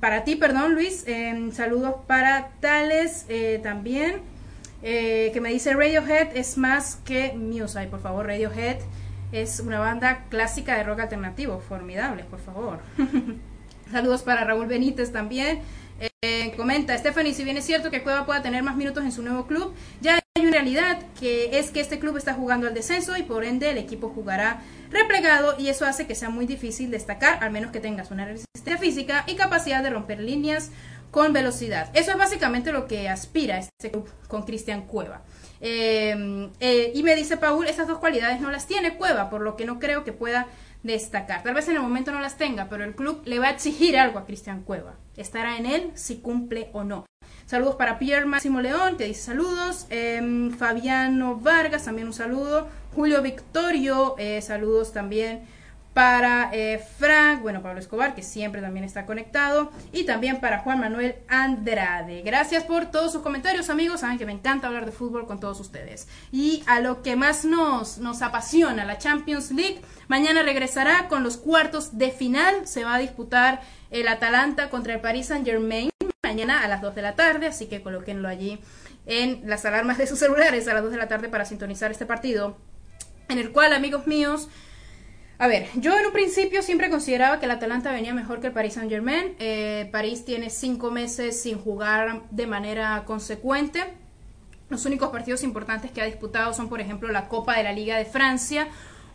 para 0.00 0.24
ti, 0.24 0.34
perdón, 0.34 0.74
Luis, 0.74 1.04
eh, 1.06 1.50
saludos 1.52 1.96
para 2.06 2.48
Tales 2.60 3.26
eh, 3.28 3.60
también, 3.62 4.22
que 4.80 5.38
me 5.42 5.50
dice 5.50 5.74
Radiohead 5.74 6.34
es 6.34 6.56
más 6.56 6.96
que 7.04 7.34
Muse. 7.34 7.86
por 7.88 8.00
favor, 8.00 8.26
Radiohead 8.26 8.78
es 9.30 9.60
una 9.60 9.78
banda 9.78 10.24
clásica 10.30 10.74
de 10.76 10.84
rock 10.84 11.00
alternativo, 11.00 11.60
formidable, 11.60 12.24
por 12.24 12.40
favor. 12.40 12.78
Saludos 13.90 14.22
para 14.22 14.44
Raúl 14.44 14.66
Benítez 14.66 15.12
también. 15.12 15.60
Eh, 16.00 16.52
comenta, 16.56 16.96
Stephanie, 16.96 17.34
si 17.34 17.44
bien 17.44 17.56
es 17.56 17.64
cierto 17.64 17.90
que 17.90 18.02
Cueva 18.02 18.24
pueda 18.24 18.42
tener 18.42 18.62
más 18.62 18.76
minutos 18.76 19.04
en 19.04 19.12
su 19.12 19.22
nuevo 19.22 19.46
club, 19.46 19.74
ya 20.00 20.20
hay 20.36 20.42
una 20.42 20.52
realidad 20.52 20.98
que 21.18 21.58
es 21.58 21.70
que 21.70 21.80
este 21.80 21.98
club 21.98 22.16
está 22.16 22.34
jugando 22.34 22.68
al 22.68 22.74
descenso 22.74 23.16
y 23.16 23.22
por 23.22 23.44
ende 23.44 23.70
el 23.70 23.78
equipo 23.78 24.10
jugará 24.10 24.62
replegado 24.90 25.56
y 25.58 25.68
eso 25.68 25.84
hace 25.86 26.06
que 26.06 26.14
sea 26.14 26.30
muy 26.30 26.46
difícil 26.46 26.90
destacar, 26.90 27.42
al 27.42 27.50
menos 27.50 27.72
que 27.72 27.80
tengas 27.80 28.10
una 28.10 28.24
resistencia 28.24 28.78
física 28.78 29.24
y 29.26 29.34
capacidad 29.34 29.82
de 29.82 29.90
romper 29.90 30.20
líneas 30.20 30.70
con 31.10 31.32
velocidad. 31.32 31.90
Eso 31.94 32.12
es 32.12 32.16
básicamente 32.18 32.70
lo 32.70 32.86
que 32.86 33.08
aspira 33.08 33.58
este 33.58 33.90
club 33.90 34.08
con 34.28 34.42
Cristian 34.42 34.86
Cueva. 34.86 35.22
Em, 35.60 36.50
eh, 36.60 36.92
y 36.94 37.02
me 37.02 37.16
dice 37.16 37.36
Paul, 37.36 37.66
esas 37.66 37.88
dos 37.88 37.98
cualidades 37.98 38.40
no 38.40 38.50
las 38.50 38.66
tiene 38.66 38.96
Cueva, 38.96 39.30
por 39.30 39.40
lo 39.40 39.56
que 39.56 39.64
no 39.64 39.78
creo 39.78 40.04
que 40.04 40.12
pueda 40.12 40.46
destacar. 40.82 41.42
Tal 41.42 41.54
vez 41.54 41.68
en 41.68 41.76
el 41.76 41.82
momento 41.82 42.12
no 42.12 42.20
las 42.20 42.36
tenga, 42.36 42.68
pero 42.68 42.84
el 42.84 42.94
club 42.94 43.22
le 43.24 43.38
va 43.38 43.48
a 43.48 43.50
exigir 43.50 43.98
algo 43.98 44.18
a 44.18 44.26
Cristian 44.26 44.62
Cueva. 44.62 44.96
Estará 45.16 45.56
en 45.56 45.66
él 45.66 45.90
si 45.94 46.18
cumple 46.18 46.70
o 46.72 46.84
no. 46.84 47.06
Saludos 47.46 47.76
para 47.76 47.98
Pierre 47.98 48.26
Máximo 48.26 48.60
León, 48.60 48.96
que 48.96 49.04
dice 49.04 49.22
saludos. 49.22 49.86
Em, 49.90 50.50
Fabiano 50.50 51.36
Vargas, 51.36 51.84
también 51.84 52.06
un 52.06 52.12
saludo. 52.12 52.68
Julio 52.94 53.22
Victorio, 53.22 54.14
eh, 54.18 54.42
saludos 54.42 54.92
también 54.92 55.57
para 55.98 56.50
eh, 56.52 56.78
Frank, 56.96 57.42
bueno, 57.42 57.60
Pablo 57.60 57.80
Escobar, 57.80 58.14
que 58.14 58.22
siempre 58.22 58.62
también 58.62 58.84
está 58.84 59.04
conectado, 59.04 59.72
y 59.90 60.04
también 60.04 60.38
para 60.38 60.60
Juan 60.60 60.78
Manuel 60.78 61.16
Andrade. 61.26 62.22
Gracias 62.22 62.62
por 62.62 62.86
todos 62.92 63.10
sus 63.10 63.20
comentarios, 63.22 63.68
amigos. 63.68 64.02
Saben 64.02 64.16
que 64.16 64.24
me 64.24 64.30
encanta 64.30 64.68
hablar 64.68 64.86
de 64.86 64.92
fútbol 64.92 65.26
con 65.26 65.40
todos 65.40 65.58
ustedes. 65.58 66.06
Y 66.30 66.62
a 66.68 66.78
lo 66.78 67.02
que 67.02 67.16
más 67.16 67.44
nos, 67.44 67.98
nos 67.98 68.22
apasiona, 68.22 68.84
la 68.84 68.98
Champions 68.98 69.50
League, 69.50 69.80
mañana 70.06 70.44
regresará 70.44 71.08
con 71.08 71.24
los 71.24 71.36
cuartos 71.36 71.98
de 71.98 72.12
final. 72.12 72.68
Se 72.68 72.84
va 72.84 72.94
a 72.94 72.98
disputar 73.00 73.60
el 73.90 74.06
Atalanta 74.06 74.70
contra 74.70 74.94
el 74.94 75.00
Paris 75.00 75.26
Saint 75.26 75.44
Germain 75.44 75.90
mañana 76.22 76.62
a 76.62 76.68
las 76.68 76.80
2 76.80 76.94
de 76.94 77.02
la 77.02 77.16
tarde, 77.16 77.48
así 77.48 77.66
que 77.66 77.82
colóquenlo 77.82 78.28
allí 78.28 78.60
en 79.06 79.40
las 79.50 79.64
alarmas 79.64 79.98
de 79.98 80.06
sus 80.06 80.20
celulares 80.20 80.68
a 80.68 80.74
las 80.74 80.84
2 80.84 80.92
de 80.92 80.98
la 80.98 81.08
tarde 81.08 81.28
para 81.28 81.44
sintonizar 81.44 81.90
este 81.90 82.06
partido, 82.06 82.56
en 83.28 83.38
el 83.38 83.50
cual, 83.50 83.72
amigos 83.72 84.06
míos, 84.06 84.48
A 85.40 85.46
ver, 85.46 85.68
yo 85.76 85.96
en 85.96 86.04
un 86.04 86.12
principio 86.12 86.62
siempre 86.62 86.90
consideraba 86.90 87.38
que 87.38 87.46
el 87.46 87.52
Atalanta 87.52 87.92
venía 87.92 88.12
mejor 88.12 88.40
que 88.40 88.48
el 88.48 88.52
Paris 88.52 88.74
Saint 88.74 88.90
Germain. 88.90 89.36
Eh, 89.38 89.88
París 89.92 90.24
tiene 90.24 90.50
cinco 90.50 90.90
meses 90.90 91.40
sin 91.40 91.58
jugar 91.58 92.22
de 92.30 92.48
manera 92.48 93.04
consecuente. 93.04 93.84
Los 94.68 94.84
únicos 94.84 95.10
partidos 95.10 95.44
importantes 95.44 95.92
que 95.92 96.02
ha 96.02 96.06
disputado 96.06 96.52
son, 96.54 96.68
por 96.68 96.80
ejemplo, 96.80 97.08
la 97.12 97.28
Copa 97.28 97.56
de 97.56 97.62
la 97.62 97.72
Liga 97.72 97.96
de 97.96 98.04
Francia 98.04 98.66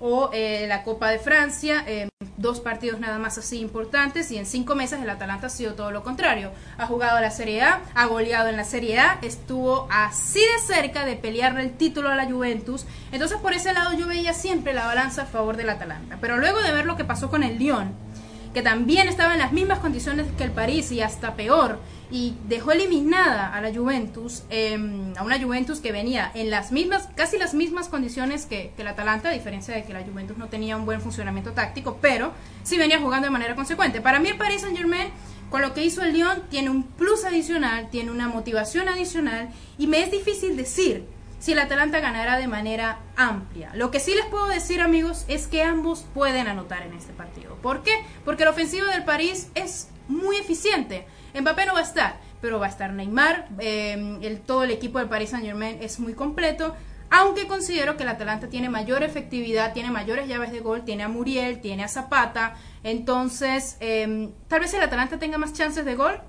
o 0.06 0.30
eh, 0.34 0.66
la 0.68 0.84
Copa 0.84 1.10
de 1.10 1.18
Francia, 1.18 1.86
eh, 1.88 2.10
dos 2.36 2.60
partidos 2.60 3.00
nada 3.00 3.20
más 3.20 3.38
así 3.38 3.62
importantes 3.62 4.32
y 4.32 4.38
en 4.38 4.46
cinco 4.46 4.76
meses 4.76 5.02
el 5.02 5.10
Atalanta 5.10 5.48
ha 5.48 5.50
sido 5.50 5.76
todo 5.76 5.92
lo 5.92 6.04
contrario. 6.04 6.52
Ha 6.78 6.86
jugado 6.88 7.22
la 7.22 7.32
Serie 7.32 7.62
A, 7.62 7.82
ha 7.96 8.06
goleado 8.08 8.50
en 8.50 8.58
la 8.58 8.66
Serie 8.66 9.00
A, 9.00 9.18
estuvo 9.22 9.88
así 9.90 10.42
de 10.42 10.76
cerca 10.76 11.06
de 11.06 11.16
pelearle 11.16 11.62
el 11.62 11.78
título 11.78 12.10
a 12.10 12.16
la 12.16 12.26
Juventus. 12.26 12.86
Entonces 13.14 13.38
por 13.38 13.54
ese 13.54 13.72
lado 13.72 13.94
yo 13.94 14.06
veía 14.06 14.34
siempre 14.34 14.74
la 14.74 14.86
balanza 14.86 15.22
a 15.22 15.26
favor 15.26 15.56
del 15.56 15.70
Atalanta. 15.70 16.18
Pero 16.20 16.38
luego 16.38 16.62
de 16.62 16.74
ver 16.74 16.86
lo 16.86 16.98
que 16.98 17.06
pasó 17.06 17.30
con 17.30 17.42
el 17.42 17.58
Lyon, 17.58 17.94
que 18.54 18.62
también 18.62 19.08
estaba 19.08 19.34
en 19.34 19.40
las 19.40 19.52
mismas 19.52 19.80
condiciones 19.80 20.28
que 20.38 20.44
el 20.44 20.52
París 20.52 20.92
y 20.92 21.02
hasta 21.02 21.36
peor, 21.36 21.80
y 22.12 22.36
dejó 22.48 22.72
eliminada 22.72 23.52
a 23.54 23.62
la 23.62 23.74
Juventus, 23.74 24.44
em, 24.50 25.14
a 25.18 25.24
una 25.24 25.42
Juventus 25.42 25.80
que 25.80 25.92
venía 25.92 26.32
en 26.36 26.52
las 26.52 26.72
mismas, 26.72 27.10
casi 27.16 27.40
las 27.40 27.56
mismas 27.56 27.90
condiciones 27.90 28.46
que, 28.46 28.72
que 28.76 28.84
el 28.84 28.88
Atalanta, 28.88 29.30
a 29.30 29.32
diferencia 29.32 29.74
de 29.74 29.84
que 29.84 29.94
la 29.94 30.04
Juventus 30.04 30.38
no 30.38 30.48
tenía 30.48 30.78
un 30.78 30.86
buen 30.86 31.02
funcionamiento 31.02 31.54
táctico, 31.54 31.98
pero 32.00 32.32
sí 32.62 32.78
venía 32.78 33.00
jugando 33.00 33.26
de 33.26 33.32
manera 33.32 33.56
consecuente. 33.56 34.00
Para 34.02 34.20
mí 34.20 34.30
el 34.30 34.38
Paris 34.38 34.62
Saint 34.62 34.78
Germain, 34.78 35.08
con 35.50 35.62
lo 35.62 35.74
que 35.74 35.84
hizo 35.84 36.04
el 36.04 36.14
Lyon, 36.14 36.44
tiene 36.50 36.70
un 36.70 36.84
plus 36.84 37.26
adicional, 37.26 37.90
tiene 37.90 38.12
una 38.12 38.28
motivación 38.28 38.90
adicional, 38.90 39.50
y 39.80 39.88
me 39.88 40.04
es 40.04 40.12
difícil 40.12 40.56
decir 40.56 41.06
si 41.44 41.52
el 41.52 41.60
Atalanta 41.60 42.00
ganará 42.00 42.38
de 42.38 42.48
manera 42.48 43.00
amplia. 43.18 43.70
Lo 43.76 43.92
que 43.92 44.00
sí 44.00 44.16
les 44.16 44.26
puedo 44.28 44.48
decir, 44.48 44.80
amigos, 44.80 45.26
es 45.28 45.48
que 45.48 45.62
ambos 45.62 46.06
pueden 46.14 46.48
anotar 46.48 46.84
en 46.84 46.94
este 46.94 47.12
partido. 47.12 47.58
¿Por 47.62 47.84
qué? 47.84 47.92
Porque 48.24 48.46
la 48.46 48.52
ofensiva 48.52 48.90
del 48.90 49.04
París 49.04 49.52
es 49.54 49.90
muy 50.08 50.38
eficiente. 50.38 51.06
Mbappé 51.38 51.66
no 51.66 51.74
va 51.74 51.80
a 51.80 51.84
estar, 51.84 52.22
pero 52.40 52.62
va 52.62 52.68
a 52.68 52.70
estar 52.70 52.94
Neymar. 52.94 53.50
Eh, 53.60 54.20
el, 54.22 54.40
todo 54.40 54.64
el 54.64 54.72
equipo 54.72 55.00
del 55.00 55.10
Paris 55.10 55.32
Saint 55.32 55.46
Germain 55.46 55.80
es 55.82 56.00
muy 56.00 56.14
completo. 56.14 56.78
Aunque 57.10 57.46
considero 57.46 57.98
que 57.98 58.04
el 58.04 58.10
Atalanta 58.10 58.48
tiene 58.48 58.70
mayor 58.70 59.04
efectividad, 59.04 59.74
tiene 59.74 59.92
mayores 59.92 60.30
llaves 60.30 60.54
de 60.54 60.62
gol, 60.62 60.86
tiene 60.86 61.04
a 61.04 61.10
Muriel, 61.10 61.60
tiene 61.60 61.84
a 61.84 61.90
Zapata. 61.90 62.56
Entonces, 62.86 63.76
eh, 63.82 64.30
tal 64.48 64.62
vez 64.62 64.74
el 64.76 64.82
Atalanta 64.82 65.20
tenga 65.20 65.38
más 65.38 65.52
chances 65.52 65.84
de 65.84 65.96
gol, 65.96 66.22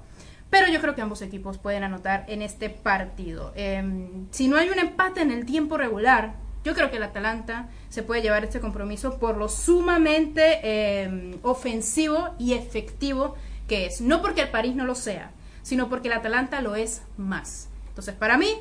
pero 0.55 0.69
yo 0.69 0.81
creo 0.81 0.95
que 0.95 1.03
ambos 1.03 1.21
equipos 1.21 1.59
pueden 1.59 1.83
anotar 1.83 2.27
en 2.29 2.41
este 2.41 2.71
partido. 2.71 3.53
Eh, 3.57 3.83
si 4.31 4.47
no 4.47 4.57
hay 4.57 4.69
un 4.69 4.79
empate 4.79 5.21
en 5.21 5.33
el 5.33 5.47
tiempo 5.47 5.77
regular, 5.77 6.37
yo 6.63 6.75
creo 6.77 6.93
que 6.93 6.99
el 6.99 7.03
Atalanta 7.03 7.71
se 7.89 8.05
puede 8.05 8.23
llevar 8.23 8.45
este 8.45 8.61
compromiso 8.61 9.19
por 9.19 9.37
lo 9.37 9.49
sumamente 9.49 11.41
ofensivo 11.43 12.37
y 12.39 12.53
efectivo 12.53 13.35
que 13.67 13.87
es. 13.87 14.01
No 14.01 14.23
porque 14.23 14.43
el 14.43 14.51
París 14.51 14.77
no 14.77 14.85
lo 14.85 14.95
sea, 14.95 15.33
sino 15.63 15.89
porque 15.89 16.07
el 16.07 16.15
Atalanta 16.15 16.61
lo 16.61 16.77
es 16.77 17.03
más. 17.17 17.69
Entonces, 17.89 18.15
para 18.15 18.39
mí, 18.39 18.55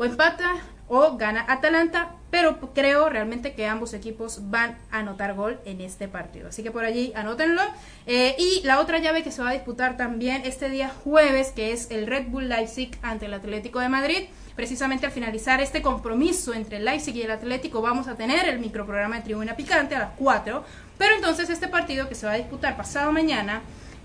o 0.00 0.04
empata 0.06 0.54
o 0.88 1.18
gana 1.18 1.44
Atalanta, 1.46 2.14
pero 2.30 2.58
creo 2.72 3.10
realmente 3.10 3.52
que 3.52 3.66
ambos 3.66 3.92
equipos 3.92 4.50
van 4.50 4.78
a 4.90 5.00
anotar 5.00 5.34
gol 5.34 5.60
en 5.66 5.82
este 5.82 6.08
partido. 6.08 6.48
Así 6.48 6.62
que 6.62 6.70
por 6.70 6.86
allí 6.86 7.12
anótenlo. 7.14 7.60
Eh, 8.06 8.34
y 8.38 8.62
la 8.64 8.80
otra 8.80 8.98
llave 8.98 9.22
que 9.22 9.30
se 9.30 9.42
va 9.42 9.50
a 9.50 9.52
disputar 9.52 9.98
también 9.98 10.40
este 10.46 10.70
día 10.70 10.88
jueves, 10.88 11.52
que 11.54 11.72
es 11.72 11.90
el 11.90 12.06
Red 12.06 12.28
Bull 12.28 12.48
Leipzig 12.48 12.98
ante 13.02 13.26
el 13.26 13.34
Atlético 13.34 13.78
de 13.78 13.90
Madrid. 13.90 14.24
Precisamente 14.56 15.04
al 15.04 15.12
finalizar 15.12 15.60
este 15.60 15.82
compromiso 15.82 16.54
entre 16.54 16.78
el 16.78 16.86
Leipzig 16.86 17.14
y 17.16 17.22
el 17.22 17.30
Atlético, 17.30 17.82
vamos 17.82 18.08
a 18.08 18.14
tener 18.14 18.48
el 18.48 18.58
microprograma 18.58 19.16
de 19.16 19.22
Tribuna 19.22 19.54
Picante 19.54 19.96
a 19.96 19.98
las 19.98 20.10
4. 20.16 20.64
Pero 20.96 21.14
entonces 21.14 21.50
este 21.50 21.68
partido 21.68 22.08
que 22.08 22.14
se 22.14 22.26
va 22.26 22.32
a 22.32 22.36
disputar 22.36 22.74
pasado 22.74 23.12
mañana 23.12 23.60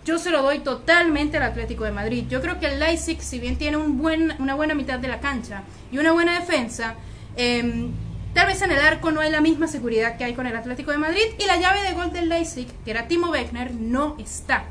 yo 0.06 0.20
se 0.20 0.30
lo 0.30 0.44
doy 0.44 0.60
totalmente 0.60 1.38
al 1.38 1.44
Atlético 1.44 1.84
de 1.84 1.92
Madrid. 1.92 2.26
Yo 2.30 2.40
creo 2.40 2.60
que 2.60 2.68
el 2.68 2.80
Leipzig, 2.80 3.22
si 3.22 3.40
bien 3.40 3.58
tiene 3.58 3.78
una 3.78 4.54
buena 4.54 4.76
mitad 4.76 5.00
de 5.00 5.08
la 5.08 5.20
cancha 5.20 5.64
y 5.92 5.98
una 5.98 6.12
buena 6.12 6.40
defensa, 6.40 6.94
em, 7.36 7.92
tal 8.34 8.46
vez 8.46 8.62
en 8.62 8.72
el 8.72 8.80
arco 8.80 9.12
no 9.12 9.20
hay 9.20 9.32
la 9.32 9.42
misma 9.42 9.68
seguridad 9.68 10.16
que 10.16 10.24
hay 10.24 10.36
con 10.36 10.46
el 10.46 10.56
Atlético 10.56 10.92
de 10.92 11.00
Madrid 11.00 11.24
y 11.40 11.46
la 11.46 11.58
llave 11.58 11.82
de 11.82 11.94
gol 11.94 12.14
del 12.14 12.30
Leipzig, 12.30 12.68
que 12.86 12.92
era 12.92 13.08
Timo 13.08 13.32
Wegner, 13.32 13.74
no 13.74 14.16
está. 14.20 14.66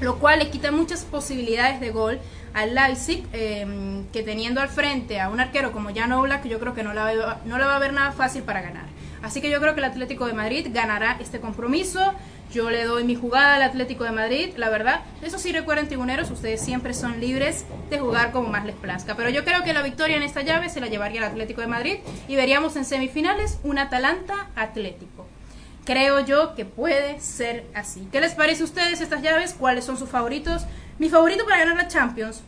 Lo 0.00 0.18
cual 0.18 0.40
le 0.40 0.50
quita 0.50 0.72
muchas 0.72 1.04
posibilidades 1.04 1.80
de 1.80 1.90
gol 1.90 2.18
al 2.52 2.74
Leipzig, 2.74 3.24
em, 3.32 4.06
que 4.12 4.24
teniendo 4.24 4.60
al 4.60 4.68
frente 4.68 5.20
a 5.20 5.28
un 5.28 5.38
arquero 5.38 5.70
como 5.70 5.94
Jan 5.94 6.10
Oblak, 6.10 6.44
yo 6.46 6.58
creo 6.58 6.74
que 6.74 6.82
no 6.82 6.94
la, 6.94 7.40
no 7.44 7.58
la 7.58 7.66
va 7.66 7.76
a 7.76 7.78
ver 7.78 7.92
nada 7.92 8.10
fácil 8.10 8.42
para 8.42 8.60
ganar. 8.60 8.86
Así 9.22 9.40
que 9.40 9.50
yo 9.50 9.60
creo 9.60 9.74
que 9.74 9.80
el 9.80 9.86
Atlético 9.86 10.26
de 10.26 10.32
Madrid 10.32 10.68
ganará 10.70 11.16
este 11.20 11.40
compromiso. 11.40 12.14
Yo 12.52 12.70
le 12.70 12.84
doy 12.84 13.04
mi 13.04 13.14
jugada 13.14 13.56
al 13.56 13.62
Atlético 13.62 14.04
de 14.04 14.12
Madrid, 14.12 14.50
la 14.56 14.70
verdad. 14.70 15.00
Eso 15.22 15.38
sí, 15.38 15.52
recuerden, 15.52 15.88
tribuneros, 15.88 16.30
ustedes 16.30 16.60
siempre 16.62 16.94
son 16.94 17.20
libres 17.20 17.66
de 17.90 17.98
jugar 17.98 18.32
como 18.32 18.48
más 18.48 18.64
les 18.64 18.74
plazca. 18.74 19.16
Pero 19.16 19.28
yo 19.28 19.44
creo 19.44 19.62
que 19.64 19.74
la 19.74 19.82
victoria 19.82 20.16
en 20.16 20.22
esta 20.22 20.42
llave 20.42 20.70
se 20.70 20.80
la 20.80 20.86
llevaría 20.86 21.18
el 21.18 21.26
Atlético 21.26 21.60
de 21.60 21.66
Madrid 21.66 21.98
y 22.26 22.36
veríamos 22.36 22.76
en 22.76 22.84
semifinales 22.84 23.58
un 23.64 23.78
Atalanta 23.78 24.48
Atlético. 24.56 25.26
Creo 25.84 26.20
yo 26.20 26.54
que 26.54 26.64
puede 26.64 27.20
ser 27.20 27.66
así. 27.74 28.08
¿Qué 28.12 28.20
les 28.20 28.34
parece 28.34 28.62
a 28.62 28.66
ustedes 28.66 29.00
estas 29.00 29.22
llaves? 29.22 29.54
¿Cuáles 29.58 29.84
son 29.84 29.96
sus 29.96 30.08
favoritos? 30.08 30.66
Mi 30.98 31.08
favorito 31.08 31.44
para 31.44 31.58
ganar 31.58 31.76
la 31.76 31.88
Champions, 31.88 32.42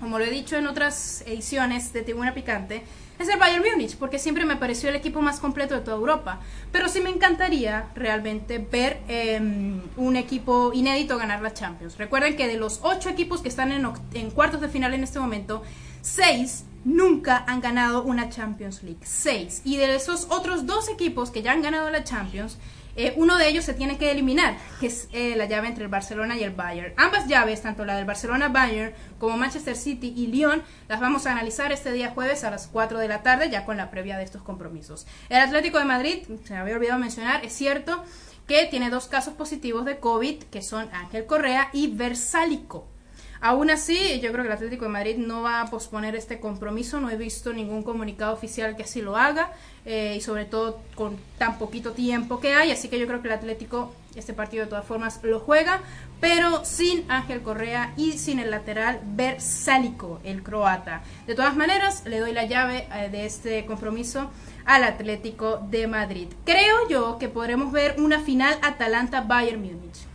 como 0.00 0.18
lo 0.18 0.24
he 0.24 0.30
dicho 0.30 0.56
en 0.56 0.66
otras 0.66 1.22
ediciones 1.26 1.92
de 1.92 2.02
Tribuna 2.02 2.34
Picante, 2.34 2.82
es 3.18 3.28
el 3.28 3.38
Bayern 3.38 3.64
Múnich, 3.64 3.96
porque 3.96 4.18
siempre 4.18 4.44
me 4.44 4.56
pareció 4.56 4.90
el 4.90 4.96
equipo 4.96 5.22
más 5.22 5.40
completo 5.40 5.74
de 5.74 5.80
toda 5.80 5.96
Europa. 5.96 6.40
Pero 6.70 6.88
sí 6.88 7.00
me 7.00 7.08
encantaría 7.08 7.88
realmente 7.94 8.58
ver 8.58 9.00
em, 9.08 9.80
un 9.96 10.16
equipo 10.16 10.72
inédito 10.74 11.16
ganar 11.16 11.40
la 11.40 11.54
Champions. 11.54 11.96
Recuerden 11.96 12.36
que 12.36 12.46
de 12.46 12.58
los 12.58 12.80
ocho 12.82 13.08
equipos 13.08 13.40
que 13.40 13.48
están 13.48 13.72
en, 13.72 13.88
en 14.12 14.30
cuartos 14.30 14.60
de 14.60 14.68
final 14.68 14.92
en 14.92 15.02
este 15.02 15.18
momento, 15.18 15.62
seis 16.02 16.64
nunca 16.84 17.44
han 17.46 17.60
ganado 17.60 18.02
una 18.02 18.28
Champions 18.28 18.82
League. 18.82 19.00
Seis. 19.02 19.62
Y 19.64 19.76
de 19.76 19.96
esos 19.96 20.26
otros 20.30 20.66
dos 20.66 20.88
equipos 20.88 21.30
que 21.30 21.42
ya 21.42 21.52
han 21.52 21.62
ganado 21.62 21.90
la 21.90 22.04
Champions, 22.04 22.58
eh, 22.96 23.12
uno 23.16 23.36
de 23.36 23.48
ellos 23.48 23.64
se 23.64 23.74
tiene 23.74 23.98
que 23.98 24.10
eliminar, 24.10 24.56
que 24.80 24.86
es 24.86 25.08
eh, 25.12 25.36
la 25.36 25.44
llave 25.44 25.68
entre 25.68 25.84
el 25.84 25.90
Barcelona 25.90 26.36
y 26.36 26.42
el 26.42 26.50
Bayern. 26.50 26.94
Ambas 26.96 27.28
llaves, 27.28 27.62
tanto 27.62 27.84
la 27.84 27.94
del 27.96 28.06
Barcelona-Bayern 28.06 28.94
como 29.18 29.36
Manchester 29.36 29.76
City 29.76 30.14
y 30.16 30.28
Lyon, 30.28 30.62
las 30.88 31.00
vamos 31.00 31.26
a 31.26 31.32
analizar 31.32 31.72
este 31.72 31.92
día 31.92 32.10
jueves 32.10 32.42
a 32.44 32.50
las 32.50 32.66
4 32.68 32.98
de 32.98 33.08
la 33.08 33.22
tarde, 33.22 33.50
ya 33.50 33.66
con 33.66 33.76
la 33.76 33.90
previa 33.90 34.16
de 34.16 34.24
estos 34.24 34.42
compromisos. 34.42 35.06
El 35.28 35.40
Atlético 35.40 35.78
de 35.78 35.84
Madrid, 35.84 36.22
se 36.44 36.54
me 36.54 36.60
había 36.60 36.76
olvidado 36.76 36.98
mencionar, 36.98 37.44
es 37.44 37.52
cierto 37.52 38.02
que 38.46 38.66
tiene 38.66 38.90
dos 38.90 39.08
casos 39.08 39.34
positivos 39.34 39.84
de 39.84 39.98
COVID, 39.98 40.44
que 40.44 40.62
son 40.62 40.88
Ángel 40.92 41.26
Correa 41.26 41.68
y 41.72 41.88
Versálico. 41.88 42.86
Aún 43.40 43.70
así, 43.70 44.20
yo 44.20 44.32
creo 44.32 44.44
que 44.44 44.48
el 44.48 44.56
Atlético 44.56 44.86
de 44.86 44.90
Madrid 44.90 45.16
no 45.18 45.42
va 45.42 45.60
a 45.60 45.66
posponer 45.66 46.16
este 46.16 46.40
compromiso, 46.40 47.00
no 47.00 47.10
he 47.10 47.16
visto 47.16 47.52
ningún 47.52 47.82
comunicado 47.82 48.32
oficial 48.32 48.76
que 48.76 48.84
así 48.84 49.02
lo 49.02 49.16
haga 49.16 49.52
eh, 49.86 50.14
y 50.16 50.20
sobre 50.20 50.44
todo 50.44 50.80
con 50.94 51.16
tan 51.38 51.58
poquito 51.58 51.92
tiempo 51.92 52.40
que 52.40 52.52
hay, 52.52 52.72
así 52.72 52.88
que 52.88 52.98
yo 52.98 53.06
creo 53.06 53.22
que 53.22 53.28
el 53.28 53.34
Atlético 53.34 53.92
este 54.16 54.32
partido 54.32 54.64
de 54.64 54.70
todas 54.70 54.84
formas 54.84 55.20
lo 55.22 55.38
juega, 55.40 55.80
pero 56.20 56.64
sin 56.64 57.10
Ángel 57.10 57.42
Correa 57.42 57.92
y 57.96 58.12
sin 58.12 58.38
el 58.38 58.50
lateral 58.50 59.00
Bersálico, 59.04 60.20
el 60.24 60.42
croata. 60.42 61.02
De 61.26 61.34
todas 61.34 61.54
maneras, 61.54 62.02
le 62.06 62.18
doy 62.18 62.32
la 62.32 62.46
llave 62.46 62.88
eh, 62.92 63.10
de 63.10 63.26
este 63.26 63.66
compromiso 63.66 64.30
al 64.64 64.84
Atlético 64.84 65.60
de 65.70 65.86
Madrid. 65.86 66.28
Creo 66.44 66.88
yo 66.88 67.18
que 67.18 67.28
podremos 67.28 67.70
ver 67.70 68.00
una 68.00 68.20
final 68.20 68.58
Atalanta-Bayern 68.62 69.60
Múnich 69.60 70.05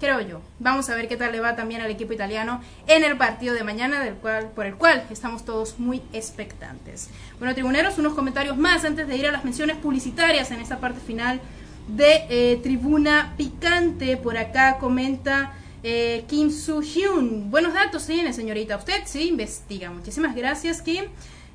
creo 0.00 0.20
yo. 0.20 0.40
Vamos 0.58 0.88
a 0.88 0.96
ver 0.96 1.06
qué 1.06 1.16
tal 1.16 1.30
le 1.30 1.40
va 1.40 1.54
también 1.54 1.80
al 1.82 1.90
equipo 1.90 2.12
italiano 2.12 2.60
en 2.86 3.04
el 3.04 3.16
partido 3.16 3.54
de 3.54 3.62
mañana, 3.62 4.02
del 4.02 4.14
cual, 4.14 4.50
por 4.54 4.66
el 4.66 4.74
cual 4.74 5.04
estamos 5.10 5.44
todos 5.44 5.78
muy 5.78 6.02
expectantes. 6.12 7.10
Bueno, 7.38 7.54
tribuneros, 7.54 7.98
unos 7.98 8.14
comentarios 8.14 8.56
más 8.56 8.84
antes 8.84 9.06
de 9.06 9.16
ir 9.16 9.26
a 9.26 9.32
las 9.32 9.44
menciones 9.44 9.76
publicitarias 9.76 10.50
en 10.50 10.60
esta 10.60 10.80
parte 10.80 11.00
final 11.00 11.40
de 11.86 12.24
eh, 12.28 12.60
Tribuna 12.62 13.34
Picante. 13.36 14.16
Por 14.16 14.36
acá 14.36 14.78
comenta 14.78 15.52
eh, 15.82 16.24
Kim 16.28 16.50
Soo-hyun. 16.50 17.50
Buenos 17.50 17.74
datos 17.74 18.06
tiene, 18.06 18.32
señorita. 18.32 18.76
Usted 18.76 19.02
sí 19.04 19.28
investiga. 19.28 19.90
Muchísimas 19.90 20.34
gracias, 20.34 20.82
Kim. 20.82 21.04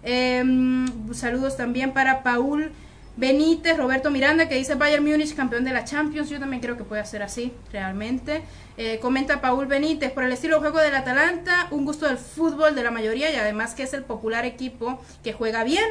Em, 0.04 0.86
saludos 1.14 1.58
también 1.58 1.92
para 1.92 2.22
Paul 2.22 2.72
Benítez, 3.18 3.78
Roberto 3.78 4.12
Miranda, 4.12 4.50
que 4.50 4.56
dice 4.56 4.76
Bayern 4.76 5.04
Múnich 5.04 5.36
campeón 5.36 5.64
de 5.64 5.72
la 5.72 5.86
Champions. 5.86 6.30
Yo 6.30 6.40
también 6.40 6.62
creo 6.62 6.76
que 6.76 6.84
puede 6.84 7.06
ser 7.06 7.24
así, 7.24 7.54
realmente. 7.72 8.44
Eh, 8.78 9.00
comenta 9.02 9.40
Paul 9.40 9.68
Benítez, 9.68 10.12
por 10.12 10.24
el 10.24 10.34
estilo 10.34 10.56
de 10.56 10.62
juego 10.62 10.80
del 10.80 10.96
Atalanta, 10.96 11.68
un 11.72 11.86
gusto 11.86 12.08
del 12.08 12.18
fútbol 12.18 12.76
de 12.76 12.84
la 12.84 12.92
mayoría 12.92 13.32
y 13.32 13.36
además 13.36 13.74
que 13.74 13.84
es 13.84 13.94
el 13.94 14.04
popular 14.04 14.46
equipo 14.46 15.00
que 15.24 15.32
juega 15.32 15.64
bien 15.64 15.86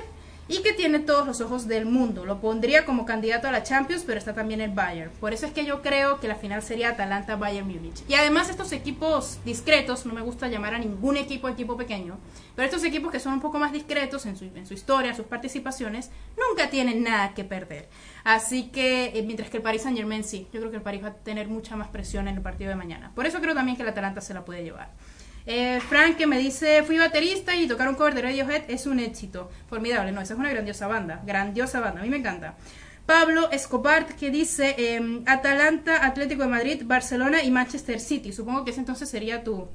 y 0.49 0.63
que 0.63 0.73
tiene 0.73 0.99
todos 0.99 1.27
los 1.27 1.41
ojos 1.41 1.67
del 1.67 1.87
mundo. 1.87 2.25
Lo 2.25 2.41
pondría 2.41 2.85
como 2.85 3.07
candidato 3.07 3.49
a 3.49 3.53
la 3.53 3.63
Champions, 3.63 4.05
pero 4.07 4.19
está 4.19 4.35
también 4.35 4.61
el 4.61 4.71
Bayern. 4.71 5.11
Por 5.21 5.33
eso 5.33 5.47
es 5.47 5.53
que 5.53 5.65
yo 5.65 5.83
creo 5.83 6.21
que 6.21 6.29
la 6.29 6.35
final 6.35 6.63
sería 6.63 6.91
Atalanta-Bayern 6.91 7.67
Múnich. 7.67 8.03
Y 8.09 8.15
además 8.15 8.51
estos 8.51 8.73
equipos 8.73 9.39
discretos, 9.45 10.05
no 10.07 10.13
me 10.13 10.21
gusta 10.21 10.49
llamar 10.49 10.75
a 10.75 10.79
ningún 10.79 11.17
equipo 11.17 11.49
equipo 11.49 11.77
pequeño, 11.77 12.19
pero 12.55 12.67
estos 12.67 12.85
equipos 12.85 13.11
que 13.11 13.21
son 13.21 13.35
un 13.35 13.41
poco 13.41 13.59
más 13.59 13.73
discretos 13.73 14.27
en 14.27 14.37
su, 14.37 14.45
en 14.45 14.67
su 14.67 14.75
historia, 14.75 15.15
sus 15.15 15.27
participaciones, 15.27 16.11
nunca 16.37 16.71
tienen 16.71 17.03
nada 17.03 17.35
que 17.35 17.45
perder. 17.45 17.89
Así 18.23 18.71
que, 18.71 19.07
eh, 19.19 19.23
mientras 19.23 19.51
que 19.51 19.59
el 19.59 19.63
Paris 19.63 19.83
Saint 19.83 19.97
Germain 19.97 20.25
sí, 20.25 20.47
yo 20.53 20.61
creo 20.61 20.71
que 20.71 20.77
el 20.77 20.83
Paris 20.83 21.05
va 21.05 21.09
a 21.09 21.15
tener 21.15 21.49
mucha 21.49 21.77
más 21.77 21.89
presión 21.89 22.29
en 22.29 22.37
el 22.37 22.43
partido 22.43 22.71
de 22.71 22.77
mañana. 22.77 23.13
Por 23.15 23.27
eso 23.27 23.41
creo 23.41 23.55
también 23.55 23.77
que 23.77 23.83
el 23.83 23.89
Atalanta 23.89 24.21
se 24.21 24.35
la 24.35 24.45
puede 24.45 24.63
llevar. 24.63 24.91
Eh, 25.47 25.79
Frank 25.89 26.17
que 26.17 26.27
me 26.27 26.39
dice, 26.39 26.83
fui 26.85 26.99
baterista 26.99 27.55
y 27.55 27.69
tocar 27.69 27.89
un 27.89 27.97
cover 27.97 28.15
de 28.15 28.23
Radiohead 28.23 28.65
es 28.69 28.87
un 28.87 28.99
éxito. 28.99 29.51
Formidable, 29.69 30.13
no, 30.13 30.21
esa 30.21 30.35
es 30.35 30.41
una 30.41 30.51
grandiosa 30.51 30.87
banda, 30.87 31.23
grandiosa 31.27 31.81
banda, 31.81 32.01
a 32.01 32.05
mí 32.05 32.11
me 32.11 32.17
encanta. 32.17 32.55
Pablo 33.07 33.51
Escobar 33.51 34.07
que 34.17 34.31
dice 34.31 34.75
em, 34.79 35.23
Atalanta, 35.27 36.07
Atlético 36.07 36.43
de 36.43 36.49
Madrid, 36.49 36.83
Barcelona 36.87 37.43
y 37.43 37.51
Manchester 37.51 38.01
City. 38.01 38.33
Supongo 38.33 38.65
que 38.65 38.71
ese 38.71 38.81
entonces 38.81 39.11
sería 39.11 39.45
tu, 39.45 39.69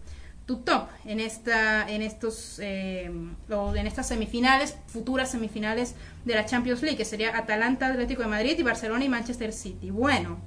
tu 0.49 0.57
top 0.57 0.88
en 1.05 1.20
esta 1.20 1.88
en 1.88 2.01
estos 2.01 2.57
em, 2.57 3.36
en 3.76 3.86
estas 3.86 4.07
semifinales 4.07 4.76
futuras 4.88 5.30
semifinales 5.30 5.93
de 6.26 6.34
la 6.34 6.47
Champions 6.47 6.82
League 6.82 6.97
que 6.97 7.05
sería 7.05 7.38
Atalanta 7.38 7.86
Atlético 7.86 8.24
de 8.24 8.30
Madrid 8.30 8.55
y 8.57 8.63
Barcelona 8.63 9.05
y 9.05 9.09
Manchester 9.09 9.53
City 9.53 9.91
bueno 9.91 10.39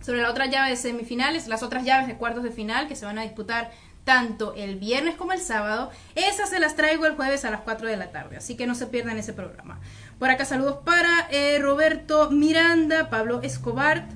sobre 0.00 0.22
la 0.22 0.30
otra 0.30 0.46
llave 0.46 0.70
de 0.70 0.76
semifinales 0.76 1.46
las 1.46 1.62
otras 1.62 1.84
llaves 1.84 2.06
de 2.06 2.14
cuartos 2.14 2.42
de 2.42 2.52
final 2.52 2.88
que 2.88 2.96
se 2.96 3.04
van 3.04 3.18
a 3.18 3.22
disputar 3.22 3.70
tanto 4.04 4.54
el 4.54 4.76
viernes 4.76 5.16
como 5.16 5.32
el 5.32 5.40
sábado. 5.40 5.90
Esas 6.14 6.50
se 6.50 6.60
las 6.60 6.76
traigo 6.76 7.06
el 7.06 7.16
jueves 7.16 7.44
a 7.44 7.50
las 7.50 7.60
4 7.62 7.88
de 7.88 7.96
la 7.96 8.10
tarde, 8.10 8.36
así 8.36 8.56
que 8.56 8.66
no 8.66 8.74
se 8.74 8.86
pierdan 8.86 9.18
ese 9.18 9.32
programa. 9.32 9.80
Por 10.18 10.30
acá 10.30 10.44
saludos 10.44 10.78
para 10.84 11.26
eh, 11.30 11.58
Roberto 11.60 12.30
Miranda, 12.30 13.10
Pablo 13.10 13.42
Escobar. 13.42 14.06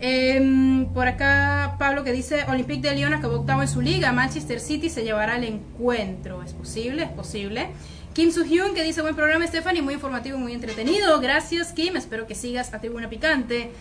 Em, 0.00 0.86
por 0.94 1.08
acá 1.08 1.74
Pablo 1.76 2.04
que 2.04 2.12
dice 2.12 2.44
Olympique 2.48 2.88
de 2.88 2.94
Lyon 2.94 3.14
acabó 3.14 3.40
octavo 3.40 3.62
en 3.62 3.68
su 3.68 3.80
liga, 3.80 4.12
Manchester 4.12 4.60
City 4.60 4.90
se 4.90 5.02
llevará 5.02 5.36
el 5.36 5.44
encuentro. 5.44 6.42
¿Es 6.42 6.52
posible? 6.52 7.02
Es 7.02 7.10
posible. 7.10 7.70
Kim 8.12 8.30
Soo-hyun 8.30 8.74
que 8.74 8.84
dice 8.84 9.02
buen 9.02 9.16
programa 9.16 9.46
Stephanie, 9.46 9.82
muy 9.82 9.94
informativo 9.94 10.38
muy 10.38 10.52
entretenido. 10.52 11.20
Gracias 11.20 11.72
Kim, 11.72 11.96
espero 11.96 12.26
que 12.28 12.36
sigas 12.36 12.72
a 12.74 12.80
Tribuna 12.80 13.08
Picante. 13.08 13.72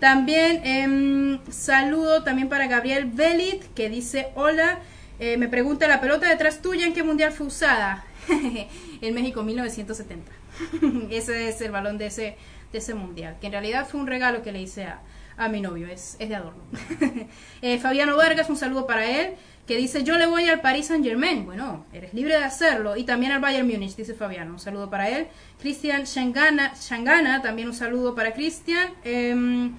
También 0.00 0.62
eh, 0.64 1.40
saludo 1.50 2.22
también 2.22 2.48
para 2.48 2.68
Gabriel 2.68 3.04
Belit 3.06 3.62
que 3.74 3.90
dice 3.90 4.28
hola. 4.34 4.78
Eh, 5.18 5.36
me 5.36 5.48
pregunta, 5.48 5.88
¿la 5.88 6.00
pelota 6.00 6.28
detrás 6.28 6.60
tuya 6.60 6.86
en 6.86 6.92
qué 6.92 7.02
mundial 7.02 7.32
fue 7.32 7.46
usada? 7.46 8.04
en 9.00 9.14
México 9.14 9.42
1970. 9.42 10.30
ese 11.10 11.48
es 11.48 11.60
el 11.60 11.70
balón 11.70 11.98
de 11.98 12.06
ese, 12.06 12.36
de 12.72 12.78
ese 12.78 12.94
mundial, 12.94 13.36
que 13.40 13.46
en 13.46 13.52
realidad 13.52 13.86
fue 13.88 14.00
un 14.00 14.06
regalo 14.06 14.42
que 14.42 14.52
le 14.52 14.60
hice 14.60 14.84
a, 14.84 15.00
a 15.36 15.48
mi 15.48 15.60
novio, 15.60 15.86
es, 15.86 16.16
es 16.18 16.28
de 16.28 16.36
adorno. 16.36 16.62
eh, 17.62 17.78
Fabiano 17.78 18.16
Vargas, 18.16 18.50
un 18.50 18.56
saludo 18.56 18.86
para 18.86 19.06
él, 19.06 19.34
que 19.66 19.76
dice, 19.76 20.04
yo 20.04 20.16
le 20.16 20.26
voy 20.26 20.48
al 20.48 20.60
Paris 20.60 20.86
Saint 20.86 21.04
Germain. 21.04 21.44
Bueno, 21.44 21.84
eres 21.92 22.14
libre 22.14 22.36
de 22.36 22.44
hacerlo. 22.44 22.96
Y 22.96 23.04
también 23.04 23.32
al 23.32 23.40
Bayern 23.40 23.66
Múnich, 23.66 23.96
dice 23.96 24.14
Fabiano, 24.14 24.52
un 24.52 24.60
saludo 24.60 24.90
para 24.90 25.08
él. 25.08 25.26
Cristian 25.58 26.04
Shangana, 26.04 27.42
también 27.42 27.68
un 27.68 27.74
saludo 27.74 28.14
para 28.14 28.32
Cristian. 28.32 28.90
Eh, 29.02 29.70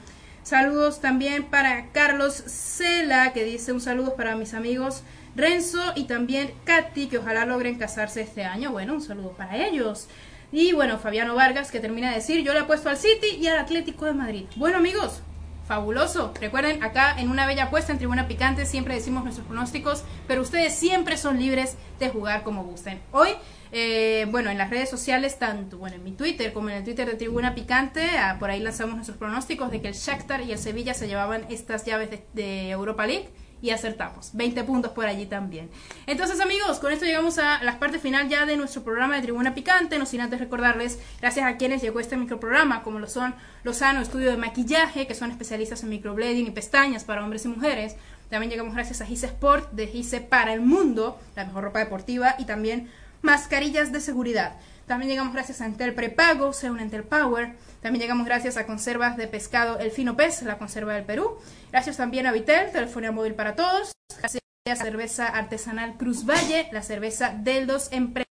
saludos 0.44 1.00
también 1.00 1.46
para 1.46 1.88
Carlos 1.94 2.34
Cela, 2.34 3.32
que 3.32 3.46
dice 3.46 3.72
un 3.72 3.80
saludo 3.80 4.16
para 4.16 4.36
mis 4.36 4.54
amigos 4.54 5.04
Renzo 5.38 5.94
y 5.96 6.06
también 6.06 6.52
Katy, 6.66 7.08
que 7.08 7.20
ojalá 7.20 7.46
logren 7.46 7.78
casarse 7.78 8.22
este 8.22 8.44
año. 8.44 8.72
Bueno, 8.72 8.94
un 8.94 9.02
saludo 9.02 9.34
para 9.34 9.68
ellos. 9.68 10.08
Y 10.52 10.74
bueno, 10.74 10.98
Fabiano 10.98 11.36
Vargas, 11.36 11.72
que 11.72 11.80
termina 11.80 12.10
de 12.10 12.16
decir, 12.16 12.44
yo 12.44 12.54
le 12.54 12.62
apuesto 12.62 12.90
al 12.90 12.98
City 12.98 13.38
y 13.40 13.48
al 13.48 13.60
Atlético 13.60 14.06
de 14.06 14.14
Madrid. 14.14 14.46
Bueno, 14.56 14.78
amigos, 14.78 15.22
fabuloso. 15.68 16.34
Recuerden, 16.42 16.82
acá 16.82 17.20
en 17.20 17.30
una 17.30 17.46
bella 17.46 17.66
apuesta 17.66 17.92
en 17.92 18.00
Tribuna 18.00 18.28
Picante 18.28 18.66
siempre 18.66 18.96
decimos 18.96 19.24
nuestros 19.24 19.46
pronósticos, 19.46 20.04
pero 20.28 20.42
ustedes 20.42 20.74
siempre 20.74 21.18
son 21.18 21.38
libres 21.38 21.78
de 22.00 22.10
jugar 22.10 22.42
como 22.42 22.64
gusten. 22.64 23.00
Hoy, 23.12 23.30
eh, 23.72 24.26
bueno, 24.32 24.50
en 24.50 24.58
las 24.58 24.72
redes 24.72 24.90
sociales, 24.90 25.38
tanto 25.38 25.78
bueno, 25.78 25.98
en 25.98 26.04
mi 26.04 26.14
Twitter 26.14 26.52
como 26.52 26.70
en 26.70 26.78
el 26.78 26.84
Twitter 26.84 27.06
de 27.06 27.16
Tribuna 27.16 27.54
Picante, 27.54 28.18
ah, 28.18 28.38
por 28.40 28.50
ahí 28.50 28.60
lanzamos 28.60 28.96
nuestros 28.96 29.18
pronósticos 29.18 29.70
de 29.70 29.82
que 29.82 29.90
el 29.90 29.94
Shakhtar 29.94 30.42
y 30.42 30.52
el 30.52 30.58
Sevilla 30.58 30.96
se 30.96 31.08
llevaban 31.08 31.46
estas 31.50 31.86
llaves 31.86 32.10
de, 32.10 32.24
de 32.34 32.72
Europa 32.72 33.06
League 33.06 33.30
y 33.62 33.72
acertamos. 33.72 34.32
20 34.34 34.64
puntos 34.64 34.92
por 34.92 35.06
allí 35.06 35.26
también. 35.26 35.70
Entonces 36.06 36.40
amigos, 36.40 36.80
con 36.80 36.92
esto 36.92 37.06
llegamos 37.06 37.38
a 37.38 37.64
la 37.64 37.80
parte 37.80 38.00
final 38.00 38.30
ya 38.30 38.46
de 38.46 38.58
nuestro 38.58 38.84
programa 38.84 39.16
de 39.16 39.22
Tribuna 39.24 39.54
Picante. 39.56 39.98
No 40.00 40.06
sin 40.06 40.22
antes 40.22 40.40
recordarles, 40.40 41.00
gracias 41.20 41.46
a 41.46 41.58
quienes 41.58 41.82
llegó 41.82 42.00
este 42.00 42.18
microprograma, 42.18 42.84
como 42.84 43.00
lo 43.00 43.08
son 43.08 43.36
Lozano 43.64 44.02
Estudio 44.02 44.32
de 44.32 44.38
Maquillaje, 44.38 45.08
que 45.08 45.16
son 45.16 45.32
especialistas 45.32 45.84
en 45.84 45.90
microblading 45.90 46.48
y 46.48 46.52
pestañas 46.52 47.04
para 47.04 47.24
hombres 47.24 47.46
y 47.46 47.50
mujeres. 47.50 47.96
También 48.30 48.52
llegamos 48.52 48.74
gracias 48.74 49.02
a 49.02 49.06
Gise 49.06 49.28
Sport, 49.28 49.72
de 49.72 49.88
Gise 49.88 50.22
para 50.22 50.54
el 50.54 50.62
mundo, 50.62 51.20
la 51.36 51.46
mejor 51.46 51.64
ropa 51.64 51.80
deportiva 51.80 52.36
y 52.38 52.46
también 52.46 52.90
mascarillas 53.22 53.92
de 53.92 54.02
seguridad. 54.02 54.58
También 54.88 55.10
llegamos 55.10 55.34
gracias 55.34 55.60
a 55.60 55.66
Entel 55.66 55.94
Prepago, 55.94 56.54
sea 56.54 56.72
un 56.72 56.80
Entel 56.80 57.04
Power. 57.04 57.56
También 57.82 58.02
llegamos 58.02 58.26
gracias 58.26 58.56
a 58.56 58.66
Conservas 58.66 59.18
de 59.18 59.28
Pescado 59.28 59.80
El 59.80 59.92
Fino 59.92 60.16
Pez, 60.16 60.42
la 60.44 60.58
conserva 60.58 60.94
del 60.94 61.04
Perú. 61.04 61.38
Gracias 61.72 61.98
también 61.98 62.26
a 62.26 62.32
Vitel, 62.32 62.72
telefonía 62.72 63.12
móvil 63.12 63.36
para 63.36 63.56
todos. 63.56 63.92
Gracias 64.18 64.42
a 64.66 64.76
cerveza 64.76 65.28
artesanal 65.28 65.98
Cruz 65.98 66.26
Valle, 66.26 66.70
la 66.72 66.82
cerveza 66.82 67.36
Deldos 67.38 67.90
Emprendedores. 67.92 68.27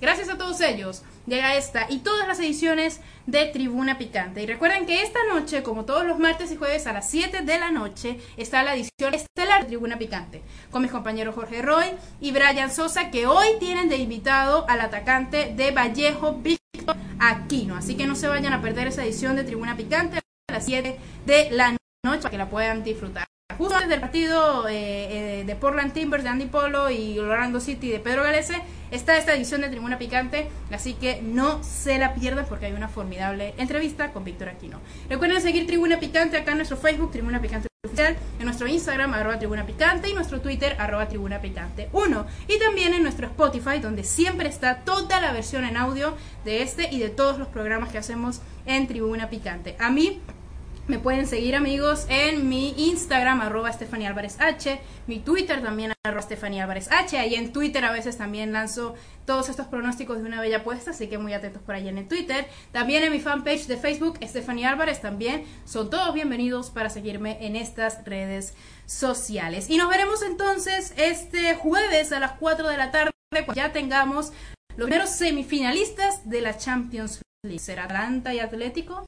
Gracias 0.00 0.28
a 0.28 0.36
todos 0.36 0.60
ellos 0.60 1.02
llega 1.26 1.54
esta 1.54 1.86
y 1.88 1.98
todas 1.98 2.26
las 2.26 2.40
ediciones 2.40 3.00
de 3.26 3.46
Tribuna 3.46 3.98
Picante. 3.98 4.42
Y 4.42 4.46
recuerden 4.46 4.84
que 4.84 5.02
esta 5.02 5.20
noche, 5.32 5.62
como 5.62 5.84
todos 5.84 6.04
los 6.04 6.18
martes 6.18 6.50
y 6.50 6.56
jueves 6.56 6.86
a 6.86 6.92
las 6.92 7.08
7 7.08 7.42
de 7.42 7.58
la 7.58 7.70
noche, 7.70 8.18
está 8.36 8.64
la 8.64 8.74
edición 8.74 9.14
estelar 9.14 9.62
de 9.62 9.68
Tribuna 9.68 9.98
Picante 9.98 10.42
con 10.72 10.82
mis 10.82 10.90
compañeros 10.90 11.36
Jorge 11.36 11.62
Roy 11.62 11.86
y 12.20 12.32
Brian 12.32 12.70
Sosa, 12.70 13.10
que 13.10 13.26
hoy 13.26 13.46
tienen 13.60 13.88
de 13.88 13.98
invitado 13.98 14.68
al 14.68 14.80
atacante 14.80 15.52
de 15.54 15.70
Vallejo, 15.70 16.34
Víctor 16.34 16.96
Aquino. 17.20 17.76
Así 17.76 17.96
que 17.96 18.06
no 18.06 18.16
se 18.16 18.26
vayan 18.26 18.52
a 18.52 18.62
perder 18.62 18.88
esa 18.88 19.04
edición 19.04 19.36
de 19.36 19.44
Tribuna 19.44 19.76
Picante 19.76 20.18
a 20.48 20.52
las 20.52 20.64
7 20.64 20.98
de 21.26 21.50
la 21.52 21.76
noche 22.04 22.22
para 22.22 22.30
que 22.30 22.38
la 22.38 22.50
puedan 22.50 22.82
disfrutar 22.82 23.26
justo 23.58 23.78
desde 23.78 23.94
el 23.94 24.00
partido 24.00 24.68
eh, 24.68 25.40
eh, 25.40 25.44
de 25.44 25.56
Portland 25.56 25.92
Timbers 25.92 26.24
de 26.24 26.30
Andy 26.30 26.46
Polo 26.46 26.90
y 26.90 27.18
Orlando 27.18 27.60
City 27.60 27.90
de 27.90 27.98
Pedro 27.98 28.22
Galese 28.22 28.62
está 28.90 29.16
esta 29.16 29.34
edición 29.34 29.60
de 29.60 29.68
Tribuna 29.68 29.98
Picante, 29.98 30.48
así 30.70 30.94
que 30.94 31.22
no 31.22 31.62
se 31.62 31.98
la 31.98 32.14
pierdan 32.14 32.46
porque 32.46 32.66
hay 32.66 32.72
una 32.72 32.88
formidable 32.88 33.54
entrevista 33.56 34.12
con 34.12 34.24
Víctor 34.24 34.48
Aquino. 34.48 34.80
Recuerden 35.08 35.40
seguir 35.40 35.66
Tribuna 35.66 36.00
Picante 36.00 36.36
acá 36.36 36.52
en 36.52 36.58
nuestro 36.58 36.76
Facebook, 36.76 37.12
Tribuna 37.12 37.40
Picante 37.40 37.68
Oficial, 37.84 38.16
en 38.38 38.44
nuestro 38.44 38.66
Instagram, 38.66 39.14
arroba 39.14 39.38
Tribuna 39.38 39.64
Picante, 39.64 40.08
y 40.08 40.14
nuestro 40.14 40.40
Twitter, 40.40 40.76
arroba 40.78 41.08
Tribuna 41.08 41.40
Picante 41.40 41.88
1. 41.92 42.26
Y 42.48 42.58
también 42.58 42.94
en 42.94 43.02
nuestro 43.02 43.26
Spotify, 43.26 43.78
donde 43.80 44.04
siempre 44.04 44.48
está 44.48 44.80
toda 44.80 45.20
la 45.20 45.32
versión 45.32 45.64
en 45.64 45.76
audio 45.76 46.16
de 46.44 46.62
este 46.62 46.92
y 46.92 46.98
de 46.98 47.08
todos 47.08 47.38
los 47.38 47.48
programas 47.48 47.90
que 47.90 47.98
hacemos 47.98 48.40
en 48.66 48.86
Tribuna 48.86 49.30
Picante. 49.30 49.76
A 49.78 49.90
mí 49.90 50.20
me 50.86 50.98
pueden 50.98 51.26
seguir 51.26 51.54
amigos 51.54 52.06
en 52.08 52.48
mi 52.48 52.74
Instagram, 52.76 53.40
arroba 53.40 53.72
Stephanie 53.72 54.06
Álvarez 54.06 54.36
H, 54.40 54.80
mi 55.06 55.20
Twitter 55.20 55.62
también, 55.62 55.92
arroba 56.04 56.22
Stephanie 56.22 56.60
Álvarez 56.60 56.90
H. 56.90 57.18
Ahí 57.18 57.34
en 57.34 57.52
Twitter 57.52 57.84
a 57.84 57.92
veces 57.92 58.16
también 58.18 58.52
lanzo 58.52 58.94
todos 59.24 59.48
estos 59.48 59.66
pronósticos 59.68 60.18
de 60.18 60.24
una 60.24 60.40
bella 60.40 60.58
apuesta, 60.58 60.90
así 60.90 61.08
que 61.08 61.18
muy 61.18 61.32
atentos 61.32 61.62
por 61.62 61.74
ahí 61.74 61.88
en 61.88 61.98
el 61.98 62.08
Twitter. 62.08 62.48
También 62.72 63.04
en 63.04 63.12
mi 63.12 63.20
fanpage 63.20 63.66
de 63.66 63.76
Facebook, 63.76 64.18
Stephanie 64.22 64.66
Álvarez, 64.66 65.00
también 65.00 65.44
son 65.64 65.90
todos 65.90 66.12
bienvenidos 66.12 66.70
para 66.70 66.90
seguirme 66.90 67.38
en 67.46 67.54
estas 67.54 68.04
redes 68.04 68.54
sociales. 68.86 69.70
Y 69.70 69.76
nos 69.76 69.88
veremos 69.88 70.22
entonces 70.22 70.92
este 70.96 71.54
jueves 71.54 72.12
a 72.12 72.18
las 72.18 72.32
4 72.32 72.68
de 72.68 72.76
la 72.76 72.90
tarde, 72.90 73.12
cuando 73.30 73.54
ya 73.54 73.72
tengamos 73.72 74.32
los 74.76 74.88
primeros 74.88 75.10
semifinalistas 75.10 76.28
de 76.28 76.40
la 76.40 76.56
Champions 76.56 77.20
League. 77.44 77.60
¿Será 77.60 77.84
Atlanta 77.84 78.34
y 78.34 78.40
Atlético? 78.40 79.04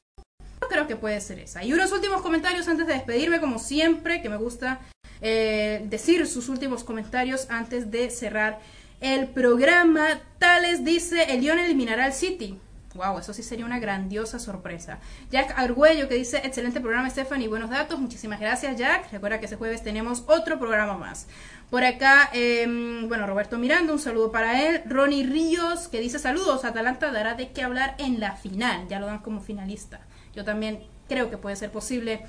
Creo 0.69 0.87
que 0.87 0.95
puede 0.95 1.19
ser 1.21 1.39
esa. 1.39 1.63
Y 1.63 1.73
unos 1.73 1.91
últimos 1.91 2.21
comentarios 2.21 2.67
antes 2.67 2.87
de 2.87 2.93
despedirme, 2.93 3.39
como 3.39 3.59
siempre, 3.59 4.21
que 4.21 4.29
me 4.29 4.37
gusta 4.37 4.79
eh, 5.21 5.81
decir 5.85 6.27
sus 6.27 6.49
últimos 6.49 6.83
comentarios 6.83 7.47
antes 7.49 7.91
de 7.91 8.09
cerrar 8.09 8.59
el 8.99 9.27
programa. 9.27 10.21
Tales 10.39 10.83
dice, 10.83 11.33
el 11.33 11.41
Lyon 11.41 11.59
eliminará 11.59 12.05
al 12.05 12.13
City. 12.13 12.57
Wow, 12.95 13.17
eso 13.17 13.33
sí 13.33 13.41
sería 13.41 13.65
una 13.65 13.79
grandiosa 13.79 14.37
sorpresa. 14.37 14.99
Jack 15.31 15.57
Argüello 15.57 16.07
que 16.07 16.15
dice, 16.15 16.37
excelente 16.43 16.79
programa 16.79 17.09
Stephanie, 17.09 17.47
buenos 17.47 17.71
datos. 17.71 17.99
Muchísimas 17.99 18.39
gracias 18.39 18.77
Jack. 18.77 19.11
Recuerda 19.11 19.39
que 19.39 19.47
ese 19.47 19.55
jueves 19.55 19.81
tenemos 19.83 20.23
otro 20.27 20.59
programa 20.59 20.95
más. 20.95 21.27
Por 21.71 21.83
acá, 21.83 22.29
eh, 22.33 22.67
bueno, 23.07 23.25
Roberto 23.25 23.57
Miranda, 23.57 23.93
un 23.93 23.99
saludo 23.99 24.31
para 24.31 24.61
él. 24.61 24.83
Ronnie 24.85 25.25
Ríos 25.25 25.87
que 25.87 26.01
dice 26.01 26.19
saludos, 26.19 26.65
Atalanta 26.65 27.11
dará 27.11 27.33
de 27.33 27.51
qué 27.51 27.63
hablar 27.63 27.95
en 27.97 28.19
la 28.19 28.35
final. 28.35 28.87
Ya 28.87 28.99
lo 28.99 29.07
dan 29.07 29.19
como 29.19 29.41
finalista. 29.41 30.01
Yo 30.35 30.43
también 30.43 30.79
creo 31.07 31.29
que 31.29 31.37
puede 31.37 31.55
ser 31.55 31.71
posible. 31.71 32.21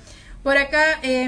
Por 0.43 0.57
acá, 0.57 0.99
eh, 1.01 1.27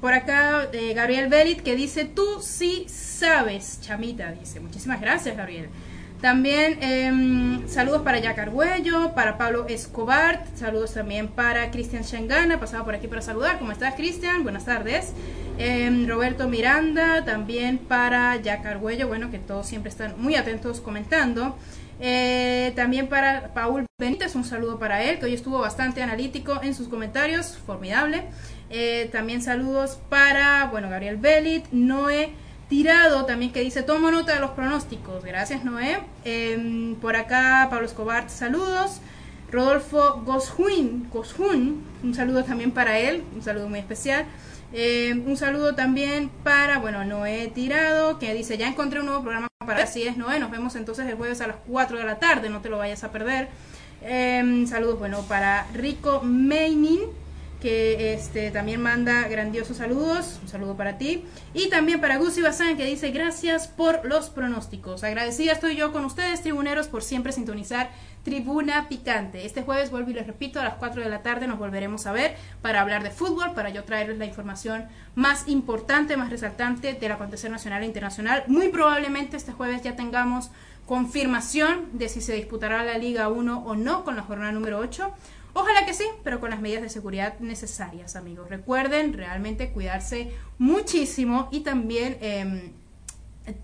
por 0.00 0.12
acá 0.12 0.68
eh, 0.72 0.94
Gabriel 0.94 1.28
Belit 1.28 1.62
que 1.62 1.74
dice, 1.74 2.04
tú 2.04 2.40
sí 2.40 2.86
sabes, 2.88 3.80
chamita, 3.80 4.30
dice. 4.32 4.60
Muchísimas 4.60 5.00
gracias, 5.00 5.36
Gabriel. 5.36 5.68
También 6.20 6.78
em, 6.80 7.68
saludos 7.68 8.00
para 8.00 8.18
Jack 8.18 8.38
Argüello, 8.38 9.12
para 9.14 9.36
Pablo 9.36 9.66
Escobar, 9.68 10.44
saludos 10.54 10.94
también 10.94 11.28
para 11.28 11.70
Cristian 11.70 12.02
Shangana, 12.02 12.58
pasaba 12.58 12.82
por 12.82 12.94
aquí 12.94 13.08
para 13.08 13.20
saludar. 13.20 13.58
¿Cómo 13.58 13.72
estás, 13.72 13.94
Cristian? 13.94 14.42
Buenas 14.42 14.64
tardes. 14.64 15.12
Em, 15.58 16.08
Roberto 16.08 16.48
Miranda, 16.48 17.26
también 17.26 17.76
para 17.76 18.36
Jack 18.36 18.64
Argüello, 18.64 19.06
bueno, 19.06 19.30
que 19.30 19.38
todos 19.38 19.66
siempre 19.66 19.90
están 19.90 20.14
muy 20.16 20.34
atentos 20.34 20.80
comentando. 20.80 21.58
Eh, 22.06 22.74
también 22.76 23.08
para 23.08 23.54
Paul 23.54 23.86
Benítez, 23.98 24.34
un 24.34 24.44
saludo 24.44 24.78
para 24.78 25.02
él, 25.02 25.18
que 25.18 25.24
hoy 25.24 25.32
estuvo 25.32 25.58
bastante 25.60 26.02
analítico 26.02 26.60
en 26.62 26.74
sus 26.74 26.88
comentarios, 26.88 27.56
formidable. 27.64 28.24
Eh, 28.68 29.08
también 29.10 29.40
saludos 29.40 29.98
para, 30.10 30.66
bueno, 30.66 30.90
Gabriel 30.90 31.16
Belit, 31.16 31.64
Noé 31.72 32.34
Tirado, 32.68 33.24
también 33.24 33.52
que 33.52 33.60
dice, 33.60 33.82
tomo 33.82 34.10
nota 34.10 34.34
de 34.34 34.40
los 34.40 34.50
pronósticos. 34.50 35.24
Gracias, 35.24 35.64
Noé. 35.64 36.00
Em, 36.26 36.94
por 36.96 37.16
acá, 37.16 37.68
Pablo 37.70 37.86
Escobar, 37.86 38.28
saludos. 38.28 39.00
Rodolfo 39.50 40.20
Gosjun, 40.26 41.82
un 42.02 42.14
saludo 42.14 42.44
también 42.44 42.72
para 42.72 42.98
él, 42.98 43.24
un 43.34 43.40
saludo 43.40 43.70
muy 43.70 43.78
especial. 43.78 44.26
Em, 44.76 45.24
un 45.28 45.36
saludo 45.36 45.76
también 45.76 46.30
para, 46.42 46.80
bueno, 46.80 47.04
Noé 47.04 47.46
Tirado, 47.46 48.18
que 48.18 48.34
dice, 48.34 48.58
ya 48.58 48.66
encontré 48.66 48.98
un 48.98 49.06
nuevo 49.06 49.22
programa 49.22 49.46
para 49.64 49.84
así 49.84 50.02
es, 50.02 50.16
Noé. 50.16 50.40
Nos 50.40 50.50
vemos 50.50 50.74
entonces 50.74 51.06
el 51.06 51.14
jueves 51.14 51.40
a 51.40 51.46
las 51.46 51.56
4 51.68 51.96
de 51.96 52.04
la 52.04 52.18
tarde, 52.18 52.50
no 52.50 52.60
te 52.60 52.68
lo 52.68 52.78
vayas 52.78 53.04
a 53.04 53.12
perder. 53.12 53.48
Em, 54.02 54.66
saludos, 54.66 54.98
bueno, 54.98 55.22
para 55.28 55.68
Rico 55.74 56.22
Meinin 56.22 57.02
que 57.64 58.12
este, 58.12 58.50
también 58.50 58.82
manda 58.82 59.26
grandiosos 59.26 59.78
saludos, 59.78 60.38
un 60.42 60.48
saludo 60.48 60.76
para 60.76 60.98
ti. 60.98 61.24
Y 61.54 61.70
también 61.70 61.98
para 61.98 62.18
Gusi 62.18 62.42
Bazán, 62.42 62.76
que 62.76 62.84
dice 62.84 63.10
gracias 63.10 63.68
por 63.68 64.04
los 64.04 64.28
pronósticos. 64.28 65.02
Agradecida 65.02 65.52
estoy 65.52 65.74
yo 65.74 65.90
con 65.90 66.04
ustedes, 66.04 66.42
tribuneros, 66.42 66.88
por 66.88 67.02
siempre 67.02 67.32
sintonizar 67.32 67.90
Tribuna 68.24 68.88
Picante. 68.88 69.44
Este 69.44 69.62
jueves, 69.62 69.90
vuelvo 69.90 70.10
y 70.10 70.14
les 70.14 70.26
repito, 70.26 70.58
a 70.58 70.64
las 70.64 70.74
4 70.74 71.02
de 71.02 71.08
la 71.08 71.22
tarde 71.22 71.46
nos 71.46 71.58
volveremos 71.58 72.06
a 72.06 72.12
ver 72.12 72.36
para 72.62 72.80
hablar 72.80 73.02
de 73.02 73.10
fútbol, 73.10 73.52
para 73.54 73.68
yo 73.68 73.84
traerles 73.84 74.18
la 74.18 74.24
información 74.24 74.86
más 75.14 75.46
importante, 75.46 76.16
más 76.16 76.30
resaltante 76.30 76.94
del 76.94 77.12
acontecer 77.12 77.50
nacional 77.50 77.82
e 77.82 77.86
internacional. 77.86 78.44
Muy 78.48 78.70
probablemente 78.70 79.36
este 79.36 79.52
jueves 79.52 79.82
ya 79.82 79.94
tengamos 79.94 80.50
confirmación 80.86 81.90
de 81.92 82.08
si 82.08 82.20
se 82.20 82.34
disputará 82.34 82.82
la 82.82 82.98
Liga 82.98 83.28
1 83.28 83.64
o 83.64 83.76
no 83.76 84.04
con 84.04 84.16
la 84.16 84.22
jornada 84.22 84.52
número 84.52 84.78
8. 84.78 85.12
Ojalá 85.52 85.86
que 85.86 85.94
sí, 85.94 86.04
pero 86.24 86.40
con 86.40 86.50
las 86.50 86.60
medidas 86.60 86.82
de 86.82 86.88
seguridad 86.88 87.38
necesarias, 87.38 88.16
amigos. 88.16 88.48
Recuerden 88.48 89.12
realmente 89.12 89.70
cuidarse 89.70 90.32
muchísimo 90.58 91.48
y 91.52 91.60
también 91.60 92.18
em, 92.20 92.72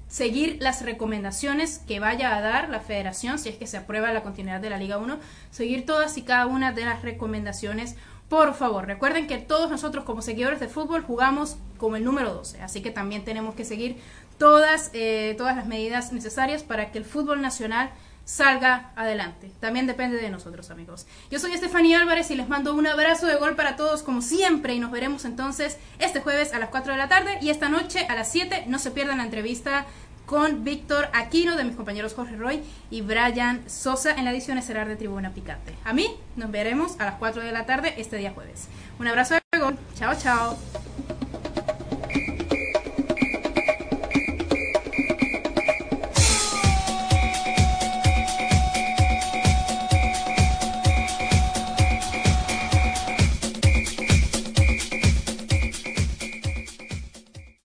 seguir 0.09 0.59
las 0.61 0.83
recomendaciones 0.83 1.79
que 1.87 2.01
vaya 2.01 2.37
a 2.37 2.41
dar 2.41 2.69
la 2.69 2.81
federación, 2.81 3.39
si 3.39 3.49
es 3.49 3.57
que 3.57 3.67
se 3.67 3.79
aprueba 3.79 4.13
la 4.13 4.23
continuidad 4.23 4.61
de 4.61 4.71
la 4.71 4.79
Liga 4.79 4.99
1, 4.99 5.19
seguir 5.51 5.87
todas 5.87 6.17
y 6.19 6.23
cada 6.23 6.47
una 6.47 6.73
de 6.73 6.85
las 6.85 7.03
recomendaciones. 7.03 7.97
Por 8.29 8.55
favor, 8.55 8.87
recuerden 8.87 9.27
que 9.27 9.39
todos 9.39 9.71
nosotros 9.71 10.05
como 10.05 10.23
seguidores 10.23 10.61
de 10.61 10.69
fútbol 10.69 11.03
jugamos 11.03 11.57
como 11.79 11.97
el 11.97 12.05
número 12.05 12.35
12, 12.35 12.61
así 12.63 12.83
que 12.83 12.91
también 12.91 13.25
tenemos 13.25 13.55
que 13.55 13.65
seguir 13.65 13.97
todas, 14.39 14.91
eh, 14.93 15.35
todas 15.37 15.57
las 15.57 15.67
medidas 15.67 16.13
necesarias 16.13 16.63
para 16.63 16.93
que 16.93 16.99
el 16.99 17.05
fútbol 17.05 17.41
nacional 17.41 17.91
salga 18.31 18.93
adelante. 18.95 19.51
También 19.59 19.89
depende 19.89 20.17
de 20.17 20.31
nosotros, 20.31 20.71
amigos. 20.71 21.07
Yo 21.31 21.41
soy 21.41 21.53
Estefanía 21.53 22.01
Álvarez 22.01 22.31
y 22.31 22.37
les 22.37 22.49
mando 22.49 22.75
un 22.75 22.87
abrazo 22.87 23.27
de 23.27 23.35
gol 23.35 23.57
para 23.57 23.75
todos 23.75 24.03
como 24.03 24.23
siempre 24.23 24.73
y 24.75 24.79
nos 24.79 24.93
veremos 24.93 25.25
entonces 25.25 25.79
este 25.99 26.21
jueves 26.21 26.55
a 26.55 26.61
las 26.61 26.69
4 26.69 26.93
de 26.93 26.99
la 26.99 27.09
tarde 27.09 27.39
y 27.43 27.51
esta 27.51 27.69
noche 27.69 28.07
a 28.09 28.15
las 28.15 28.31
7 28.31 28.67
no 28.69 28.79
se 28.79 28.93
pierdan 28.93 29.19
la 29.19 29.25
entrevista 29.25 29.85
con 30.27 30.63
Víctor 30.63 31.09
Aquino 31.13 31.57
de 31.57 31.65
mis 31.65 31.75
compañeros 31.75 32.15
Jorge 32.15 32.37
Roy 32.37 32.63
y 32.89 33.01
Brian 33.01 33.69
Sosa 33.69 34.13
en 34.13 34.25
la 34.25 34.31
edición 34.31 34.59
estelar 34.59 34.87
de 34.87 34.95
Tribuna 34.95 35.31
Picante. 35.31 35.75
A 35.85 35.93
mí 35.93 36.15
nos 36.37 36.53
veremos 36.53 37.01
a 37.01 37.07
las 37.07 37.15
4 37.17 37.43
de 37.43 37.51
la 37.51 37.67
tarde 37.67 37.95
este 37.97 38.17
día 38.17 38.31
jueves. 38.31 38.69
Un 39.01 39.09
abrazo 39.09 39.35
de 39.35 39.59
gol. 39.59 39.77
Chao, 39.97 40.15
chao. 40.15 40.57